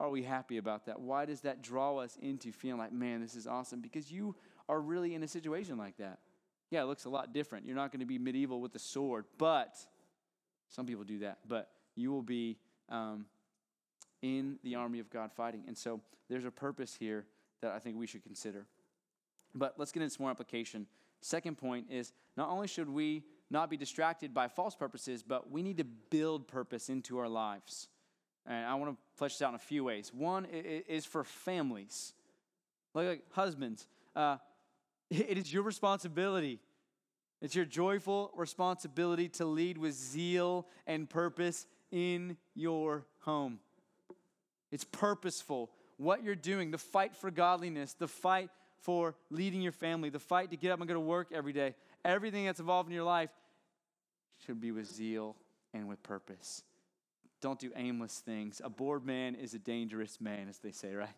are 0.02 0.10
we 0.10 0.24
happy 0.24 0.58
about 0.58 0.86
that? 0.88 1.00
Why 1.00 1.26
does 1.26 1.42
that 1.42 1.62
draw 1.62 1.98
us 1.98 2.18
into 2.22 2.52
feeling 2.52 2.80
like, 2.80 2.92
man, 2.92 3.22
this 3.22 3.36
is 3.36 3.48
awesome? 3.48 3.82
Because 3.82 4.12
you 4.12 4.36
are 4.68 4.82
really 4.82 5.14
in 5.14 5.24
a 5.24 5.28
situation 5.28 5.78
like 5.78 5.98
that. 5.98 6.20
Yeah, 6.70 6.82
it 6.82 6.86
looks 6.86 7.06
a 7.06 7.10
lot 7.10 7.34
different. 7.34 7.66
You're 7.66 7.76
not 7.76 7.92
going 7.92 8.00
to 8.00 8.06
be 8.06 8.18
medieval 8.18 8.62
with 8.62 8.74
a 8.76 8.80
sword, 8.80 9.26
but 9.38 9.76
some 10.70 10.86
people 10.86 11.04
do 11.04 11.20
that. 11.20 11.40
But 11.48 11.70
you 11.96 12.12
will 12.12 12.22
be 12.22 12.58
um, 12.90 13.26
in 14.22 14.58
the 14.64 14.76
army 14.76 15.00
of 15.00 15.10
God 15.10 15.32
fighting. 15.34 15.64
And 15.68 15.78
so 15.78 16.02
there's 16.30 16.46
a 16.46 16.52
purpose 16.52 16.96
here 16.98 17.26
that 17.62 17.72
I 17.72 17.80
think 17.80 17.98
we 17.98 18.08
should 18.08 18.24
consider. 18.24 18.66
But 19.54 19.76
let's 19.78 19.92
get 19.92 20.02
into 20.02 20.16
some 20.16 20.24
more 20.24 20.32
application. 20.32 20.88
Second 21.20 21.58
point 21.58 21.88
is 21.90 22.14
not 22.38 22.50
only 22.50 22.68
should 22.68 22.90
we 22.90 23.24
not 23.50 23.70
be 23.70 23.78
distracted 23.78 24.34
by 24.34 24.48
false 24.48 24.76
purposes, 24.76 25.22
but 25.22 25.52
we 25.52 25.62
need 25.62 25.78
to 25.78 25.84
build 25.84 26.48
purpose 26.48 26.90
into 26.90 27.18
our 27.20 27.28
lives. 27.28 27.90
And 28.46 28.66
I 28.66 28.76
want 28.76 28.92
to 28.92 28.98
flesh 29.16 29.34
this 29.34 29.42
out 29.42 29.50
in 29.50 29.56
a 29.56 29.60
few 29.60 29.84
ways. 29.84 30.12
One 30.14 30.46
is 30.46 31.06
for 31.06 31.24
families, 31.24 32.14
like, 32.94 33.08
like 33.08 33.22
husbands. 33.32 33.88
Uh, 34.16 34.38
it 35.10 35.38
is 35.38 35.52
your 35.52 35.64
responsibility. 35.64 36.60
It's 37.42 37.56
your 37.56 37.66
joyful 37.66 38.32
responsibility 38.36 39.28
to 39.30 39.46
lead 39.46 39.78
with 39.78 39.94
zeal 39.94 40.68
and 40.86 41.10
purpose 41.10 41.66
in 41.92 42.38
your 42.56 43.06
home. 43.22 43.60
It's 44.72 44.84
purposeful. 44.84 45.72
What 45.98 46.24
you're 46.24 46.36
doing, 46.36 46.72
the 46.72 46.78
fight 46.78 47.16
for 47.16 47.32
godliness, 47.32 47.94
the 47.94 48.08
fight 48.08 48.50
for 48.80 49.16
leading 49.30 49.62
your 49.62 49.72
family, 49.72 50.10
the 50.10 50.20
fight 50.20 50.52
to 50.52 50.58
get 50.58 50.72
up 50.72 50.80
and 50.80 50.88
go 50.88 50.94
to 50.94 51.00
work 51.00 51.30
every 51.34 51.54
day, 51.54 51.76
everything 52.04 52.46
that's 52.46 52.60
involved 52.60 52.90
in 52.90 52.96
your 52.96 53.04
life 53.04 53.30
should 54.46 54.60
be 54.60 54.72
with 54.72 54.92
zeal 54.92 55.36
and 55.74 55.88
with 55.88 56.02
purpose. 56.02 56.64
Don't 57.42 57.60
do 57.60 57.72
aimless 57.76 58.20
things. 58.20 58.62
A 58.64 58.70
bored 58.70 59.06
man 59.06 59.36
is 59.36 59.54
a 59.54 59.60
dangerous 59.60 60.22
man, 60.22 60.48
as 60.48 60.60
they 60.60 60.72
say, 60.72 60.94
right? 60.94 61.10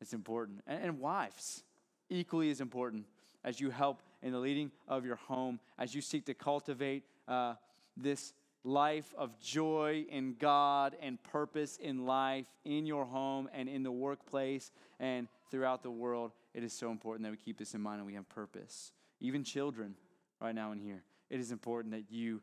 It's 0.00 0.12
important. 0.12 0.62
And, 0.66 0.84
and 0.84 1.00
wives, 1.00 1.62
equally 2.10 2.50
as 2.50 2.60
important 2.60 3.06
as 3.42 3.60
you 3.60 3.70
help 3.70 4.02
in 4.22 4.32
the 4.32 4.38
leading 4.38 4.70
of 4.86 5.04
your 5.04 5.16
home, 5.16 5.58
as 5.78 5.94
you 5.94 6.00
seek 6.00 6.26
to 6.26 6.34
cultivate 6.34 7.02
uh, 7.28 7.54
this 7.96 8.32
life 8.64 9.14
of 9.16 9.38
joy 9.40 10.04
in 10.10 10.36
God 10.38 10.96
and 11.00 11.22
purpose 11.22 11.76
in 11.76 12.06
life 12.06 12.46
in 12.64 12.86
your 12.86 13.04
home 13.04 13.48
and 13.52 13.68
in 13.68 13.82
the 13.82 13.92
workplace 13.92 14.72
and 14.98 15.28
throughout 15.50 15.82
the 15.82 15.90
world. 15.90 16.32
It 16.54 16.64
is 16.64 16.72
so 16.72 16.90
important 16.90 17.24
that 17.24 17.30
we 17.30 17.36
keep 17.36 17.58
this 17.58 17.74
in 17.74 17.80
mind 17.80 17.98
and 17.98 18.06
we 18.06 18.14
have 18.14 18.28
purpose. 18.28 18.92
Even 19.20 19.44
children, 19.44 19.94
right 20.40 20.54
now 20.54 20.72
in 20.72 20.78
here, 20.78 21.02
it 21.30 21.40
is 21.40 21.52
important 21.52 21.94
that 21.94 22.04
you 22.10 22.40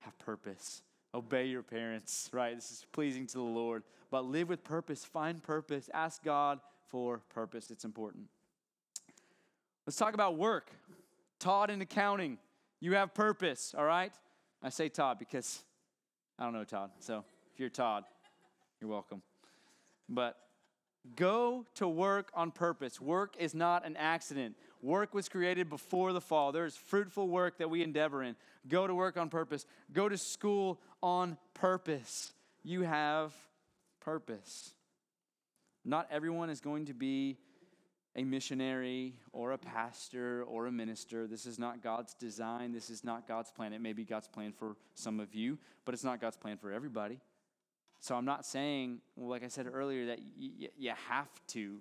have 0.00 0.16
purpose. 0.18 0.82
Obey 1.16 1.46
your 1.46 1.62
parents, 1.62 2.28
right? 2.30 2.54
This 2.54 2.70
is 2.70 2.86
pleasing 2.92 3.26
to 3.28 3.38
the 3.38 3.40
Lord. 3.40 3.84
But 4.10 4.26
live 4.26 4.50
with 4.50 4.62
purpose, 4.62 5.02
find 5.02 5.42
purpose, 5.42 5.88
ask 5.94 6.22
God 6.22 6.60
for 6.88 7.22
purpose. 7.30 7.70
It's 7.70 7.86
important. 7.86 8.24
Let's 9.86 9.96
talk 9.96 10.12
about 10.12 10.36
work. 10.36 10.70
Todd 11.38 11.70
in 11.70 11.80
accounting, 11.80 12.36
you 12.80 12.94
have 12.96 13.14
purpose, 13.14 13.74
all 13.76 13.86
right? 13.86 14.12
I 14.62 14.68
say 14.68 14.90
Todd 14.90 15.18
because 15.18 15.64
I 16.38 16.44
don't 16.44 16.52
know 16.52 16.64
Todd. 16.64 16.90
So 16.98 17.24
if 17.54 17.60
you're 17.60 17.70
Todd, 17.70 18.04
you're 18.78 18.90
welcome. 18.90 19.22
But 20.10 20.36
go 21.14 21.64
to 21.76 21.88
work 21.88 22.30
on 22.34 22.50
purpose. 22.50 23.00
Work 23.00 23.36
is 23.38 23.54
not 23.54 23.86
an 23.86 23.96
accident. 23.96 24.54
Work 24.86 25.14
was 25.14 25.28
created 25.28 25.68
before 25.68 26.12
the 26.12 26.20
fall. 26.20 26.52
There's 26.52 26.76
fruitful 26.76 27.26
work 27.26 27.58
that 27.58 27.68
we 27.68 27.82
endeavor 27.82 28.22
in. 28.22 28.36
Go 28.68 28.86
to 28.86 28.94
work 28.94 29.16
on 29.16 29.28
purpose. 29.28 29.66
Go 29.92 30.08
to 30.08 30.16
school 30.16 30.80
on 31.02 31.38
purpose. 31.54 32.32
You 32.62 32.82
have 32.82 33.34
purpose. 33.98 34.74
Not 35.84 36.06
everyone 36.08 36.50
is 36.50 36.60
going 36.60 36.86
to 36.86 36.94
be 36.94 37.36
a 38.14 38.22
missionary 38.22 39.14
or 39.32 39.50
a 39.50 39.58
pastor 39.58 40.44
or 40.44 40.66
a 40.66 40.72
minister. 40.72 41.26
This 41.26 41.46
is 41.46 41.58
not 41.58 41.82
God's 41.82 42.14
design. 42.14 42.70
This 42.70 42.88
is 42.88 43.02
not 43.02 43.26
God's 43.26 43.50
plan. 43.50 43.72
It 43.72 43.80
may 43.80 43.92
be 43.92 44.04
God's 44.04 44.28
plan 44.28 44.52
for 44.52 44.76
some 44.94 45.18
of 45.18 45.34
you, 45.34 45.58
but 45.84 45.94
it's 45.94 46.04
not 46.04 46.20
God's 46.20 46.36
plan 46.36 46.58
for 46.58 46.70
everybody. 46.70 47.18
So 47.98 48.14
I'm 48.14 48.24
not 48.24 48.46
saying, 48.46 48.98
well, 49.16 49.30
like 49.30 49.42
I 49.42 49.48
said 49.48 49.66
earlier, 49.66 50.06
that 50.06 50.20
y- 50.20 50.68
you 50.78 50.92
have 51.08 51.28
to 51.48 51.80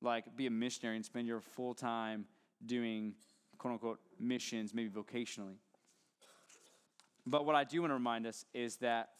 like 0.00 0.36
be 0.36 0.46
a 0.46 0.50
missionary 0.50 0.94
and 0.94 1.04
spend 1.04 1.26
your 1.26 1.40
full 1.40 1.74
time 1.74 2.26
doing 2.64 3.14
quote 3.58 3.74
unquote 3.74 4.00
missions, 4.18 4.74
maybe 4.74 4.90
vocationally. 4.90 5.56
But 7.26 7.44
what 7.44 7.54
I 7.54 7.64
do 7.64 7.80
want 7.80 7.90
to 7.90 7.94
remind 7.94 8.26
us 8.26 8.44
is 8.54 8.76
that 8.76 9.10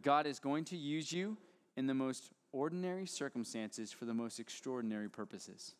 God 0.00 0.26
is 0.26 0.38
going 0.38 0.64
to 0.66 0.76
use 0.76 1.12
you 1.12 1.36
in 1.76 1.86
the 1.86 1.94
most 1.94 2.30
ordinary 2.52 3.06
circumstances 3.06 3.92
for 3.92 4.04
the 4.04 4.14
most 4.14 4.40
extraordinary 4.40 5.08
purposes. 5.08 5.74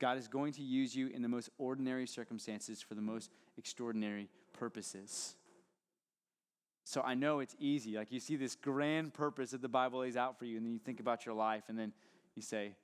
God 0.00 0.18
is 0.18 0.28
going 0.28 0.52
to 0.54 0.62
use 0.62 0.94
you 0.94 1.08
in 1.08 1.22
the 1.22 1.28
most 1.28 1.50
ordinary 1.58 2.06
circumstances 2.06 2.82
for 2.82 2.94
the 2.94 3.02
most 3.02 3.30
extraordinary 3.56 4.28
purposes. 4.52 5.36
So 6.84 7.00
I 7.00 7.14
know 7.14 7.40
it's 7.40 7.56
easy. 7.58 7.96
Like 7.96 8.12
you 8.12 8.20
see 8.20 8.36
this 8.36 8.54
grand 8.54 9.14
purpose 9.14 9.52
that 9.52 9.62
the 9.62 9.68
Bible 9.68 10.00
lays 10.00 10.16
out 10.16 10.38
for 10.38 10.44
you, 10.44 10.56
and 10.56 10.66
then 10.66 10.72
you 10.72 10.78
think 10.78 11.00
about 11.00 11.24
your 11.24 11.34
life, 11.34 11.64
and 11.68 11.78
then 11.78 11.92
you 12.34 12.42
say, 12.42 12.74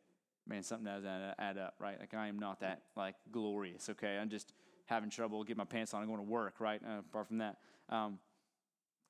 man, 0.46 0.62
something 0.62 0.86
doesn't 0.86 1.34
add 1.38 1.58
up, 1.58 1.74
right? 1.78 1.98
Like 1.98 2.14
I 2.14 2.28
am 2.28 2.38
not 2.38 2.60
that 2.60 2.82
like 2.96 3.16
glorious, 3.30 3.88
okay? 3.90 4.18
I'm 4.18 4.30
just 4.30 4.52
having 4.86 5.10
trouble 5.10 5.42
getting 5.44 5.58
my 5.58 5.64
pants 5.64 5.94
on 5.94 6.02
and 6.02 6.10
going 6.10 6.24
to 6.24 6.30
work, 6.30 6.60
right? 6.60 6.80
Uh, 6.84 6.98
apart 7.00 7.28
from 7.28 7.38
that. 7.38 7.56
Um, 7.88 8.18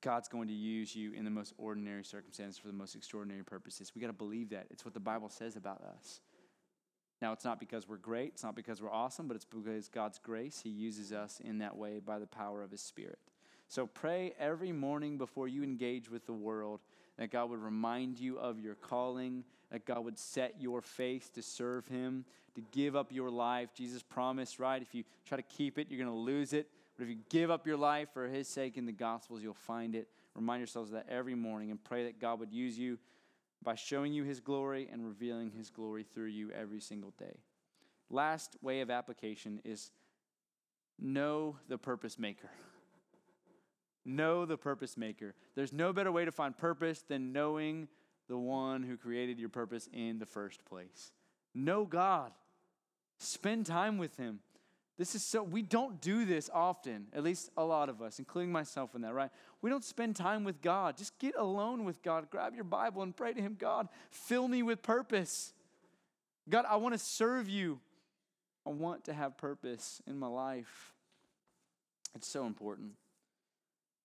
God's 0.01 0.27
going 0.27 0.47
to 0.47 0.53
use 0.53 0.95
you 0.95 1.13
in 1.13 1.25
the 1.25 1.31
most 1.31 1.53
ordinary 1.57 2.03
circumstances 2.03 2.57
for 2.57 2.67
the 2.67 2.73
most 2.73 2.95
extraordinary 2.95 3.43
purposes. 3.43 3.91
We 3.93 4.01
got 4.01 4.07
to 4.07 4.13
believe 4.13 4.49
that. 4.49 4.65
It's 4.71 4.83
what 4.83 4.93
the 4.93 4.99
Bible 4.99 5.29
says 5.29 5.55
about 5.55 5.81
us. 5.81 6.21
Now, 7.21 7.33
it's 7.33 7.45
not 7.45 7.59
because 7.59 7.87
we're 7.87 7.97
great, 7.97 8.29
it's 8.33 8.43
not 8.43 8.55
because 8.55 8.81
we're 8.81 8.91
awesome, 8.91 9.27
but 9.27 9.35
it's 9.35 9.45
because 9.45 9.89
God's 9.89 10.17
grace, 10.17 10.59
He 10.63 10.69
uses 10.69 11.13
us 11.13 11.39
in 11.39 11.59
that 11.59 11.77
way 11.77 11.99
by 11.99 12.17
the 12.17 12.25
power 12.25 12.63
of 12.63 12.71
His 12.71 12.81
Spirit. 12.81 13.19
So 13.67 13.85
pray 13.85 14.33
every 14.39 14.71
morning 14.71 15.17
before 15.17 15.47
you 15.47 15.63
engage 15.63 16.09
with 16.09 16.25
the 16.25 16.33
world 16.33 16.81
that 17.17 17.31
God 17.31 17.51
would 17.51 17.61
remind 17.61 18.19
you 18.19 18.39
of 18.39 18.59
your 18.59 18.75
calling, 18.75 19.43
that 19.71 19.85
God 19.85 20.03
would 20.03 20.19
set 20.19 20.55
your 20.59 20.81
face 20.81 21.29
to 21.29 21.41
serve 21.41 21.87
Him, 21.87 22.25
to 22.55 22.61
give 22.71 22.95
up 22.95 23.11
your 23.11 23.29
life. 23.29 23.73
Jesus 23.73 24.03
promised, 24.03 24.59
right? 24.59 24.81
If 24.81 24.93
you 24.93 25.03
try 25.25 25.37
to 25.37 25.43
keep 25.43 25.77
it, 25.77 25.87
you're 25.89 26.03
going 26.03 26.11
to 26.11 26.15
lose 26.15 26.53
it. 26.53 26.67
But 26.97 27.05
if 27.05 27.09
you 27.09 27.17
give 27.29 27.49
up 27.49 27.65
your 27.65 27.77
life 27.77 28.09
for 28.13 28.27
his 28.27 28.47
sake 28.47 28.77
in 28.77 28.85
the 28.85 28.91
Gospels, 28.91 29.41
you'll 29.41 29.53
find 29.53 29.95
it. 29.95 30.07
Remind 30.35 30.59
yourselves 30.59 30.91
of 30.91 30.95
that 30.95 31.07
every 31.09 31.35
morning 31.35 31.71
and 31.71 31.83
pray 31.83 32.05
that 32.05 32.19
God 32.19 32.39
would 32.39 32.53
use 32.53 32.77
you 32.77 32.99
by 33.63 33.75
showing 33.75 34.13
you 34.13 34.23
his 34.23 34.39
glory 34.39 34.89
and 34.91 35.05
revealing 35.05 35.51
his 35.51 35.69
glory 35.69 36.03
through 36.03 36.27
you 36.27 36.51
every 36.51 36.79
single 36.79 37.13
day. 37.17 37.37
Last 38.09 38.55
way 38.61 38.81
of 38.81 38.89
application 38.89 39.61
is 39.63 39.91
know 40.99 41.57
the 41.67 41.77
purpose 41.77 42.19
maker. 42.19 42.49
Know 44.03 44.45
the 44.45 44.57
purpose 44.57 44.97
maker. 44.97 45.33
There's 45.55 45.73
no 45.73 45.93
better 45.93 46.11
way 46.11 46.25
to 46.25 46.31
find 46.31 46.57
purpose 46.57 47.03
than 47.07 47.31
knowing 47.31 47.87
the 48.27 48.37
one 48.37 48.83
who 48.83 48.97
created 48.97 49.39
your 49.39 49.49
purpose 49.49 49.89
in 49.93 50.19
the 50.19 50.25
first 50.25 50.63
place. 50.65 51.11
Know 51.53 51.85
God. 51.85 52.31
Spend 53.19 53.65
time 53.65 53.97
with 53.97 54.17
him. 54.17 54.39
This 54.97 55.15
is 55.15 55.23
so, 55.23 55.41
we 55.41 55.63
don't 55.63 55.99
do 55.99 56.25
this 56.25 56.49
often, 56.53 57.07
at 57.13 57.23
least 57.23 57.49
a 57.57 57.63
lot 57.63 57.89
of 57.89 58.01
us, 58.01 58.19
including 58.19 58.51
myself 58.51 58.93
in 58.93 59.01
that, 59.01 59.13
right? 59.13 59.31
We 59.61 59.69
don't 59.69 59.83
spend 59.83 60.15
time 60.15 60.43
with 60.43 60.61
God. 60.61 60.97
Just 60.97 61.17
get 61.17 61.35
alone 61.35 61.85
with 61.85 62.03
God. 62.03 62.29
Grab 62.29 62.53
your 62.53 62.65
Bible 62.65 63.01
and 63.01 63.15
pray 63.15 63.33
to 63.33 63.41
Him 63.41 63.55
God, 63.57 63.87
fill 64.11 64.47
me 64.47 64.61
with 64.61 64.83
purpose. 64.83 65.53
God, 66.49 66.65
I 66.69 66.75
want 66.75 66.93
to 66.93 66.99
serve 66.99 67.49
you. 67.49 67.79
I 68.65 68.69
want 68.69 69.05
to 69.05 69.13
have 69.13 69.37
purpose 69.37 70.01
in 70.05 70.19
my 70.19 70.27
life. 70.27 70.93
It's 72.13 72.27
so 72.27 72.45
important. 72.45 72.91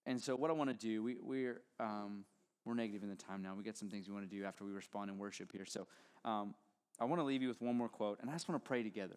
And 0.07 0.21
so, 0.21 0.37
what 0.37 0.51
I 0.51 0.55
want 0.55 0.71
to 0.71 0.77
do, 0.77 1.03
we, 1.03 1.17
we're, 1.21 1.61
um, 1.81 2.25
we're 2.67 2.75
negative 2.75 3.03
in 3.03 3.09
the 3.09 3.15
time 3.15 3.43
now. 3.43 3.55
We 3.57 3.63
got 3.63 3.77
some 3.77 3.89
things 3.89 4.09
we 4.09 4.15
want 4.15 4.29
to 4.29 4.37
do 4.37 4.45
after 4.45 4.65
we 4.65 4.73
respond 4.73 5.09
in 5.09 5.19
worship 5.19 5.53
here. 5.53 5.65
So, 5.65 5.87
um, 6.25 6.55
I 7.01 7.05
want 7.05 7.21
to 7.21 7.25
leave 7.25 7.43
you 7.43 7.49
with 7.49 7.61
one 7.63 7.77
more 7.77 7.89
quote, 7.89 8.19
and 8.21 8.29
I 8.29 8.33
just 8.33 8.49
want 8.49 8.63
to 8.63 8.67
pray 8.67 8.83
together. 8.83 9.17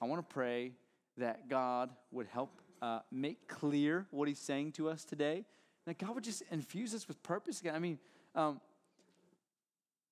I 0.00 0.04
want 0.04 0.28
to 0.28 0.34
pray 0.34 0.72
that 1.16 1.48
God 1.48 1.90
would 2.10 2.26
help 2.26 2.60
uh, 2.82 3.00
make 3.10 3.48
clear 3.48 4.06
what 4.10 4.28
He's 4.28 4.38
saying 4.38 4.72
to 4.72 4.88
us 4.88 5.04
today. 5.04 5.44
That 5.86 5.98
God 5.98 6.14
would 6.14 6.24
just 6.24 6.42
infuse 6.50 6.94
us 6.94 7.08
with 7.08 7.22
purpose 7.22 7.60
again. 7.60 7.74
I 7.74 7.78
mean, 7.78 7.98
um, 8.34 8.60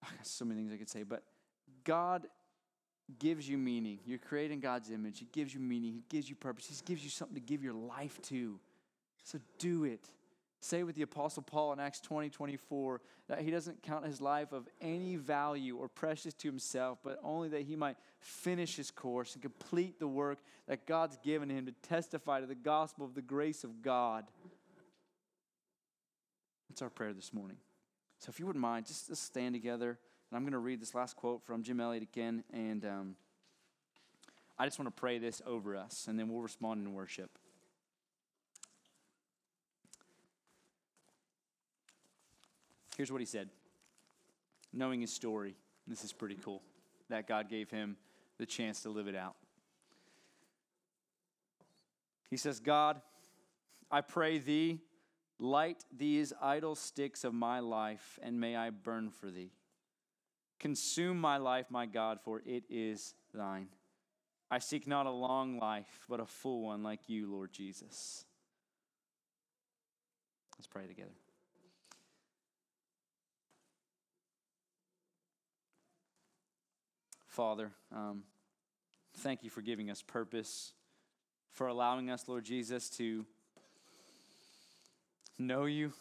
I 0.02 0.06
got 0.16 0.26
so 0.26 0.44
many 0.44 0.60
things 0.60 0.72
I 0.72 0.76
could 0.76 0.88
say, 0.88 1.02
but 1.02 1.24
God 1.82 2.26
gives 3.18 3.48
you 3.48 3.58
meaning. 3.58 3.98
You're 4.06 4.18
creating 4.18 4.60
God's 4.60 4.90
image. 4.90 5.18
He 5.18 5.26
gives 5.32 5.52
you 5.52 5.60
meaning. 5.60 5.94
He 5.94 6.04
gives 6.08 6.28
you 6.28 6.36
purpose. 6.36 6.66
He 6.66 6.76
gives 6.86 7.02
you 7.02 7.10
something 7.10 7.34
to 7.34 7.40
give 7.40 7.62
your 7.62 7.74
life 7.74 8.20
to. 8.22 8.58
So 9.24 9.38
do 9.58 9.84
it 9.84 10.08
say 10.64 10.82
with 10.82 10.96
the 10.96 11.02
Apostle 11.02 11.42
Paul 11.42 11.72
in 11.72 11.80
Acts 11.80 12.00
20 12.00 12.30
24 12.30 13.00
that 13.28 13.40
he 13.40 13.50
doesn't 13.50 13.82
count 13.82 14.06
his 14.06 14.20
life 14.20 14.52
of 14.52 14.68
any 14.80 15.16
value 15.16 15.76
or 15.76 15.88
precious 15.88 16.34
to 16.34 16.48
himself, 16.48 16.98
but 17.02 17.18
only 17.22 17.48
that 17.50 17.62
he 17.62 17.76
might 17.76 17.96
finish 18.20 18.76
his 18.76 18.90
course 18.90 19.34
and 19.34 19.42
complete 19.42 19.98
the 19.98 20.08
work 20.08 20.38
that 20.66 20.86
God's 20.86 21.18
given 21.18 21.48
him 21.50 21.66
to 21.66 21.72
testify 21.88 22.40
to 22.40 22.46
the 22.46 22.54
gospel 22.54 23.04
of 23.04 23.14
the 23.14 23.22
grace 23.22 23.64
of 23.64 23.82
God. 23.82 24.24
That's 26.68 26.82
our 26.82 26.90
prayer 26.90 27.12
this 27.12 27.32
morning. 27.32 27.58
So 28.18 28.30
if 28.30 28.40
you 28.40 28.46
wouldn't 28.46 28.62
mind, 28.62 28.86
just, 28.86 29.08
just 29.08 29.22
stand 29.22 29.54
together. 29.54 29.98
And 30.30 30.36
I'm 30.36 30.42
going 30.42 30.52
to 30.52 30.58
read 30.58 30.80
this 30.80 30.94
last 30.94 31.14
quote 31.16 31.42
from 31.44 31.62
Jim 31.62 31.78
Elliot 31.78 32.02
again. 32.02 32.42
And 32.52 32.84
um, 32.84 33.16
I 34.58 34.64
just 34.64 34.78
want 34.78 34.94
to 34.94 35.00
pray 35.00 35.18
this 35.18 35.42
over 35.46 35.76
us, 35.76 36.06
and 36.08 36.18
then 36.18 36.28
we'll 36.28 36.42
respond 36.42 36.84
in 36.84 36.94
worship. 36.94 37.38
Here's 42.96 43.10
what 43.10 43.20
he 43.20 43.26
said 43.26 43.48
knowing 44.72 45.00
his 45.00 45.12
story. 45.12 45.54
This 45.86 46.04
is 46.04 46.12
pretty 46.12 46.36
cool 46.36 46.62
that 47.08 47.28
God 47.28 47.48
gave 47.48 47.70
him 47.70 47.96
the 48.38 48.46
chance 48.46 48.82
to 48.82 48.90
live 48.90 49.06
it 49.06 49.14
out. 49.14 49.36
He 52.28 52.36
says, 52.36 52.58
God, 52.58 53.00
I 53.90 54.00
pray 54.00 54.38
thee, 54.38 54.80
light 55.38 55.84
these 55.96 56.32
idle 56.42 56.74
sticks 56.74 57.22
of 57.22 57.32
my 57.32 57.60
life, 57.60 58.18
and 58.22 58.40
may 58.40 58.56
I 58.56 58.70
burn 58.70 59.10
for 59.10 59.30
thee. 59.30 59.52
Consume 60.58 61.20
my 61.20 61.36
life, 61.36 61.66
my 61.70 61.86
God, 61.86 62.18
for 62.24 62.42
it 62.44 62.64
is 62.68 63.14
thine. 63.32 63.68
I 64.50 64.58
seek 64.58 64.86
not 64.86 65.06
a 65.06 65.10
long 65.10 65.58
life, 65.58 66.06
but 66.08 66.20
a 66.20 66.26
full 66.26 66.62
one 66.62 66.82
like 66.82 67.08
you, 67.08 67.30
Lord 67.30 67.52
Jesus. 67.52 68.24
Let's 70.58 70.66
pray 70.66 70.86
together. 70.86 71.10
Father, 77.34 77.72
um, 77.90 78.22
thank 79.16 79.42
you 79.42 79.50
for 79.50 79.60
giving 79.60 79.90
us 79.90 80.00
purpose, 80.02 80.72
for 81.50 81.66
allowing 81.66 82.08
us, 82.08 82.28
Lord 82.28 82.44
Jesus, 82.44 82.88
to 82.90 83.26
know 85.36 85.64
you, 85.64 85.92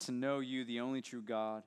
to 0.00 0.10
know 0.10 0.40
you, 0.40 0.64
the 0.64 0.80
only 0.80 1.02
true 1.02 1.22
God. 1.22 1.62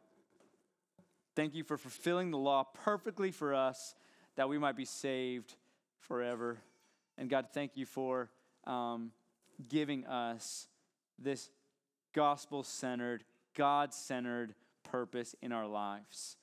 Thank 1.34 1.56
you 1.56 1.64
for 1.64 1.78
fulfilling 1.78 2.30
the 2.30 2.38
law 2.38 2.66
perfectly 2.66 3.32
for 3.32 3.56
us 3.56 3.96
that 4.36 4.50
we 4.50 4.58
might 4.58 4.76
be 4.76 4.84
saved 4.84 5.56
forever. 6.02 6.58
And 7.18 7.30
God, 7.30 7.46
thank 7.54 7.78
you 7.78 7.86
for 7.86 8.32
um, 8.68 9.12
giving 9.70 10.06
us 10.06 10.68
this 11.18 11.52
gospel 12.12 12.64
centered, 12.64 13.24
God 13.56 13.94
centered 13.94 14.56
purpose 14.84 15.38
in 15.42 15.54
our 15.54 15.66
lives. 15.66 16.36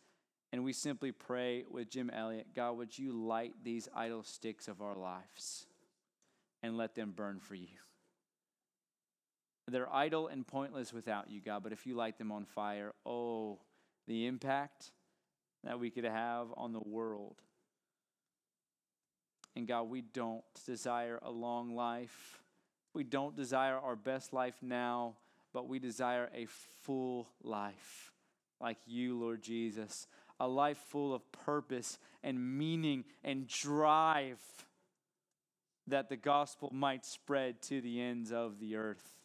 And 0.53 0.65
we 0.65 0.73
simply 0.73 1.13
pray 1.13 1.65
with 1.71 1.91
Jim 1.91 2.11
Elliot 2.11 2.49
God, 2.55 2.77
would 2.79 2.99
you 2.99 3.13
light 3.13 3.55
these 3.63 3.89
idle 3.95 4.23
sticks 4.23 4.69
of 4.69 4.81
our 4.81 4.97
lives 4.97 5.67
and 6.63 6.77
let 6.77 6.95
them 6.95 7.13
burn 7.15 7.41
for 7.41 7.55
you? 7.55 7.69
They're 9.69 9.93
idle 9.93 10.29
and 10.29 10.47
pointless 10.47 10.93
without 10.93 11.29
you, 11.29 11.41
God, 11.41 11.65
but 11.65 11.73
if 11.73 11.87
you 11.87 11.97
light 11.97 12.19
them 12.19 12.31
on 12.31 12.45
fire, 12.45 12.93
oh, 13.05 13.59
the 14.07 14.27
impact 14.27 14.93
that 15.65 15.81
we 15.81 15.91
could 15.91 16.05
have 16.05 16.49
on 16.57 16.73
the 16.73 16.81
world. 16.81 17.37
And 19.57 19.67
God, 19.67 19.85
we 19.85 20.03
don't 20.03 20.45
desire 20.65 21.19
a 21.23 21.31
long 21.31 21.75
life. 21.75 22.39
We 22.95 23.03
don't 23.03 23.35
desire 23.35 23.77
our 23.77 23.97
best 23.97 24.33
life 24.33 24.55
now, 24.63 25.15
but 25.53 25.67
we 25.67 25.81
desire 25.81 26.31
a 26.35 26.47
full 26.85 27.29
life 27.43 28.13
like 28.61 28.79
you, 28.87 29.19
Lord 29.19 29.43
Jesus. 29.43 30.07
A 30.39 30.47
life 30.47 30.79
full 30.89 31.15
of 31.15 31.31
purpose 31.33 31.99
and 32.23 32.59
meaning 32.59 33.05
and 33.25 33.47
drive 33.47 34.41
that 35.87 36.09
the 36.09 36.17
gospel 36.17 36.71
might 36.73 37.05
spread 37.05 37.63
to 37.63 37.81
the 37.81 38.01
ends 38.01 38.33
of 38.33 38.59
the 38.59 38.77
earth. 38.77 39.17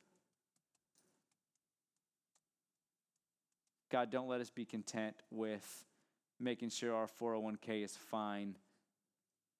God, 3.91 4.09
don't 4.09 4.29
let 4.29 4.39
us 4.39 4.49
be 4.49 4.63
content 4.63 5.15
with 5.31 5.85
making 6.39 6.69
sure 6.69 6.95
our 6.95 7.07
401k 7.07 7.83
is 7.83 7.95
fine 8.09 8.55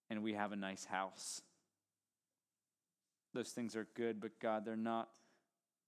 and 0.08 0.22
we 0.22 0.32
have 0.32 0.52
a 0.52 0.56
nice 0.56 0.84
house. 0.84 1.42
Those 3.34 3.50
things 3.50 3.76
are 3.76 3.86
good, 3.94 4.20
but 4.20 4.38
God, 4.40 4.64
they're 4.64 4.76
not 4.76 5.08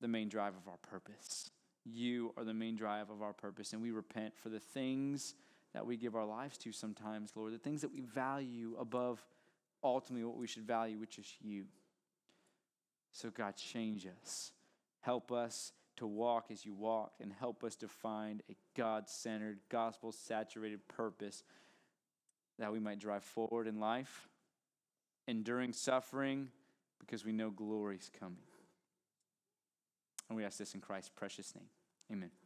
the 0.01 0.09
main 0.09 0.29
drive 0.29 0.55
of 0.55 0.69
our 0.69 0.79
purpose. 0.79 1.51
You 1.85 2.33
are 2.37 2.45
the 2.45 2.55
main 2.55 2.77
drive 2.77 3.11
of 3.11 3.21
our 3.21 3.35
purpose, 3.35 3.73
and 3.73 3.83
we 3.83 3.91
repent 3.91 4.35
for 4.37 4.49
the 4.49 4.61
things 4.61 5.35
that 5.75 5.85
we 5.85 5.97
give 5.97 6.14
our 6.14 6.25
lives 6.25 6.57
to 6.59 6.72
sometimes, 6.72 7.33
Lord, 7.35 7.53
the 7.53 7.59
things 7.59 7.83
that 7.83 7.93
we 7.93 8.01
value 8.01 8.77
above 8.79 9.22
ultimately 9.83 10.25
what 10.25 10.39
we 10.39 10.47
should 10.47 10.66
value, 10.66 10.99
which 10.99 11.18
is 11.18 11.31
you. 11.43 11.64
So, 13.12 13.31
God, 13.31 13.57
change 13.57 14.07
us. 14.22 14.53
Help 15.01 15.31
us 15.31 15.72
to 15.97 16.07
walk 16.07 16.47
as 16.51 16.64
you 16.64 16.75
walked 16.75 17.20
and 17.20 17.33
help 17.33 17.62
us 17.62 17.77
to 17.77 17.89
find 17.89 18.43
a 18.51 18.57
God 18.77 19.09
centered, 19.09 19.59
gospel 19.68 20.11
saturated 20.11 20.89
purpose 20.89 21.45
that 22.59 22.72
we 22.72 22.81
might 22.81 22.99
drive 22.99 23.22
forward 23.22 23.66
in 23.66 23.79
life, 23.79 24.29
enduring 25.29 25.72
suffering 25.72 26.49
because 26.99 27.25
we 27.25 27.33
know 27.33 27.51
glory 27.51 27.97
is 27.97 28.11
coming. 28.18 28.39
And 30.29 30.37
we 30.37 30.45
ask 30.45 30.59
this 30.59 30.75
in 30.75 30.81
Christ's 30.81 31.11
precious 31.14 31.55
name. 31.55 31.68
Amen. 32.11 32.43